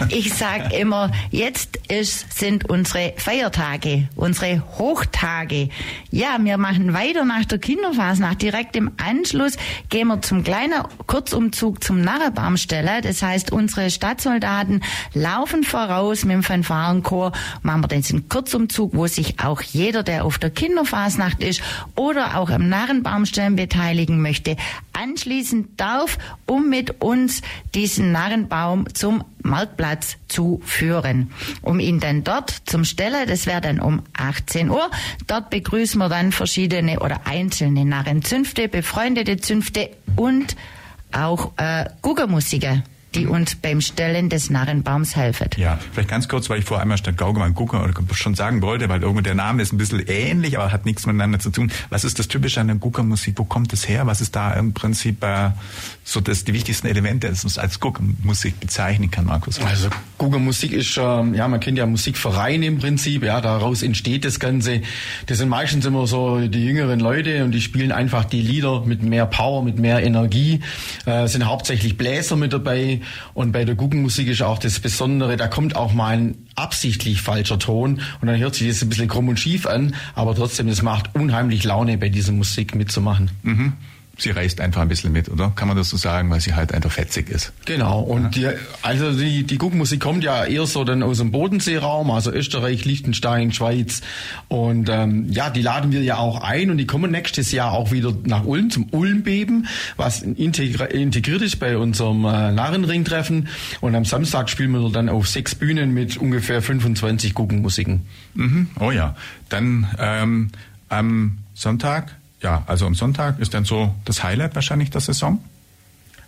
Ich 0.09 0.33
sag 0.33 0.73
immer, 0.73 1.11
jetzt 1.31 1.79
ist, 1.87 2.37
sind 2.37 2.69
unsere 2.69 3.13
Feiertage, 3.17 4.09
unsere 4.15 4.63
Hochtage. 4.77 5.69
Ja, 6.11 6.37
wir 6.39 6.57
machen 6.57 6.93
weiter 6.93 7.23
nach 7.23 7.45
der 7.45 7.59
Kinderfasnacht. 7.59 8.41
Direkt 8.41 8.75
im 8.75 8.91
Anschluss 8.97 9.57
gehen 9.89 10.07
wir 10.07 10.21
zum 10.21 10.43
kleinen 10.43 10.83
Kurzumzug 11.07 11.83
zum 11.83 12.01
Narrenbaumsteller. 12.01 13.01
Das 13.01 13.21
heißt, 13.21 13.51
unsere 13.51 13.89
Stadtsoldaten 13.89 14.83
laufen 15.13 15.63
voraus 15.63 16.25
mit 16.25 16.33
dem 16.33 16.43
Fanfarenchor. 16.43 17.31
Machen 17.61 17.83
wir 17.83 17.87
den 17.87 18.27
Kurzumzug, 18.27 18.95
wo 18.95 19.07
sich 19.07 19.39
auch 19.39 19.61
jeder, 19.61 20.03
der 20.03 20.25
auf 20.25 20.37
der 20.37 20.49
Kinderfasnacht 20.49 21.43
ist 21.43 21.61
oder 21.95 22.37
auch 22.37 22.49
am 22.49 22.67
Narrenbaumstellen 22.67 23.55
beteiligen 23.55 24.21
möchte, 24.21 24.57
anschließen 24.93 25.75
darf, 25.77 26.17
um 26.45 26.69
mit 26.69 27.01
uns 27.01 27.41
diesen 27.73 28.11
Narrenbaum 28.11 28.87
zum 29.03 29.25
Marktplatz 29.41 30.15
zu 30.29 30.61
führen. 30.63 31.29
Um 31.61 31.81
ihn 31.81 31.99
dann 31.99 32.23
dort 32.23 32.55
zum 32.63 32.85
Stellen, 32.85 33.27
das 33.27 33.47
wäre 33.47 33.59
dann 33.59 33.81
um 33.81 34.01
18 34.13 34.69
Uhr, 34.69 34.89
dort 35.27 35.49
begrüßen 35.49 35.99
wir 35.99 36.07
dann 36.07 36.31
verschiedene 36.31 37.01
oder 37.01 37.27
einzelne 37.27 37.83
Narrenzünfte, 37.83 38.69
befreundete 38.69 39.35
Zünfte 39.35 39.89
und 40.15 40.55
auch 41.11 41.51
äh, 41.57 41.83
Guggermusiker 42.01 42.83
die 43.15 43.27
uns 43.27 43.55
beim 43.55 43.81
Stellen 43.81 44.29
des 44.29 44.49
Narrenbaums 44.49 45.15
helfen. 45.15 45.49
Ja, 45.57 45.79
vielleicht 45.91 46.09
ganz 46.09 46.27
kurz, 46.27 46.49
weil 46.49 46.59
ich 46.59 46.65
vor 46.65 46.79
einmal 46.79 46.97
statt 46.97 47.17
Gaugemann 47.17 47.53
gucken 47.53 47.79
oder 47.81 47.93
schon 48.13 48.35
sagen 48.35 48.61
wollte, 48.61 48.89
weil 48.89 49.01
irgendwie 49.01 49.23
der 49.23 49.35
Name 49.35 49.61
ist 49.61 49.71
ein 49.71 49.77
bisschen 49.77 49.99
ähnlich, 50.07 50.57
aber 50.57 50.71
hat 50.71 50.85
nichts 50.85 51.05
miteinander 51.05 51.39
zu 51.39 51.51
tun. 51.51 51.71
Was 51.89 52.03
ist 52.03 52.19
das 52.19 52.27
Typische 52.27 52.59
an 52.61 52.67
der 52.67 52.77
Guckermusik? 52.77 53.37
Wo 53.37 53.43
kommt 53.43 53.73
es 53.73 53.87
her? 53.87 54.07
Was 54.07 54.21
ist 54.21 54.35
da 54.35 54.53
im 54.53 54.73
Prinzip 54.73 55.23
äh, 55.23 55.51
so 56.03 56.19
das 56.19 56.43
die 56.43 56.53
wichtigsten 56.53 56.87
Elemente, 56.87 57.31
die 57.31 57.47
man 57.47 57.63
als 57.63 57.79
Guckermusik 57.79 58.59
bezeichnen 58.59 59.09
kann, 59.09 59.25
Markus? 59.25 59.59
Also 59.59 59.89
Guckermusik 60.17 60.73
ist, 60.73 60.97
ähm, 60.97 61.33
ja, 61.33 61.47
man 61.47 61.59
kennt 61.59 61.77
ja 61.77 61.85
Musikvereine 61.85 62.65
im 62.65 62.77
Prinzip, 62.77 63.23
ja, 63.23 63.39
daraus 63.39 63.83
entsteht 63.83 64.25
das 64.25 64.39
Ganze. 64.39 64.81
Das 65.27 65.37
sind 65.37 65.49
meistens 65.49 65.85
immer 65.85 66.05
so 66.05 66.45
die 66.47 66.65
jüngeren 66.65 66.99
Leute 66.99 67.45
und 67.45 67.51
die 67.51 67.61
spielen 67.61 67.91
einfach 67.91 68.25
die 68.25 68.41
Lieder 68.41 68.81
mit 68.85 69.01
mehr 69.01 69.25
Power, 69.25 69.63
mit 69.63 69.79
mehr 69.79 70.03
Energie, 70.03 70.59
äh, 71.05 71.27
sind 71.27 71.45
hauptsächlich 71.45 71.97
Bläser 71.97 72.35
mit 72.35 72.51
dabei 72.51 73.01
und 73.33 73.53
bei 73.53 73.63
der 73.63 73.75
Guggenmusik 73.75 74.27
ist 74.27 74.41
auch 74.41 74.59
das 74.59 74.79
Besondere, 74.79 75.37
da 75.37 75.47
kommt 75.47 75.75
auch 75.75 75.93
mal 75.93 76.17
ein 76.17 76.35
absichtlich 76.55 77.21
falscher 77.21 77.59
Ton 77.59 78.01
und 78.19 78.27
dann 78.27 78.37
hört 78.37 78.55
sich 78.55 78.67
das 78.67 78.81
ein 78.81 78.89
bisschen 78.89 79.07
krumm 79.07 79.29
und 79.29 79.39
schief 79.39 79.65
an, 79.65 79.95
aber 80.15 80.35
trotzdem, 80.35 80.67
es 80.67 80.81
macht 80.81 81.15
unheimlich 81.15 81.63
Laune, 81.63 81.97
bei 81.97 82.09
dieser 82.09 82.33
Musik 82.33 82.75
mitzumachen. 82.75 83.31
Mhm 83.43 83.73
sie 84.17 84.29
reißt 84.29 84.61
einfach 84.61 84.81
ein 84.81 84.87
bisschen 84.87 85.11
mit, 85.11 85.27
oder? 85.29 85.51
Kann 85.55 85.67
man 85.67 85.75
das 85.75 85.89
so 85.89 85.97
sagen, 85.97 86.29
weil 86.29 86.39
sie 86.39 86.53
halt 86.53 86.71
einfach 86.71 86.91
fetzig 86.91 87.29
ist. 87.29 87.51
Genau. 87.65 87.99
Und 88.01 88.35
ja. 88.35 88.51
die, 88.51 88.57
also 88.83 89.11
die, 89.11 89.43
die 89.43 89.57
Guckmusik 89.57 89.99
kommt 89.99 90.23
ja 90.23 90.45
eher 90.45 90.67
so 90.67 90.83
dann 90.83 91.01
aus 91.01 91.17
dem 91.17 91.31
Bodenseeraum, 91.31 92.11
also 92.11 92.31
Österreich, 92.31 92.85
Liechtenstein, 92.85 93.51
Schweiz. 93.51 94.01
Und 94.49 94.87
ähm, 94.89 95.31
ja, 95.31 95.49
die 95.49 95.63
laden 95.63 95.91
wir 95.91 96.03
ja 96.03 96.17
auch 96.17 96.41
ein 96.41 96.69
und 96.69 96.77
die 96.77 96.85
kommen 96.85 97.11
nächstes 97.11 97.51
Jahr 97.51 97.71
auch 97.71 97.91
wieder 97.91 98.13
nach 98.23 98.45
Ulm 98.45 98.69
zum 98.69 98.87
Ulmbeben, 98.91 99.67
was 99.97 100.21
integriert 100.21 101.41
ist 101.41 101.59
bei 101.59 101.77
unserem 101.77 102.23
äh, 102.25 102.51
Narrenringtreffen. 102.51 103.47
Und 103.81 103.95
am 103.95 104.05
Samstag 104.05 104.49
spielen 104.49 104.71
wir 104.71 104.91
dann 104.91 105.09
auf 105.09 105.27
sechs 105.27 105.55
Bühnen 105.55 105.91
mit 105.91 106.17
ungefähr 106.17 106.61
25 106.61 107.33
Guckenmusiken. 107.33 108.01
Mhm. 108.35 108.67
Oh 108.79 108.91
ja. 108.91 109.15
Dann 109.49 109.87
ähm, 109.97 110.49
am 110.89 111.39
Sonntag 111.55 112.15
ja, 112.43 112.63
also 112.67 112.85
am 112.85 112.93
Sonntag 112.93 113.39
ist 113.39 113.53
dann 113.53 113.65
so 113.65 113.95
das 114.05 114.23
Highlight 114.23 114.53
wahrscheinlich 114.55 114.89
der 114.91 115.01
Saison. 115.01 115.43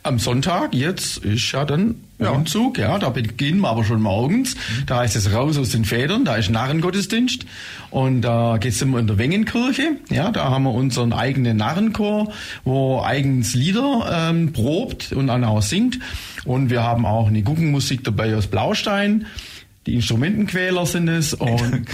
Am 0.02 0.20
Sonntag 0.20 0.76
jetzt 0.76 1.18
ist 1.18 1.52
ja 1.52 1.66
dann 1.66 1.96
ja. 2.20 2.30
Umzug, 2.30 2.78
ja, 2.78 3.00
da 3.00 3.10
beginnen 3.10 3.60
wir 3.62 3.70
aber 3.70 3.84
schon 3.84 4.02
morgens. 4.02 4.56
Da 4.86 5.00
heißt 5.00 5.16
es 5.16 5.34
raus 5.34 5.58
aus 5.58 5.72
den 5.72 5.84
Federn, 5.84 6.26
da 6.26 6.36
ist 6.36 6.50
Narrengottesdienst 6.50 7.46
und 7.90 8.22
da 8.22 8.58
geht's 8.58 8.82
immer 8.84 9.00
in 9.00 9.08
der 9.08 9.18
Wengenkirche, 9.18 9.98
ja, 10.12 10.30
da 10.30 10.52
haben 10.52 10.64
wir 10.64 10.74
unseren 10.74 11.12
eigenen 11.12 11.58
Narrenchor, 11.58 12.32
wo 12.64 13.02
eigens 13.02 13.56
Lieder 13.56 14.30
ähm, 14.30 14.54
probt 14.54 15.12
und 15.12 15.28
dann 15.28 15.44
auch 15.44 15.64
singt 15.64 16.00
und 16.46 16.70
wir 16.70 16.84
haben 16.84 17.06
auch 17.06 17.28
eine 17.28 17.42
Guggenmusik 17.42 18.04
dabei 18.04 18.36
aus 18.36 18.46
Blaustein 18.46 19.26
die 19.86 19.96
Instrumentenquäler 19.96 20.86
sind 20.86 21.08
es 21.08 21.34
und 21.36 21.86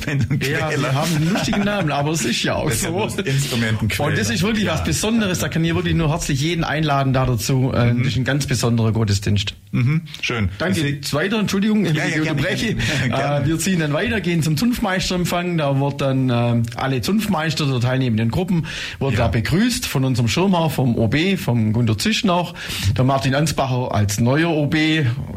ja, 0.48 0.70
wir 0.70 0.94
haben 0.94 1.16
einen 1.16 1.34
lustigen 1.34 1.64
Namen, 1.64 1.92
aber 1.92 2.12
es 2.12 2.24
ist 2.24 2.42
ja 2.44 2.56
auch 2.56 2.70
das 2.70 2.82
so. 2.82 3.08
Instrumentenquäler. 3.24 4.10
Und 4.10 4.18
das 4.18 4.30
ist 4.30 4.44
wirklich 4.44 4.66
ja. 4.66 4.74
was 4.74 4.84
Besonderes. 4.84 5.40
Da 5.40 5.50
kann 5.50 5.64
ich 5.66 5.76
wirklich 5.76 5.96
nur 5.96 6.10
herzlich 6.10 6.40
jeden 6.42 6.64
einladen 6.64 7.12
da 7.12 7.26
dazu. 7.26 7.72
Äh, 7.74 7.94
mhm. 7.94 8.00
Das 8.00 8.08
ist 8.08 8.18
ein 8.18 8.24
ganz 8.24 8.46
besonderer 8.46 8.94
Gottesdienst. 8.94 9.56
Mhm. 9.72 10.02
Schön. 10.22 10.50
Dann 10.58 10.74
geht's 10.74 11.14
weiter. 11.14 11.40
Entschuldigung, 11.40 11.86
ja, 11.86 12.06
ich 12.06 12.16
ja, 12.16 12.22
unterbreche. 12.22 12.72
Äh, 12.72 13.46
wir 13.46 13.60
ziehen 13.60 13.80
dann 13.80 13.94
weiter, 13.94 14.22
gehen 14.22 14.42
zum 14.42 14.56
Zunftmeisterempfang. 14.56 15.58
Da 15.58 15.80
wird 15.80 16.02
dann 16.02 16.30
äh, 16.30 16.64
alle 16.76 17.02
Zunftmeister 17.02 17.66
der 17.66 17.80
teilnehmenden 17.80 18.32
Gruppen 18.32 18.66
wird 19.00 19.20
da 19.20 19.28
begrüßt 19.28 19.86
von 19.86 20.06
unserem 20.06 20.28
Schirmherr, 20.28 20.70
vom 20.70 20.98
OB, 20.98 21.38
vom 21.38 21.74
Gunter 21.74 21.98
Zisch 21.98 22.24
noch. 22.24 22.54
Der 22.98 23.04
Martin 23.04 23.36
Ansbacher 23.36 23.94
als 23.94 24.20
neuer 24.20 24.50
OB, 24.50 24.76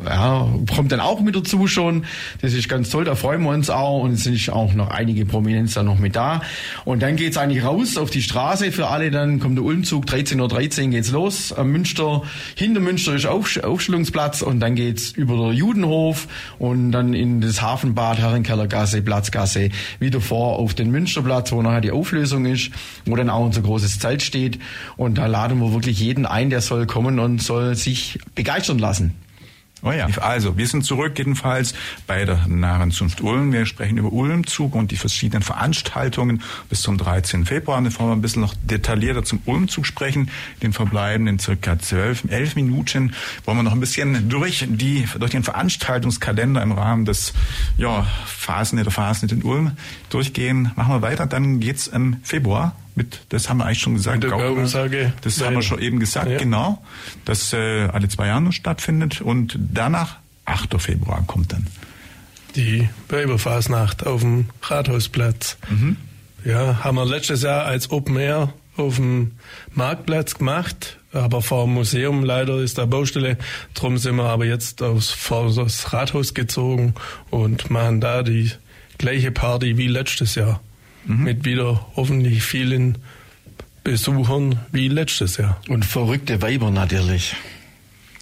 ja, 0.07 0.49
kommt 0.75 0.93
dann 0.93 1.01
auch 1.01 1.21
mit 1.21 1.35
dazu 1.35 1.67
schon. 1.67 2.05
Das 2.45 2.53
ist 2.53 2.69
ganz 2.69 2.91
toll, 2.91 3.05
da 3.05 3.15
freuen 3.15 3.43
wir 3.43 3.49
uns 3.49 3.71
auch 3.71 4.03
und 4.03 4.13
es 4.13 4.25
sind 4.25 4.51
auch 4.51 4.75
noch 4.75 4.91
einige 4.91 5.25
Prominenz 5.25 5.73
da 5.73 5.83
noch 5.83 5.99
mit 5.99 6.15
da. 6.15 6.43
Und 6.85 7.03
dann 7.03 7.17
geht's 7.17 7.39
eigentlich 7.39 7.65
raus 7.65 7.97
auf 7.97 8.11
die 8.11 8.21
Straße 8.21 8.71
für 8.71 8.89
alle, 8.89 9.11
dann 9.11 9.41
kommt 9.41 9.57
der 9.57 9.65
Ulmzug, 9.65 10.05
13.13 10.05 10.41
Uhr 10.43 10.49
13 10.49 10.91
geht's 10.91 11.11
los. 11.11 11.55
Am 11.55 11.73
Münster, 11.73 12.21
hinter 12.55 12.81
Münster 12.81 13.15
ist 13.15 13.25
Auf, 13.25 13.57
Aufstellungsplatz 13.65 14.43
und 14.43 14.61
dann 14.61 14.75
geht's 14.75 15.11
über 15.13 15.39
der 15.39 15.55
Judenhof 15.55 16.29
und 16.59 16.93
dann 16.93 17.15
in 17.15 17.41
das 17.41 17.63
Hafenbad, 17.63 18.19
Herrenkellergasse, 18.19 19.01
Platzgasse, 19.01 19.71
wieder 19.99 20.21
vor 20.21 20.59
auf 20.59 20.75
den 20.75 20.91
Münsterplatz, 20.91 21.51
wo 21.51 21.63
nachher 21.63 21.81
die 21.81 21.93
Auflösung 21.93 22.45
ist, 22.45 22.73
wo 23.07 23.17
dann 23.17 23.31
auch 23.31 23.47
unser 23.47 23.63
großes 23.63 24.01
Zelt 24.01 24.21
steht. 24.21 24.59
Und 24.99 25.17
da 25.17 25.29
laden 25.29 25.61
wir 25.61 25.73
wirklich 25.73 25.99
jeden 25.99 26.27
ein, 26.27 26.51
der 26.51 26.61
soll 26.61 26.85
kommen 26.85 27.19
und 27.21 27.41
soll 27.41 27.75
sich 27.75 28.19
begeistern 28.35 28.79
lassen. 28.79 29.24
Oh 29.87 29.93
ja. 29.93 30.07
Also, 30.22 30.57
wir 30.57 30.66
sind 30.66 30.82
zurück 30.85 31.18
jedenfalls 31.18 31.74
bei 32.07 32.24
der 32.24 32.47
Narrenzunft 32.47 33.20
Ulm. 33.20 33.53
Wir 33.53 33.66
sprechen 33.66 33.99
über 33.99 34.11
Ulmzug 34.11 34.74
und 34.74 34.91
die 34.91 34.97
verschiedenen 34.97 35.43
Veranstaltungen 35.43 36.43
bis 36.70 36.80
zum 36.80 36.97
13. 36.97 37.45
Februar. 37.45 37.76
Und 37.76 37.85
bevor 37.85 38.09
wir 38.09 38.12
ein 38.12 38.22
bisschen 38.22 38.41
noch 38.41 38.55
detaillierter 38.62 39.24
zum 39.24 39.43
Ulmzug 39.45 39.85
sprechen, 39.87 40.30
den 40.62 40.72
verbleibenden 40.72 41.39
circa 41.39 41.78
zwölf, 41.78 42.24
elf 42.28 42.57
Minuten, 42.57 43.12
wollen 43.45 43.59
wir 43.59 43.62
noch 43.62 43.72
ein 43.72 43.80
bisschen 43.80 44.30
durch 44.30 44.66
die, 44.66 45.07
durch 45.18 45.32
den 45.32 45.43
Veranstaltungskalender 45.43 46.62
im 46.62 46.72
Rahmen 46.72 47.05
des, 47.05 47.35
ja, 47.76 48.07
Phasen 48.24 48.82
der 48.82 48.91
Phasen 48.91 49.28
in 49.28 49.43
Ulm 49.43 49.72
durchgehen. 50.09 50.72
Machen 50.76 50.95
wir 50.95 51.03
weiter. 51.03 51.26
Dann 51.26 51.61
geht's 51.61 51.89
im 51.89 52.16
Februar 52.22 52.74
mit, 52.95 53.21
das 53.31 53.49
haben 53.49 53.59
wir 53.59 53.67
eigentlich 53.67 53.81
schon 53.81 53.95
gesagt, 53.95 54.21
Gaukensage. 54.23 55.13
Das 55.23 55.41
haben 55.43 55.57
wir 55.57 55.63
schon 55.63 55.81
eben 55.81 55.99
gesagt, 55.99 56.31
ja. 56.31 56.39
genau, 56.39 56.83
dass 57.25 57.53
äh, 57.53 57.89
alle 57.93 58.09
zwei 58.09 58.29
Jahre 58.29 58.53
stattfindet 58.53 59.21
und 59.21 59.59
danach 59.59 60.17
8. 60.45 60.81
Februar 60.81 61.25
kommt 61.27 61.53
dann. 61.53 61.67
Die 62.55 62.89
Weiberfasnacht 63.09 64.07
auf 64.07 64.21
dem 64.21 64.47
Rathausplatz. 64.63 65.57
Mhm. 65.69 65.97
Ja, 66.45 66.85
haben 66.85 66.97
wir 66.97 67.07
letztes 67.07 67.43
Jahr 67.43 67.65
als 67.65 67.91
Open 67.91 68.17
Air 68.17 68.53
auf 68.77 68.97
dem 68.97 69.33
Marktplatz 69.73 70.35
gemacht, 70.37 70.99
aber 71.13 71.43
vor 71.43 71.65
dem 71.65 71.75
Museum 71.75 72.25
leider 72.25 72.59
ist 72.59 72.79
da 72.79 72.87
Baustelle. 72.87 73.39
Drum 73.75 73.99
sind 73.99 74.17
wir 74.17 74.25
aber 74.25 74.45
jetzt 74.45 74.83
aufs, 74.83 75.11
vor 75.11 75.53
das 75.53 75.93
Rathaus 75.93 76.35
gezogen 76.35 76.95
und 77.31 77.71
machen 77.71 78.01
da 78.01 78.23
die 78.23 78.53
gleiche 78.99 79.31
Party 79.31 79.77
wie 79.77 79.89
letztes 79.89 80.35
Jahr 80.35 80.61
mhm. 81.05 81.25
mit 81.25 81.45
wieder 81.45 81.87
hoffentlich 81.97 82.43
vielen 82.43 82.99
Besuchern 83.83 84.61
wie 84.73 84.89
letztes 84.89 85.37
Jahr. 85.37 85.61
Und 85.69 85.85
verrückte 85.85 86.41
Weiber 86.43 86.71
natürlich. 86.71 87.37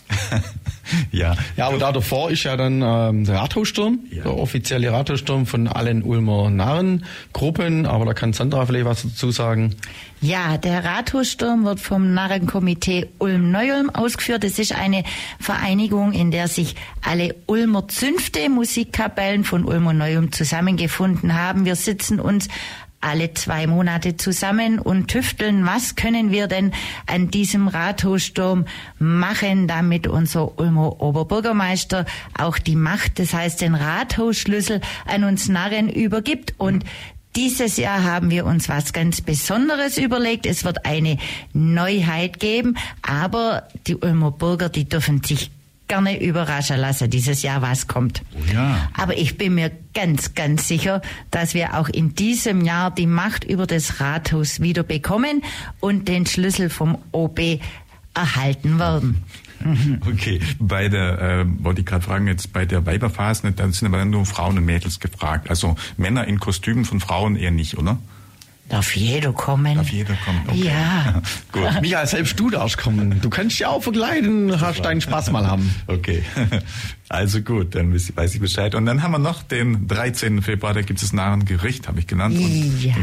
ja. 1.13 1.35
Ja, 1.57 1.69
aber 1.69 1.79
da 1.79 1.93
davor 1.93 2.31
ist 2.31 2.45
ja 2.45 2.57
dann 2.57 2.83
ähm, 2.83 3.25
der 3.25 3.37
Rathaussturm, 3.37 4.01
ja. 4.11 4.25
der 4.25 4.37
offizielle 4.37 4.93
Rathaussturm 4.93 5.47
von 5.47 5.69
allen 5.69 6.03
Ulmer 6.03 6.51
Narrengruppen. 6.51 7.87
Aber 7.87 8.05
da 8.05 8.15
kann 8.15 8.33
Sandra 8.33 8.67
vielleicht 8.67 8.85
was 8.85 9.03
dazu 9.03 9.31
sagen. 9.31 9.75
Ja, 10.21 10.57
der 10.57 10.85
Rathaussturm 10.85 11.65
wird 11.65 11.81
vom 11.81 12.15
Narrenkomitee 12.15 13.09
Ulm-Neu-Ulm 13.19 13.91
ausgeführt. 13.91 14.45
Es 14.45 14.59
ist 14.59 14.73
eine 14.73 15.03
Vereinigung, 15.41 16.13
in 16.13 16.31
der 16.31 16.47
sich 16.47 16.77
alle 17.03 17.35
Ulmer 17.47 17.89
Zünfte, 17.89 18.49
Musikkapellen 18.49 19.43
von 19.43 19.65
Ulm 19.65 19.89
und 19.89 19.99
Neu-Ulm 19.99 20.31
zusammengefunden 20.31 21.35
haben. 21.35 21.65
Wir 21.65 21.75
sitzen 21.75 22.21
uns 22.21 22.49
alle 23.03 23.35
zwei 23.35 23.67
Monate 23.67 24.17
zusammen 24.17 24.79
und 24.79 25.09
tüfteln, 25.09 25.67
was 25.67 25.97
können 25.97 26.31
wir 26.31 26.47
denn 26.47 26.73
an 27.07 27.31
diesem 27.31 27.69
Rathaussturm 27.69 28.65
machen, 28.99 29.69
damit 29.69 30.07
unser 30.07 30.59
Ulmer 30.59 31.03
Oberbürgermeister 31.03 32.07
auch 32.39 32.59
die 32.59 32.77
Macht, 32.77 33.19
das 33.19 33.35
heißt 33.35 33.61
den 33.61 33.75
Rathausschlüssel 33.75 34.81
an 35.07 35.25
uns 35.25 35.49
Narren 35.49 35.89
übergibt 35.89 36.55
und 36.59 36.85
dieses 37.35 37.79
Jahr 37.79 38.05
haben 38.05 38.31
wir 38.31 38.45
uns 38.45 38.69
was 38.69 38.93
ganz 38.93 39.23
Besonderes 39.23 39.97
überlegt. 39.97 40.45
Es 40.45 40.65
wird 40.65 40.85
eine 40.85 41.17
Neuheit 41.55 42.41
geben, 42.41 42.77
aber 43.01 43.69
die 43.87 43.97
Ulmer 43.97 44.31
Bürger, 44.31 44.69
die 44.69 44.87
dürfen 44.87 45.25
sich 45.25 45.51
gerne 45.93 46.23
überraschen 46.23 46.79
lassen 46.79 47.11
dieses 47.11 47.43
Jahr, 47.43 47.61
was 47.61 47.87
kommt. 47.87 48.23
Oh 48.35 48.39
ja. 48.51 48.89
Aber 48.95 49.19
ich 49.19 49.37
bin 49.37 49.57
mir 49.57 49.71
ganz, 49.93 50.35
ganz 50.35 50.67
sicher, 50.67 51.03
dass 51.31 51.53
wir 51.53 51.79
auch 51.79 51.91
in 51.91 52.15
diesem 52.15 52.63
Jahr 52.63 52.91
die 52.91 53.07
Macht 53.07 53.45
über 53.45 53.67
das 53.67 54.01
Rathaus 54.01 54.61
wieder 54.61 54.85
bekommen 54.85 55.43
und 55.81 56.09
den 56.09 56.25
Schlüssel 56.25 56.71
vom 56.71 56.97
OB 57.13 57.61
erhalten 58.15 58.79
werden. 58.79 59.23
Okay, 60.05 60.41
bei 60.59 60.89
der, 60.89 61.21
äh, 61.21 61.45
wollte 61.63 61.83
ich 61.83 61.87
gerade 61.87 62.05
fragen, 62.05 62.27
jetzt 62.27 62.53
bei 62.53 62.65
der 62.65 62.85
Weiberphase, 62.85 63.53
da 63.53 63.71
sind 63.71 63.95
aber 63.95 64.05
nur 64.05 64.27
Frauen 64.27 64.59
und 64.59 64.65
Mädels 64.65 64.99
gefragt. 64.99 65.51
Also 65.51 65.77
Männer 65.97 66.27
in 66.27 66.41
Kostümen 66.41 66.85
von 66.85 66.99
Frauen 66.99 67.37
eher 67.37 67.53
nicht, 67.53 67.79
oder? 67.79 67.99
Darf 68.73 68.97
jeder 68.97 69.35
kommen? 69.35 69.75
Darf 69.77 69.91
jeder 69.91 70.15
kommen, 70.25 70.45
okay. 70.49 70.65
Ja. 70.65 71.21
Gut. 71.53 71.83
Michael, 71.83 72.07
selbst 72.07 72.41
du 72.41 72.49
darfst 72.49 72.79
kommen. 72.79 73.21
Du 73.21 73.29
kannst 73.29 73.59
ja 73.59 73.69
auch 73.69 73.83
verkleiden, 73.83 74.59
hast 74.63 74.83
deinen 74.83 75.03
Spaß 75.03 75.31
mal 75.31 75.47
haben. 75.47 75.75
Okay. 75.87 76.23
Also 77.11 77.43
gut, 77.43 77.75
dann 77.75 77.93
weiß 77.93 78.35
ich 78.35 78.41
Bescheid. 78.41 78.75
Und 78.75 78.87
dann 78.87 79.03
haben 79.03 79.11
wir 79.13 79.19
noch 79.19 79.43
den 79.43 79.87
13. 79.87 80.41
Februar, 80.41 80.73
da 80.73 80.81
gibt 80.81 81.03
es 81.03 81.13
Narrengericht, 81.13 81.87
habe 81.87 82.01
ich 82.01 82.07
genannt. 82.07 82.39
Und 82.39 82.83
ja. 82.83 82.95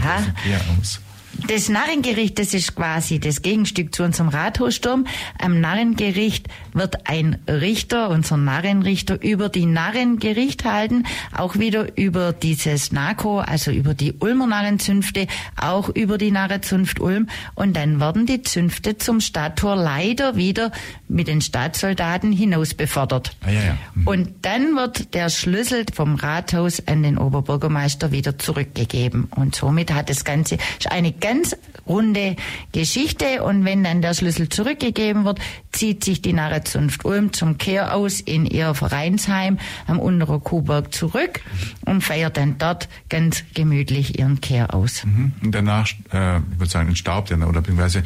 Aus. 0.79 0.99
Das 1.47 1.69
Narrengericht, 1.69 2.37
das 2.39 2.53
ist 2.53 2.75
quasi 2.75 3.19
das 3.19 3.41
Gegenstück 3.41 3.93
zu 3.93 4.03
unserem 4.03 4.29
Rathaussturm. 4.29 5.05
Am 5.39 5.59
Narrengericht 5.59 6.47
wird 6.73 7.07
ein 7.09 7.37
Richter, 7.47 8.09
unser 8.09 8.37
Narrenrichter, 8.37 9.21
über 9.21 9.49
die 9.49 9.65
Narrengericht 9.65 10.65
halten, 10.65 11.05
auch 11.35 11.57
wieder 11.57 11.97
über 11.97 12.33
dieses 12.33 12.91
NACO, 12.91 13.39
also 13.39 13.71
über 13.71 13.93
die 13.93 14.13
Ulmer 14.19 14.47
Narrenzünfte, 14.47 15.27
auch 15.59 15.89
über 15.89 16.17
die 16.17 16.31
Narrenzunft 16.31 16.99
Ulm. 16.99 17.27
Und 17.55 17.75
dann 17.75 17.99
werden 17.99 18.25
die 18.25 18.41
Zünfte 18.41 18.97
zum 18.97 19.19
Stadttor 19.19 19.75
leider 19.75 20.35
wieder 20.35 20.71
mit 21.09 21.27
den 21.27 21.41
Staatssoldaten 21.41 22.31
hinaus 22.31 22.75
befördert. 22.75 23.35
Ah, 23.41 23.49
ja, 23.49 23.61
ja. 23.61 23.77
Mhm. 23.95 24.07
Und 24.07 24.29
dann 24.43 24.75
wird 24.75 25.13
der 25.15 25.29
Schlüssel 25.29 25.85
vom 25.93 26.15
Rathaus 26.15 26.87
an 26.87 27.03
den 27.03 27.17
Oberbürgermeister 27.17 28.11
wieder 28.11 28.37
zurückgegeben. 28.37 29.27
Und 29.35 29.55
somit 29.55 29.91
hat 29.93 30.09
das 30.09 30.23
Ganze 30.23 30.55
ist 30.77 30.91
eine 30.91 31.11
ganz 31.11 31.57
runde 31.87 32.35
Geschichte. 32.71 33.43
Und 33.43 33.65
wenn 33.65 33.83
dann 33.83 34.01
der 34.01 34.13
Schlüssel 34.13 34.49
zurückgegeben 34.49 35.25
wird, 35.25 35.39
zieht 35.71 36.03
sich 36.03 36.21
die 36.21 36.33
Narrezunft 36.33 37.03
Ulm 37.03 37.33
zum 37.33 37.57
Kehr 37.57 37.95
aus 37.95 38.19
in 38.19 38.45
ihr 38.45 38.73
Vereinsheim 38.75 39.57
am 39.87 39.99
Unteren 39.99 40.43
Kuhberg 40.43 40.93
zurück 40.93 41.41
und 41.85 42.01
feiert 42.01 42.37
dann 42.37 42.57
dort 42.59 42.87
ganz 43.09 43.43
gemütlich 43.55 44.19
ihren 44.19 44.41
Kehr 44.41 44.75
aus. 44.75 45.03
Mhm. 45.05 45.31
Und 45.43 45.55
danach, 45.55 45.87
äh, 46.13 46.37
ich 46.37 46.59
würde 46.59 46.69
sagen, 46.69 46.89
entstaubt 46.89 47.31
ihr 47.31 47.37
oder 47.47 47.61
beziehungsweise 47.61 48.03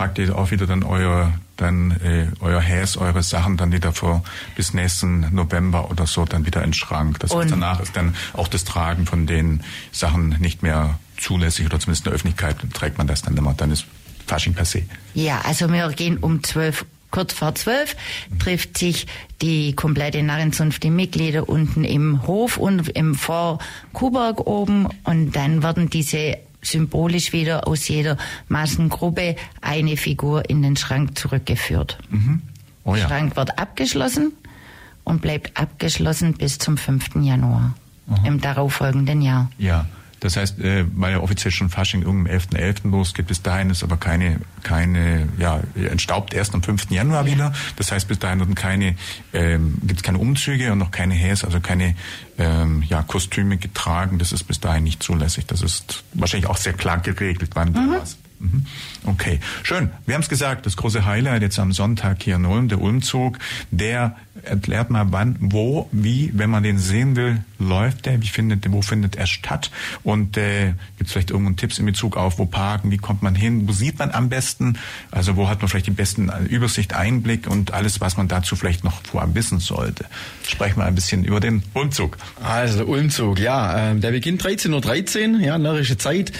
packt 0.00 0.16
ihr 0.16 0.34
auch 0.34 0.50
wieder 0.50 0.66
dann 0.66 0.82
euer 0.82 1.30
dann 1.58 1.90
äh, 1.90 2.28
euer 2.40 2.62
Häs, 2.62 2.96
eure 2.96 3.22
Sachen 3.22 3.58
dann 3.58 3.70
wieder 3.70 3.92
vor 3.92 4.24
bis 4.56 4.72
nächsten 4.72 5.34
November 5.34 5.90
oder 5.90 6.06
so 6.06 6.24
dann 6.24 6.46
wieder 6.46 6.62
in 6.64 6.68
den 6.68 6.72
Schrank. 6.72 7.18
Das 7.18 7.34
heißt, 7.34 7.50
danach 7.50 7.80
ist 7.80 7.94
dann 7.94 8.14
auch 8.32 8.48
das 8.48 8.64
Tragen 8.64 9.04
von 9.04 9.26
den 9.26 9.62
Sachen 9.92 10.30
nicht 10.40 10.62
mehr 10.62 10.98
zulässig 11.18 11.66
oder 11.66 11.78
zumindest 11.78 12.06
in 12.06 12.10
der 12.12 12.14
Öffentlichkeit 12.14 12.56
trägt 12.72 12.96
man 12.96 13.08
das 13.08 13.20
dann 13.20 13.36
immer. 13.36 13.52
Dann 13.52 13.70
ist 13.72 13.84
Fasching 14.26 14.54
per 14.54 14.64
se. 14.64 14.84
Ja, 15.12 15.42
also 15.44 15.70
wir 15.70 15.86
gehen 15.90 16.16
um 16.16 16.42
zwölf 16.42 16.86
kurz 17.10 17.34
vor 17.34 17.54
zwölf 17.54 17.94
trifft 18.38 18.78
sich 18.78 19.06
die 19.42 19.74
komplette 19.74 20.22
Narrenzunft, 20.22 20.82
die 20.82 20.90
Mitglieder 20.90 21.46
unten 21.46 21.84
im 21.84 22.26
Hof 22.26 22.56
und 22.56 22.88
im 22.88 23.14
Vor 23.14 23.58
Kuhberg 23.92 24.46
oben 24.46 24.88
und 25.04 25.36
dann 25.36 25.62
werden 25.62 25.90
diese 25.90 26.38
symbolisch 26.62 27.32
wieder 27.32 27.66
aus 27.66 27.88
jeder 27.88 28.16
Massengruppe 28.48 29.36
eine 29.60 29.96
Figur 29.96 30.48
in 30.48 30.62
den 30.62 30.76
Schrank 30.76 31.18
zurückgeführt. 31.18 31.98
Mhm. 32.10 32.42
Oh 32.84 32.94
ja. 32.94 33.00
Der 33.00 33.08
Schrank 33.08 33.36
wird 33.36 33.58
abgeschlossen 33.58 34.32
und 35.04 35.22
bleibt 35.22 35.56
abgeschlossen 35.58 36.34
bis 36.34 36.58
zum 36.58 36.76
5. 36.76 37.16
Januar 37.22 37.74
Aha. 38.10 38.26
im 38.26 38.40
darauffolgenden 38.40 39.22
Jahr. 39.22 39.50
Ja. 39.58 39.86
Das 40.20 40.36
heißt, 40.36 40.60
äh, 40.60 40.84
weil 40.94 41.12
ja 41.12 41.20
offiziell 41.20 41.50
schon 41.50 41.70
Fasching 41.70 42.04
um 42.04 42.26
11.11. 42.26 42.82
.11. 42.84 42.90
losgeht, 42.90 43.26
bis 43.26 43.42
dahin 43.42 43.70
ist 43.70 43.82
aber 43.82 43.96
keine, 43.96 44.40
keine, 44.62 45.28
ja, 45.38 45.60
entstaubt 45.74 46.34
erst 46.34 46.54
am 46.54 46.62
5. 46.62 46.90
Januar 46.90 47.26
ja. 47.26 47.32
wieder. 47.32 47.52
Das 47.76 47.90
heißt, 47.90 48.06
bis 48.06 48.18
dahin 48.18 48.54
keine, 48.54 48.96
ähm, 49.32 49.78
gibt 49.82 50.00
es 50.00 50.02
keine 50.02 50.18
Umzüge 50.18 50.72
und 50.72 50.78
noch 50.78 50.90
keine 50.90 51.14
Häs, 51.14 51.44
also 51.44 51.60
keine 51.60 51.94
ähm, 52.38 52.82
ja, 52.86 53.02
Kostüme 53.02 53.56
getragen. 53.56 54.18
Das 54.18 54.32
ist 54.32 54.44
bis 54.44 54.60
dahin 54.60 54.84
nicht 54.84 55.02
zulässig. 55.02 55.46
Das 55.46 55.62
ist 55.62 56.04
wahrscheinlich 56.14 56.48
auch 56.48 56.58
sehr 56.58 56.74
klar 56.74 56.98
geregelt, 56.98 57.50
wann 57.54 57.72
mhm. 57.72 57.94
was. 57.98 58.16
Mhm. 58.40 58.64
Okay, 59.04 59.38
schön. 59.62 59.90
Wir 60.06 60.14
haben 60.14 60.22
es 60.22 60.30
gesagt, 60.30 60.64
das 60.64 60.76
große 60.76 61.04
Highlight 61.04 61.42
jetzt 61.42 61.58
am 61.58 61.72
Sonntag 61.72 62.22
hier 62.22 62.36
in 62.36 62.46
Ulm, 62.46 62.68
der 62.68 62.80
Ulmzug, 62.80 63.38
der 63.70 64.16
erklärt 64.42 64.90
mal 64.90 65.06
wann, 65.10 65.36
wo, 65.40 65.88
wie, 65.92 66.30
wenn 66.34 66.50
man 66.50 66.62
den 66.62 66.78
sehen 66.78 67.16
will, 67.16 67.44
läuft 67.58 68.06
der, 68.06 68.20
wie 68.22 68.26
findet, 68.26 68.70
wo 68.72 68.82
findet 68.82 69.16
er 69.16 69.26
statt 69.26 69.70
und 70.02 70.36
äh, 70.36 70.72
gibt 70.96 71.08
es 71.08 71.12
vielleicht 71.12 71.30
irgendeinen 71.30 71.56
Tipps 71.56 71.78
in 71.78 71.86
Bezug 71.86 72.16
auf, 72.16 72.38
wo 72.38 72.46
parken, 72.46 72.90
wie 72.90 72.96
kommt 72.96 73.22
man 73.22 73.34
hin, 73.34 73.68
wo 73.68 73.72
sieht 73.72 73.98
man 73.98 74.10
am 74.10 74.28
besten, 74.28 74.78
also 75.10 75.36
wo 75.36 75.48
hat 75.48 75.60
man 75.60 75.68
vielleicht 75.68 75.86
die 75.86 75.92
besten 75.92 76.28
äh, 76.28 76.44
Übersicht, 76.44 76.94
Einblick 76.94 77.46
und 77.46 77.72
alles, 77.72 78.00
was 78.00 78.16
man 78.16 78.28
dazu 78.28 78.56
vielleicht 78.56 78.84
noch 78.84 79.02
vorab 79.02 79.34
wissen 79.34 79.60
sollte. 79.60 80.06
Sprechen 80.46 80.78
wir 80.78 80.84
ein 80.84 80.94
bisschen 80.94 81.24
über 81.24 81.40
den 81.40 81.62
Ulmzug. 81.74 82.16
Also 82.42 82.78
der 82.78 82.88
Ulmzug, 82.88 83.38
ja, 83.38 83.92
äh, 83.92 83.96
der 83.96 84.10
beginnt 84.10 84.42
13.13 84.42 84.72
Uhr, 84.72 84.80
13, 84.80 85.40
ja, 85.40 85.58
närrische 85.58 85.98
Zeit. 85.98 86.32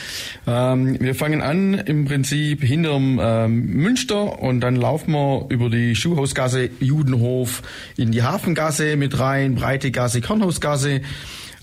Ähm, 0.47 0.97
wir 1.01 1.15
fangen 1.15 1.43
an 1.43 1.75
im 1.75 2.07
Prinzip 2.07 2.63
hinterm 2.63 3.21
ähm, 3.23 3.67
Münster 3.67 4.41
und 4.41 4.61
dann 4.61 4.77
laufen 4.77 5.13
wir 5.13 5.47
über 5.51 5.69
die 5.69 5.95
Schuhhausgasse, 5.95 6.71
Judenhof, 6.81 7.63
in 8.01 8.13
die 8.13 8.23
Hafengasse 8.23 8.97
mit 8.97 9.19
rein, 9.19 9.57
Breite 9.57 9.91
Gasse, 9.91 10.23
Kornhausgasse, 10.23 11.03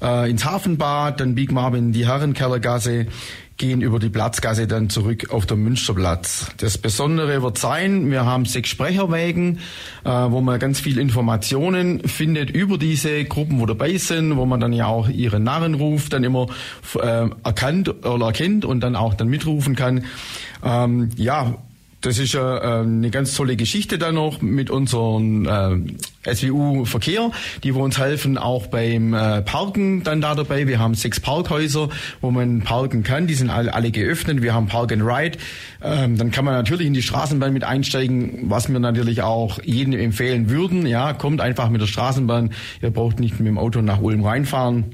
äh, 0.02 0.30
ins 0.30 0.46
Hafenbad, 0.46 1.20
dann 1.20 1.34
biegen 1.34 1.56
wir 1.56 1.62
ab 1.62 1.74
in 1.74 1.92
die 1.92 2.08
Herrenkellergasse, 2.08 3.08
gehen 3.58 3.82
über 3.82 3.98
die 3.98 4.10
Platzgasse 4.10 4.68
dann 4.68 4.92
zurück 4.92 5.32
auf 5.32 5.48
den 5.48 5.64
Münsterplatz. 5.64 6.52
Das 6.58 6.78
Besondere 6.78 7.42
wird 7.42 7.58
sein, 7.58 8.12
wir 8.12 8.24
haben 8.24 8.46
sechs 8.46 8.70
Sprecherwägen, 8.70 9.58
äh, 10.06 10.10
wo 10.10 10.42
man 10.42 10.60
ganz 10.60 10.80
viel 10.80 11.00
Informationen 11.00 12.08
findet 12.08 12.52
über 12.52 12.78
diese 12.78 13.26
Gruppen, 13.26 13.60
wo 13.60 13.66
dabei 13.66 13.98
sind, 13.98 14.38
wo 14.38 14.46
man 14.46 14.60
dann 14.60 14.74
ja 14.74 14.86
auch 14.86 15.10
ihren 15.10 15.44
Narrenruf 15.44 16.10
dann 16.10 16.24
immer 16.24 16.46
äh, 17.02 17.30
erkannt 17.44 18.06
oder 18.06 18.28
erkennt 18.28 18.64
und 18.64 18.82
dann 18.82 18.96
auch 18.96 19.16
dann 19.16 19.28
mitrufen 19.28 19.76
kann. 19.76 20.06
Ähm, 20.64 21.10
ja, 21.16 21.56
das 22.08 22.20
ist 22.20 22.34
ja 22.34 22.58
äh, 22.58 22.84
eine 22.84 23.10
ganz 23.10 23.34
tolle 23.36 23.58
Geschichte 23.58 23.98
dann 23.98 24.16
noch 24.16 24.42
mit 24.42 24.70
unserem 24.70 25.46
äh, 25.46 26.34
SWU 26.34 26.86
Verkehr, 26.86 27.32
die 27.64 27.76
wo 27.76 27.84
uns 27.84 28.00
helfen 28.00 28.38
auch 28.38 28.68
beim 28.68 29.14
äh, 29.14 29.42
Parken 29.42 30.04
dann 30.04 30.22
da 30.22 30.34
dabei. 30.34 30.68
Wir 30.68 30.80
haben 30.80 30.96
sechs 30.96 31.20
Parkhäuser, 31.20 31.90
wo 32.22 32.32
man 32.32 32.62
parken 32.62 33.04
kann. 33.04 33.28
Die 33.28 33.34
sind 33.34 33.50
alle, 33.50 33.74
alle 33.74 33.92
geöffnet. 33.92 34.42
Wir 34.42 34.54
haben 34.54 34.68
Park 34.68 34.94
and 34.94 35.04
Ride. 35.04 35.38
Ähm, 35.84 36.18
dann 36.18 36.32
kann 36.32 36.46
man 36.46 36.54
natürlich 36.54 36.88
in 36.88 36.94
die 36.94 37.02
Straßenbahn 37.02 37.52
mit 37.52 37.66
einsteigen, 37.66 38.50
was 38.50 38.70
wir 38.70 38.80
natürlich 38.80 39.22
auch 39.22 39.62
jedem 39.64 39.92
empfehlen 39.94 40.50
würden. 40.50 40.88
Ja, 40.88 41.12
kommt 41.12 41.42
einfach 41.42 41.70
mit 41.70 41.82
der 41.82 41.88
Straßenbahn. 41.88 42.52
Ihr 42.82 42.90
braucht 42.90 43.20
nicht 43.20 43.38
mit 43.38 43.48
dem 43.48 43.58
Auto 43.58 43.82
nach 43.82 44.00
Ulm 44.00 44.24
reinfahren 44.24 44.86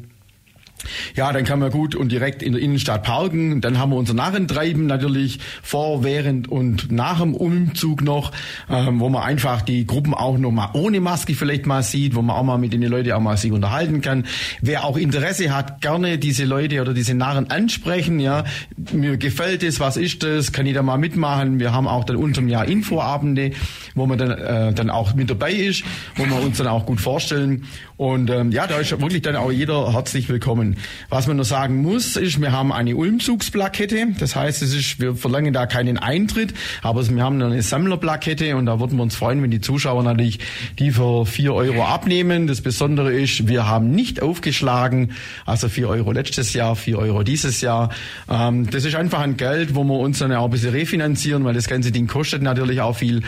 ja, 1.15 1.31
dann 1.31 1.43
kann 1.43 1.59
man 1.59 1.71
gut 1.71 1.95
und 1.95 2.11
direkt 2.11 2.43
in 2.43 2.53
der 2.53 2.61
Innenstadt 2.61 3.03
parken. 3.03 3.61
Dann 3.61 3.77
haben 3.79 3.91
wir 3.91 3.97
unser 3.97 4.13
Narrentreiben 4.13 4.85
natürlich 4.85 5.39
vor, 5.61 6.03
während 6.03 6.47
und 6.47 6.91
nach 6.91 7.19
dem 7.19 7.35
Umzug 7.35 8.01
noch, 8.01 8.31
ähm, 8.69 8.99
wo 8.99 9.09
man 9.09 9.23
einfach 9.23 9.61
die 9.61 9.85
Gruppen 9.85 10.13
auch 10.13 10.37
noch 10.37 10.51
mal 10.51 10.69
ohne 10.73 10.99
Maske 10.99 11.33
vielleicht 11.33 11.65
mal 11.65 11.83
sieht, 11.83 12.15
wo 12.15 12.21
man 12.21 12.35
auch 12.35 12.43
mal 12.43 12.57
mit 12.57 12.73
den 12.73 12.83
Leuten 12.83 13.11
auch 13.11 13.19
mal 13.19 13.37
sich 13.37 13.51
unterhalten 13.51 14.01
kann. 14.01 14.25
Wer 14.61 14.85
auch 14.85 14.97
Interesse 14.97 15.55
hat, 15.55 15.81
gerne 15.81 16.17
diese 16.17 16.45
Leute 16.45 16.81
oder 16.81 16.93
diese 16.93 17.13
Narren 17.13 17.49
ansprechen. 17.49 18.19
Ja, 18.19 18.43
mir 18.91 19.17
gefällt 19.17 19.63
es, 19.63 19.79
was 19.79 19.97
ist 19.97 20.23
das? 20.23 20.51
Kann 20.51 20.65
ich 20.65 20.73
da 20.73 20.83
mal 20.83 20.97
mitmachen? 20.97 21.59
Wir 21.59 21.73
haben 21.73 21.87
auch 21.87 22.03
dann 22.03 22.17
unterm 22.17 22.47
Jahr 22.47 22.65
Infoabende, 22.65 23.51
wo 23.95 24.05
man 24.05 24.17
dann 24.17 24.31
äh, 24.31 24.73
dann 24.73 24.89
auch 24.89 25.13
mit 25.13 25.29
dabei 25.29 25.51
ist, 25.51 25.83
wo 26.15 26.25
wir 26.25 26.41
uns 26.41 26.57
dann 26.57 26.67
auch 26.67 26.85
gut 26.85 27.01
vorstellen. 27.01 27.65
Und 27.97 28.29
ähm, 28.29 28.51
ja, 28.51 28.67
da 28.67 28.77
ist 28.77 28.91
wirklich 28.99 29.21
dann 29.21 29.35
auch 29.35 29.51
jeder 29.51 29.93
herzlich 29.93 30.27
willkommen. 30.29 30.72
Was 31.09 31.27
man 31.27 31.37
nur 31.37 31.45
sagen 31.45 31.81
muss, 31.81 32.15
ist, 32.15 32.41
wir 32.41 32.51
haben 32.51 32.71
eine 32.71 32.95
Ulmzugsplakette. 32.95 34.07
Das 34.19 34.35
heißt, 34.35 34.61
es 34.61 34.73
ist, 34.73 34.99
wir 34.99 35.15
verlangen 35.15 35.53
da 35.53 35.65
keinen 35.65 35.97
Eintritt, 35.97 36.53
aber 36.81 37.07
wir 37.07 37.23
haben 37.23 37.41
eine 37.41 37.61
Sammlerplakette 37.61 38.55
und 38.55 38.65
da 38.65 38.79
würden 38.79 38.97
wir 38.97 39.03
uns 39.03 39.15
freuen, 39.15 39.41
wenn 39.41 39.51
die 39.51 39.61
Zuschauer 39.61 40.03
natürlich 40.03 40.39
die 40.79 40.91
für 40.91 41.25
vier 41.25 41.53
Euro 41.53 41.83
abnehmen. 41.83 42.47
Das 42.47 42.61
Besondere 42.61 43.13
ist, 43.13 43.47
wir 43.47 43.67
haben 43.67 43.91
nicht 43.91 44.21
aufgeschlagen, 44.21 45.11
also 45.45 45.69
vier 45.69 45.89
Euro 45.89 46.11
letztes 46.11 46.53
Jahr, 46.53 46.75
vier 46.75 46.99
Euro 46.99 47.23
dieses 47.23 47.61
Jahr. 47.61 47.89
Ähm, 48.29 48.69
das 48.69 48.85
ist 48.85 48.95
einfach 48.95 49.21
ein 49.21 49.37
Geld, 49.37 49.75
wo 49.75 49.83
wir 49.83 49.99
uns 49.99 50.19
dann 50.19 50.31
auch 50.33 50.45
ein 50.45 50.51
bisschen 50.51 50.71
refinanzieren, 50.71 51.43
weil 51.43 51.53
das 51.53 51.67
ganze 51.67 51.91
Ding 51.91 52.07
kostet 52.07 52.41
natürlich 52.41 52.81
auch 52.81 52.95
viel. 52.95 53.21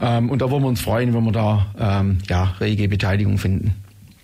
Ja. 0.00 0.18
Ähm, 0.18 0.30
und 0.30 0.42
da 0.42 0.50
wollen 0.50 0.62
wir 0.62 0.68
uns 0.68 0.80
freuen, 0.80 1.14
wenn 1.14 1.24
wir 1.24 1.32
da 1.32 1.66
ähm, 1.78 2.18
ja, 2.28 2.54
rege 2.60 2.88
Beteiligung 2.88 3.38
finden. 3.38 3.74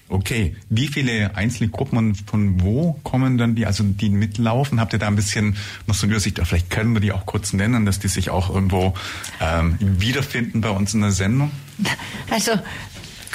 Okay, 0.08 0.54
wie 0.68 0.88
viele 0.88 1.34
einzelne 1.34 1.70
Gruppen 1.70 1.96
und 1.96 2.16
von 2.28 2.60
wo 2.60 2.92
kommen 3.04 3.38
dann 3.38 3.54
die, 3.54 3.64
also 3.64 3.82
die 3.84 4.10
mitlaufen? 4.10 4.78
Habt 4.78 4.92
ihr 4.92 4.98
da 4.98 5.06
ein 5.06 5.16
bisschen 5.16 5.56
noch 5.86 5.94
so 5.94 6.04
eine 6.04 6.12
Übersicht? 6.12 6.38
Vielleicht 6.44 6.70
können 6.70 6.92
wir 6.92 7.00
die 7.00 7.12
auch 7.12 7.24
kurz 7.24 7.52
nennen, 7.52 7.86
dass 7.86 7.98
die 8.00 8.08
sich 8.08 8.28
auch 8.28 8.54
irgendwo 8.54 8.94
ähm, 9.40 9.76
wiederfinden 9.80 10.60
bei 10.60 10.70
uns 10.70 10.92
in 10.94 11.00
der 11.00 11.10
Sendung? 11.10 11.50
Also 12.30 12.52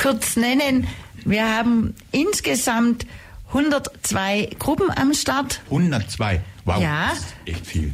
kurz 0.01 0.35
nennen, 0.35 0.87
wir 1.25 1.43
haben 1.43 1.95
insgesamt 2.11 3.05
102 3.49 4.51
Gruppen 4.59 4.91
am 4.95 5.13
Start. 5.13 5.61
102, 5.65 6.41
wow, 6.65 6.81
ja. 6.81 7.09
das 7.09 7.19
ist 7.19 7.35
echt 7.45 7.67
viel. 7.67 7.93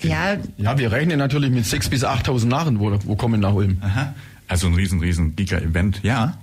Ja. 0.00 0.36
ja, 0.56 0.78
wir 0.78 0.90
rechnen 0.90 1.18
natürlich 1.18 1.50
mit 1.50 1.64
6.000 1.64 1.90
bis 1.90 2.04
8.000 2.04 2.46
Narren, 2.46 2.80
wo, 2.80 2.96
wo 3.04 3.16
kommen 3.16 3.40
nach 3.40 3.52
Ulm. 3.52 3.78
Aha. 3.82 4.14
Also 4.48 4.66
ein 4.66 4.74
riesen, 4.74 5.00
riesen 5.00 5.36
Giga-Event, 5.36 6.00
ja. 6.02 6.38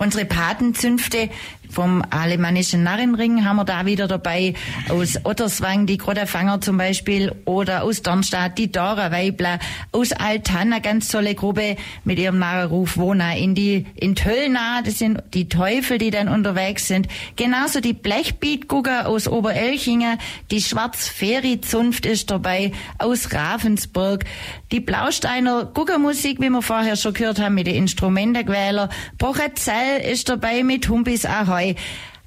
Unsere 0.00 0.24
Patenzünfte 0.24 1.28
vom 1.70 2.02
alemannischen 2.10 2.82
Narrenring 2.82 3.44
haben 3.44 3.56
wir 3.56 3.64
da 3.64 3.86
wieder 3.86 4.08
dabei. 4.08 4.54
Aus 4.88 5.24
Otterswang 5.24 5.86
die 5.86 5.98
Grotterfanger 5.98 6.60
zum 6.60 6.76
Beispiel 6.76 7.32
oder 7.44 7.84
aus 7.84 8.02
Dornstadt 8.02 8.58
die 8.58 8.72
Dora 8.72 9.12
Weibler. 9.12 9.58
Aus 9.92 10.12
Altan 10.12 10.72
eine 10.72 10.80
ganz 10.80 11.08
tolle 11.08 11.34
Gruppe 11.34 11.76
mit 12.04 12.18
ihrem 12.18 12.38
Narrenruf 12.38 12.96
Wona 12.96 13.36
in 13.36 13.54
die, 13.54 13.86
in 13.94 14.16
Töllna. 14.16 14.82
Das 14.82 14.98
sind 14.98 15.22
die 15.32 15.48
Teufel, 15.48 15.98
die 15.98 16.10
dann 16.10 16.28
unterwegs 16.28 16.88
sind. 16.88 17.06
Genauso 17.36 17.80
die 17.80 17.92
Blechbeatgucker 17.92 19.06
aus 19.06 19.28
Oberelchingen. 19.28 20.18
Die 20.50 20.60
Schwarzferi-Zunft 20.60 22.04
ist 22.06 22.30
dabei 22.30 22.72
aus 22.98 23.32
Ravensburg. 23.32 24.24
Die 24.72 24.80
Blausteiner 24.80 25.66
Guckermusik, 25.66 26.40
wie 26.40 26.50
wir 26.50 26.62
vorher 26.62 26.96
schon 26.96 27.14
gehört 27.14 27.40
haben, 27.40 27.54
mit 27.54 27.66
den 27.66 27.76
Instrumentenquäler. 27.76 28.88
Brochazell 29.18 30.00
ist 30.00 30.28
dabei 30.28 30.64
mit 30.64 30.88
Humbis 30.88 31.24
Ahoi 31.26 31.59
dabei. 31.60 31.76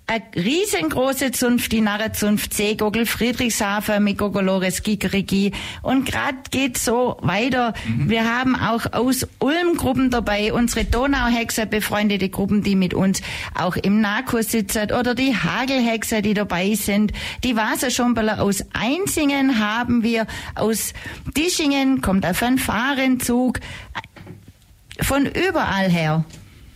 Eine 0.06 0.26
riesengroße 0.36 1.32
Zunft, 1.32 1.72
die 1.72 1.80
Narrenzunft 1.80 2.54
Seegogel 2.54 3.06
Friedrichshafen 3.06 4.04
mit 4.04 4.18
Gogolores 4.18 4.84
Gigerigi. 4.84 5.54
Und 5.82 6.06
gerade 6.06 6.40
geht 6.52 6.78
so 6.78 7.16
weiter. 7.22 7.74
Mhm. 7.88 8.10
Wir 8.10 8.26
haben 8.26 8.58
auch 8.58 8.92
aus 8.92 9.26
Ulm 9.40 9.78
Gruppen 9.78 10.10
dabei, 10.12 10.52
unsere 10.52 10.84
Donauhexer, 10.84 11.66
befreundete 11.68 12.28
Gruppen, 12.28 12.64
die 12.64 12.76
mit 12.76 12.94
uns 12.94 13.22
auch 13.56 13.78
im 13.78 14.02
Narkos 14.02 14.52
sitzen, 14.52 14.92
oder 14.92 15.16
die 15.16 15.38
Hagelhexer, 15.38 16.22
die 16.22 16.34
dabei 16.34 16.76
sind. 16.76 17.14
Die 17.46 17.56
Wasserschumpeler 17.56 18.42
aus 18.42 18.66
Einsingen 18.74 19.58
haben 19.58 20.04
wir, 20.04 20.28
aus 20.54 20.94
Dischingen 21.38 22.02
kommt 22.02 22.26
ein 22.26 22.36
Fanfarenzug. 22.36 23.62
Von 25.00 25.26
überall 25.26 25.90
her. 25.90 26.26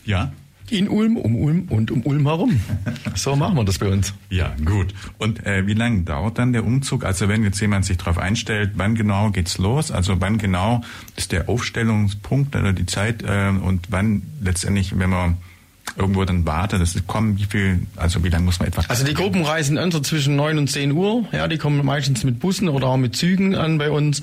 Ja. 0.06 0.32
In 0.70 0.90
Ulm, 0.90 1.16
um 1.18 1.36
Ulm 1.36 1.68
und 1.70 1.92
um 1.92 2.02
Ulm 2.02 2.26
herum. 2.28 2.60
So 3.16 3.36
machen 3.36 3.56
wir 3.56 3.64
das 3.64 3.80
bei 3.80 3.88
uns. 3.88 4.14
Ja, 4.30 4.54
gut. 4.64 4.94
Und 5.18 5.46
äh, 5.46 5.66
wie 5.66 5.74
lange 5.74 6.02
dauert 6.02 6.38
dann 6.38 6.54
der 6.54 6.66
Umzug? 6.66 7.06
Also 7.06 7.30
wenn 7.30 7.44
jetzt 7.44 7.60
jemand 7.62 7.86
sich 7.86 7.98
darauf 7.98 8.18
einstellt, 8.18 8.72
wann 8.76 8.96
genau 8.96 9.32
geht's 9.32 9.58
los? 9.58 9.92
Also 9.92 10.20
wann 10.20 10.38
genau 10.38 10.82
ist 11.16 11.32
der 11.32 11.50
Aufstellungspunkt 11.50 12.56
oder 12.56 12.74
die 12.74 12.86
Zeit 12.86 13.24
äh, 13.24 13.50
und 13.50 13.88
wann 13.90 14.24
letztendlich, 14.42 14.98
wenn 15.00 15.10
man 15.10 15.38
irgendwo 15.98 16.24
dann 16.26 16.46
warte, 16.46 16.78
das 16.78 16.96
kommen, 17.08 17.38
wie 17.38 17.46
viel, 17.46 17.80
also 17.96 18.24
wie 18.24 18.30
lange 18.30 18.46
muss 18.46 18.60
man 18.60 18.68
etwa? 18.68 18.84
Also 18.88 19.04
die 19.04 19.14
Gruppen 19.14 19.44
reisen 19.44 19.78
entweder 19.78 20.04
zwischen 20.04 20.36
neun 20.36 20.58
und 20.58 20.70
zehn 20.70 20.92
Uhr, 20.92 21.26
ja, 21.32 21.48
die 21.48 21.58
kommen 21.58 21.84
meistens 21.84 22.24
mit 22.24 22.40
Bussen 22.40 22.70
oder 22.70 22.88
auch 22.88 22.98
mit 22.98 23.16
Zügen 23.16 23.56
an 23.56 23.78
bei 23.78 23.90
uns. 23.90 24.22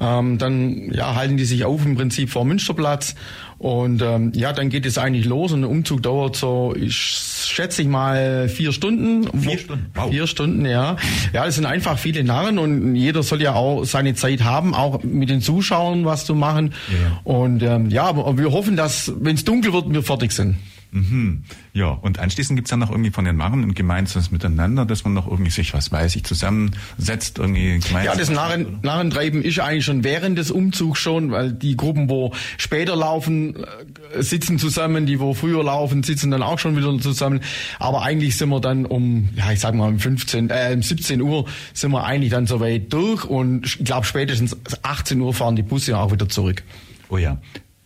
Ähm, 0.00 0.38
dann 0.38 0.92
ja, 0.92 1.14
halten 1.14 1.36
die 1.36 1.44
sich 1.44 1.64
auf 1.64 1.84
im 1.84 1.96
Prinzip 1.96 2.30
vor 2.30 2.44
Münsterplatz 2.44 3.14
und 3.58 4.02
ähm, 4.02 4.32
ja, 4.34 4.52
dann 4.52 4.68
geht 4.68 4.84
es 4.84 4.98
eigentlich 4.98 5.24
los 5.24 5.52
und 5.52 5.62
der 5.62 5.70
Umzug 5.70 6.02
dauert 6.02 6.36
so, 6.36 6.74
ich 6.76 6.94
schätze 6.94 7.80
ich 7.80 7.88
mal 7.88 8.48
vier 8.48 8.72
Stunden. 8.72 9.26
Vier 9.40 9.58
Stunden, 9.58 9.86
wow. 9.94 10.10
Vier 10.10 10.26
Stunden, 10.26 10.66
ja. 10.66 10.96
Ja, 11.32 11.46
das 11.46 11.54
sind 11.54 11.64
einfach 11.64 11.98
viele 11.98 12.22
Narren 12.24 12.58
und 12.58 12.94
jeder 12.96 13.22
soll 13.22 13.40
ja 13.40 13.54
auch 13.54 13.84
seine 13.84 14.14
Zeit 14.14 14.42
haben, 14.44 14.74
auch 14.74 15.02
mit 15.02 15.30
den 15.30 15.40
Zuschauern 15.40 16.04
was 16.04 16.26
zu 16.26 16.34
machen. 16.34 16.74
Ja. 16.88 17.20
Und 17.24 17.62
ähm, 17.62 17.88
ja, 17.88 18.04
aber 18.04 18.36
wir 18.36 18.52
hoffen, 18.52 18.76
dass, 18.76 19.12
wenn 19.18 19.36
es 19.36 19.44
dunkel 19.44 19.72
wird, 19.72 19.90
wir 19.90 20.02
fertig 20.02 20.32
sind. 20.32 20.56
Mhm. 20.94 21.42
Ja, 21.72 21.88
und 21.88 22.20
anschließend 22.20 22.56
gibt's 22.56 22.70
dann 22.70 22.78
noch 22.78 22.90
irgendwie 22.90 23.10
von 23.10 23.24
den 23.24 23.36
Narren 23.36 23.64
ein 23.64 23.74
gemeinsames 23.74 24.30
Miteinander, 24.30 24.86
dass 24.86 25.02
man 25.02 25.12
noch 25.12 25.26
irgendwie 25.26 25.50
sich, 25.50 25.74
was 25.74 25.90
weiß 25.90 26.14
ich, 26.14 26.22
zusammensetzt, 26.22 27.40
irgendwie 27.40 27.80
gemeinsam. 27.80 28.04
Ja, 28.04 28.14
das 28.14 28.30
Narren, 28.30 28.78
Narrentreiben 28.82 29.42
ist 29.42 29.58
eigentlich 29.58 29.84
schon 29.84 30.04
während 30.04 30.38
des 30.38 30.52
Umzugs 30.52 31.00
schon, 31.00 31.32
weil 31.32 31.52
die 31.52 31.76
Gruppen, 31.76 32.08
wo 32.08 32.32
später 32.58 32.94
laufen, 32.94 33.56
äh, 33.56 34.22
sitzen 34.22 34.60
zusammen, 34.60 35.04
die, 35.04 35.18
wo 35.18 35.34
früher 35.34 35.64
laufen, 35.64 36.04
sitzen 36.04 36.30
dann 36.30 36.44
auch 36.44 36.60
schon 36.60 36.76
wieder 36.76 36.96
zusammen. 37.00 37.40
Aber 37.80 38.02
eigentlich 38.02 38.36
sind 38.36 38.50
wir 38.50 38.60
dann 38.60 38.86
um, 38.86 39.30
ja, 39.34 39.50
ich 39.50 39.58
sag 39.58 39.74
mal 39.74 39.88
um 39.88 39.98
15, 39.98 40.50
äh, 40.50 40.74
um 40.74 40.82
17 40.82 41.20
Uhr 41.20 41.46
sind 41.72 41.90
wir 41.90 42.04
eigentlich 42.04 42.30
dann 42.30 42.46
soweit 42.46 42.92
durch 42.92 43.24
und 43.24 43.66
ich 43.66 43.84
glaube 43.84 44.06
spätestens 44.06 44.56
18 44.82 45.20
Uhr 45.20 45.34
fahren 45.34 45.56
die 45.56 45.64
Busse 45.64 45.98
auch 45.98 46.12
wieder 46.12 46.28
zurück. 46.28 46.62
Oh 47.08 47.18
ja. 47.18 47.40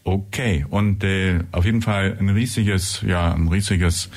Okay, 0.09 0.65
und 0.71 1.05
äh, 1.05 1.41
auf 1.53 1.67
jeden 1.67 1.83
Fall 1.83 2.17
ein 2.19 2.31
riesiges, 2.31 3.03
ja, 3.07 3.31
ein 3.31 3.49
riesiges 3.49 4.09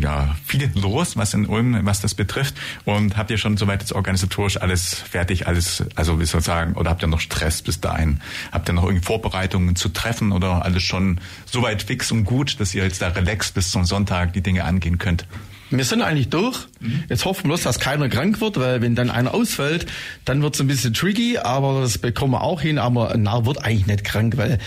ja, 0.00 0.36
viel 0.44 0.68
los, 0.74 1.16
was 1.16 1.32
in 1.32 1.46
Ulm, 1.46 1.78
was 1.82 2.00
das 2.00 2.14
betrifft. 2.14 2.56
Und 2.84 3.16
habt 3.16 3.30
ihr 3.30 3.38
schon 3.38 3.56
soweit 3.56 3.82
jetzt 3.82 3.92
organisatorisch 3.92 4.60
alles 4.60 4.94
fertig, 4.94 5.46
alles, 5.46 5.84
also 5.94 6.18
wie 6.18 6.24
soll 6.24 6.40
ich 6.40 6.46
sagen, 6.46 6.74
oder 6.74 6.90
habt 6.90 7.04
ihr 7.04 7.08
noch 7.08 7.20
Stress 7.20 7.62
bis 7.62 7.80
dahin? 7.80 8.20
Habt 8.50 8.68
ihr 8.68 8.72
noch 8.72 8.82
irgendwie 8.82 9.04
Vorbereitungen 9.04 9.76
zu 9.76 9.90
treffen 9.90 10.32
oder 10.32 10.64
alles 10.64 10.82
schon 10.82 11.20
soweit 11.44 11.84
fix 11.84 12.10
und 12.10 12.24
gut, 12.24 12.58
dass 12.58 12.74
ihr 12.74 12.82
jetzt 12.82 13.00
da 13.00 13.08
relaxed 13.08 13.54
bis 13.54 13.70
zum 13.70 13.84
Sonntag 13.84 14.32
die 14.32 14.40
Dinge 14.40 14.64
angehen 14.64 14.98
könnt? 14.98 15.24
Wir 15.70 15.84
sind 15.84 16.02
eigentlich 16.02 16.28
durch. 16.28 16.66
Mhm. 16.80 17.04
Jetzt 17.08 17.24
hoffen 17.24 17.44
wir 17.44 17.48
bloß, 17.48 17.62
dass 17.62 17.80
keiner 17.80 18.08
krank 18.08 18.40
wird, 18.40 18.58
weil 18.58 18.82
wenn 18.82 18.94
dann 18.94 19.10
einer 19.10 19.34
ausfällt, 19.34 19.86
dann 20.24 20.42
wird 20.42 20.54
es 20.54 20.60
ein 20.60 20.66
bisschen 20.66 20.94
tricky, 20.94 21.38
aber 21.38 21.80
das 21.80 21.98
bekommen 21.98 22.32
wir 22.32 22.42
auch 22.42 22.60
hin. 22.60 22.78
Aber 22.78 23.12
ein 23.12 23.22
Narr 23.22 23.46
wird 23.46 23.64
eigentlich 23.64 23.86
nicht 23.86 24.04
krank, 24.04 24.36
weil 24.36 24.58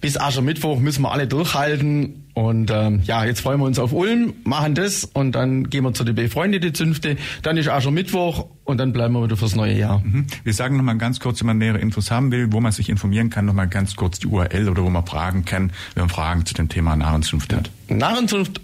bis 0.00 0.18
Aschermittwoch 0.18 0.78
müssen 0.78 1.02
wir 1.02 1.12
alle 1.12 1.26
durchhalten. 1.26 2.26
Und 2.34 2.70
ähm, 2.70 3.00
ja, 3.04 3.24
jetzt 3.24 3.40
freuen 3.40 3.60
wir 3.60 3.64
uns 3.64 3.78
auf 3.78 3.92
Ulm, 3.92 4.34
machen 4.44 4.74
das 4.74 5.04
und 5.04 5.32
dann 5.32 5.70
gehen 5.70 5.84
wir 5.84 5.94
zu 5.94 6.04
den 6.04 6.14
befreundeten 6.14 6.74
Zünfte. 6.74 7.16
Dann 7.42 7.56
ist 7.56 7.68
Aschermittwoch 7.68 8.46
und 8.64 8.76
dann 8.76 8.92
bleiben 8.92 9.14
wir 9.14 9.24
wieder 9.24 9.38
fürs 9.38 9.56
neue 9.56 9.72
Jahr. 9.72 10.00
Mhm. 10.00 10.26
Wir 10.44 10.52
sagen 10.52 10.76
nochmal 10.76 10.98
ganz 10.98 11.18
kurz, 11.18 11.40
wenn 11.40 11.46
man 11.46 11.58
nähere 11.58 11.78
Infos 11.78 12.10
haben 12.10 12.30
will, 12.30 12.52
wo 12.52 12.60
man 12.60 12.72
sich 12.72 12.90
informieren 12.90 13.30
kann, 13.30 13.46
nochmal 13.46 13.68
ganz 13.68 13.96
kurz 13.96 14.18
die 14.18 14.26
URL 14.26 14.68
oder 14.68 14.84
wo 14.84 14.90
man 14.90 15.06
Fragen 15.06 15.46
kann, 15.46 15.72
wenn 15.94 16.02
man 16.02 16.10
Fragen 16.10 16.44
zu 16.44 16.52
dem 16.52 16.68
Thema 16.68 16.94
Narrenzunft 16.94 17.54
hat. 17.54 17.70
Narrenzunft 17.88 18.60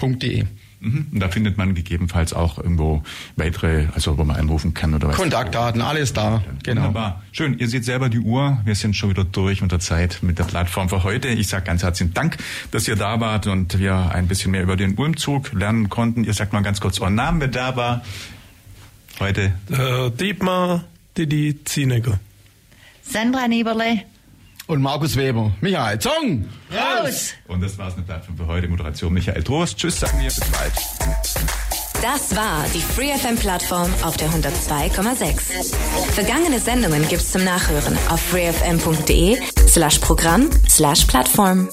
ulm.de 0.00 0.46
Mhm. 0.80 1.06
Und 1.12 1.20
da 1.20 1.28
findet 1.28 1.56
man 1.56 1.74
gegebenenfalls 1.74 2.32
auch 2.32 2.58
irgendwo 2.58 3.02
weitere, 3.36 3.86
also 3.94 4.18
wo 4.18 4.24
man 4.24 4.36
anrufen 4.36 4.74
kann 4.74 4.94
oder 4.94 5.08
was. 5.08 5.16
Kontaktdaten, 5.16 5.80
alles 5.80 6.12
da. 6.12 6.42
Genau. 6.62 6.82
Wunderbar. 6.82 7.22
Schön. 7.32 7.58
Ihr 7.58 7.68
seht 7.68 7.84
selber 7.84 8.08
die 8.08 8.20
Uhr. 8.20 8.60
Wir 8.64 8.74
sind 8.74 8.94
schon 8.94 9.10
wieder 9.10 9.24
durch 9.24 9.62
mit 9.62 9.72
der 9.72 9.80
Zeit 9.80 10.18
mit 10.22 10.38
der 10.38 10.44
Plattform 10.44 10.88
für 10.88 11.02
heute. 11.02 11.28
Ich 11.28 11.48
sage 11.48 11.64
ganz 11.64 11.82
herzlichen 11.82 12.14
Dank, 12.14 12.36
dass 12.70 12.86
ihr 12.88 12.96
da 12.96 13.20
wart 13.20 13.46
und 13.46 13.78
wir 13.78 14.10
ein 14.12 14.28
bisschen 14.28 14.50
mehr 14.50 14.62
über 14.62 14.76
den 14.76 14.96
Ulmzug 14.96 15.52
lernen 15.52 15.88
konnten. 15.88 16.24
Ihr 16.24 16.34
sagt 16.34 16.52
mal 16.52 16.62
ganz 16.62 16.80
kurz 16.80 17.00
euren 17.00 17.14
Namen, 17.14 17.40
wer 17.40 17.48
da 17.48 17.76
war 17.76 18.02
heute. 19.18 19.54
Äh, 19.70 20.10
Dietmar 20.10 20.84
Didi 21.16 21.64
Zienecker. 21.64 22.20
Sandra 23.02 23.48
Nieberle 23.48 24.02
und 24.66 24.82
Markus 24.82 25.16
Weber. 25.16 25.52
Michael 25.60 25.98
Zong! 25.98 26.48
Raus! 26.70 27.32
Und 27.48 27.60
das 27.62 27.78
war's 27.78 27.96
mit 27.96 28.06
Plattform 28.06 28.36
für 28.36 28.46
heute. 28.46 28.68
Moderation 28.68 29.12
Michael 29.12 29.42
Trost. 29.42 29.76
Tschüss, 29.78 30.00
sagen 30.00 30.18
wir, 30.18 30.26
bis 30.26 30.40
bald. 30.40 30.72
Das 32.02 32.36
war 32.36 32.64
die 32.74 32.80
FreeFM-Plattform 32.80 33.90
auf 34.02 34.16
der 34.16 34.28
102,6. 34.28 35.74
Vergangene 36.12 36.60
Sendungen 36.60 37.08
gibt's 37.08 37.32
zum 37.32 37.44
Nachhören 37.44 37.96
auf 38.10 38.20
freefm.de 38.20 39.38
slash 39.66 39.98
Programm 39.98 40.50
slash 40.68 41.06
Plattform. 41.06 41.68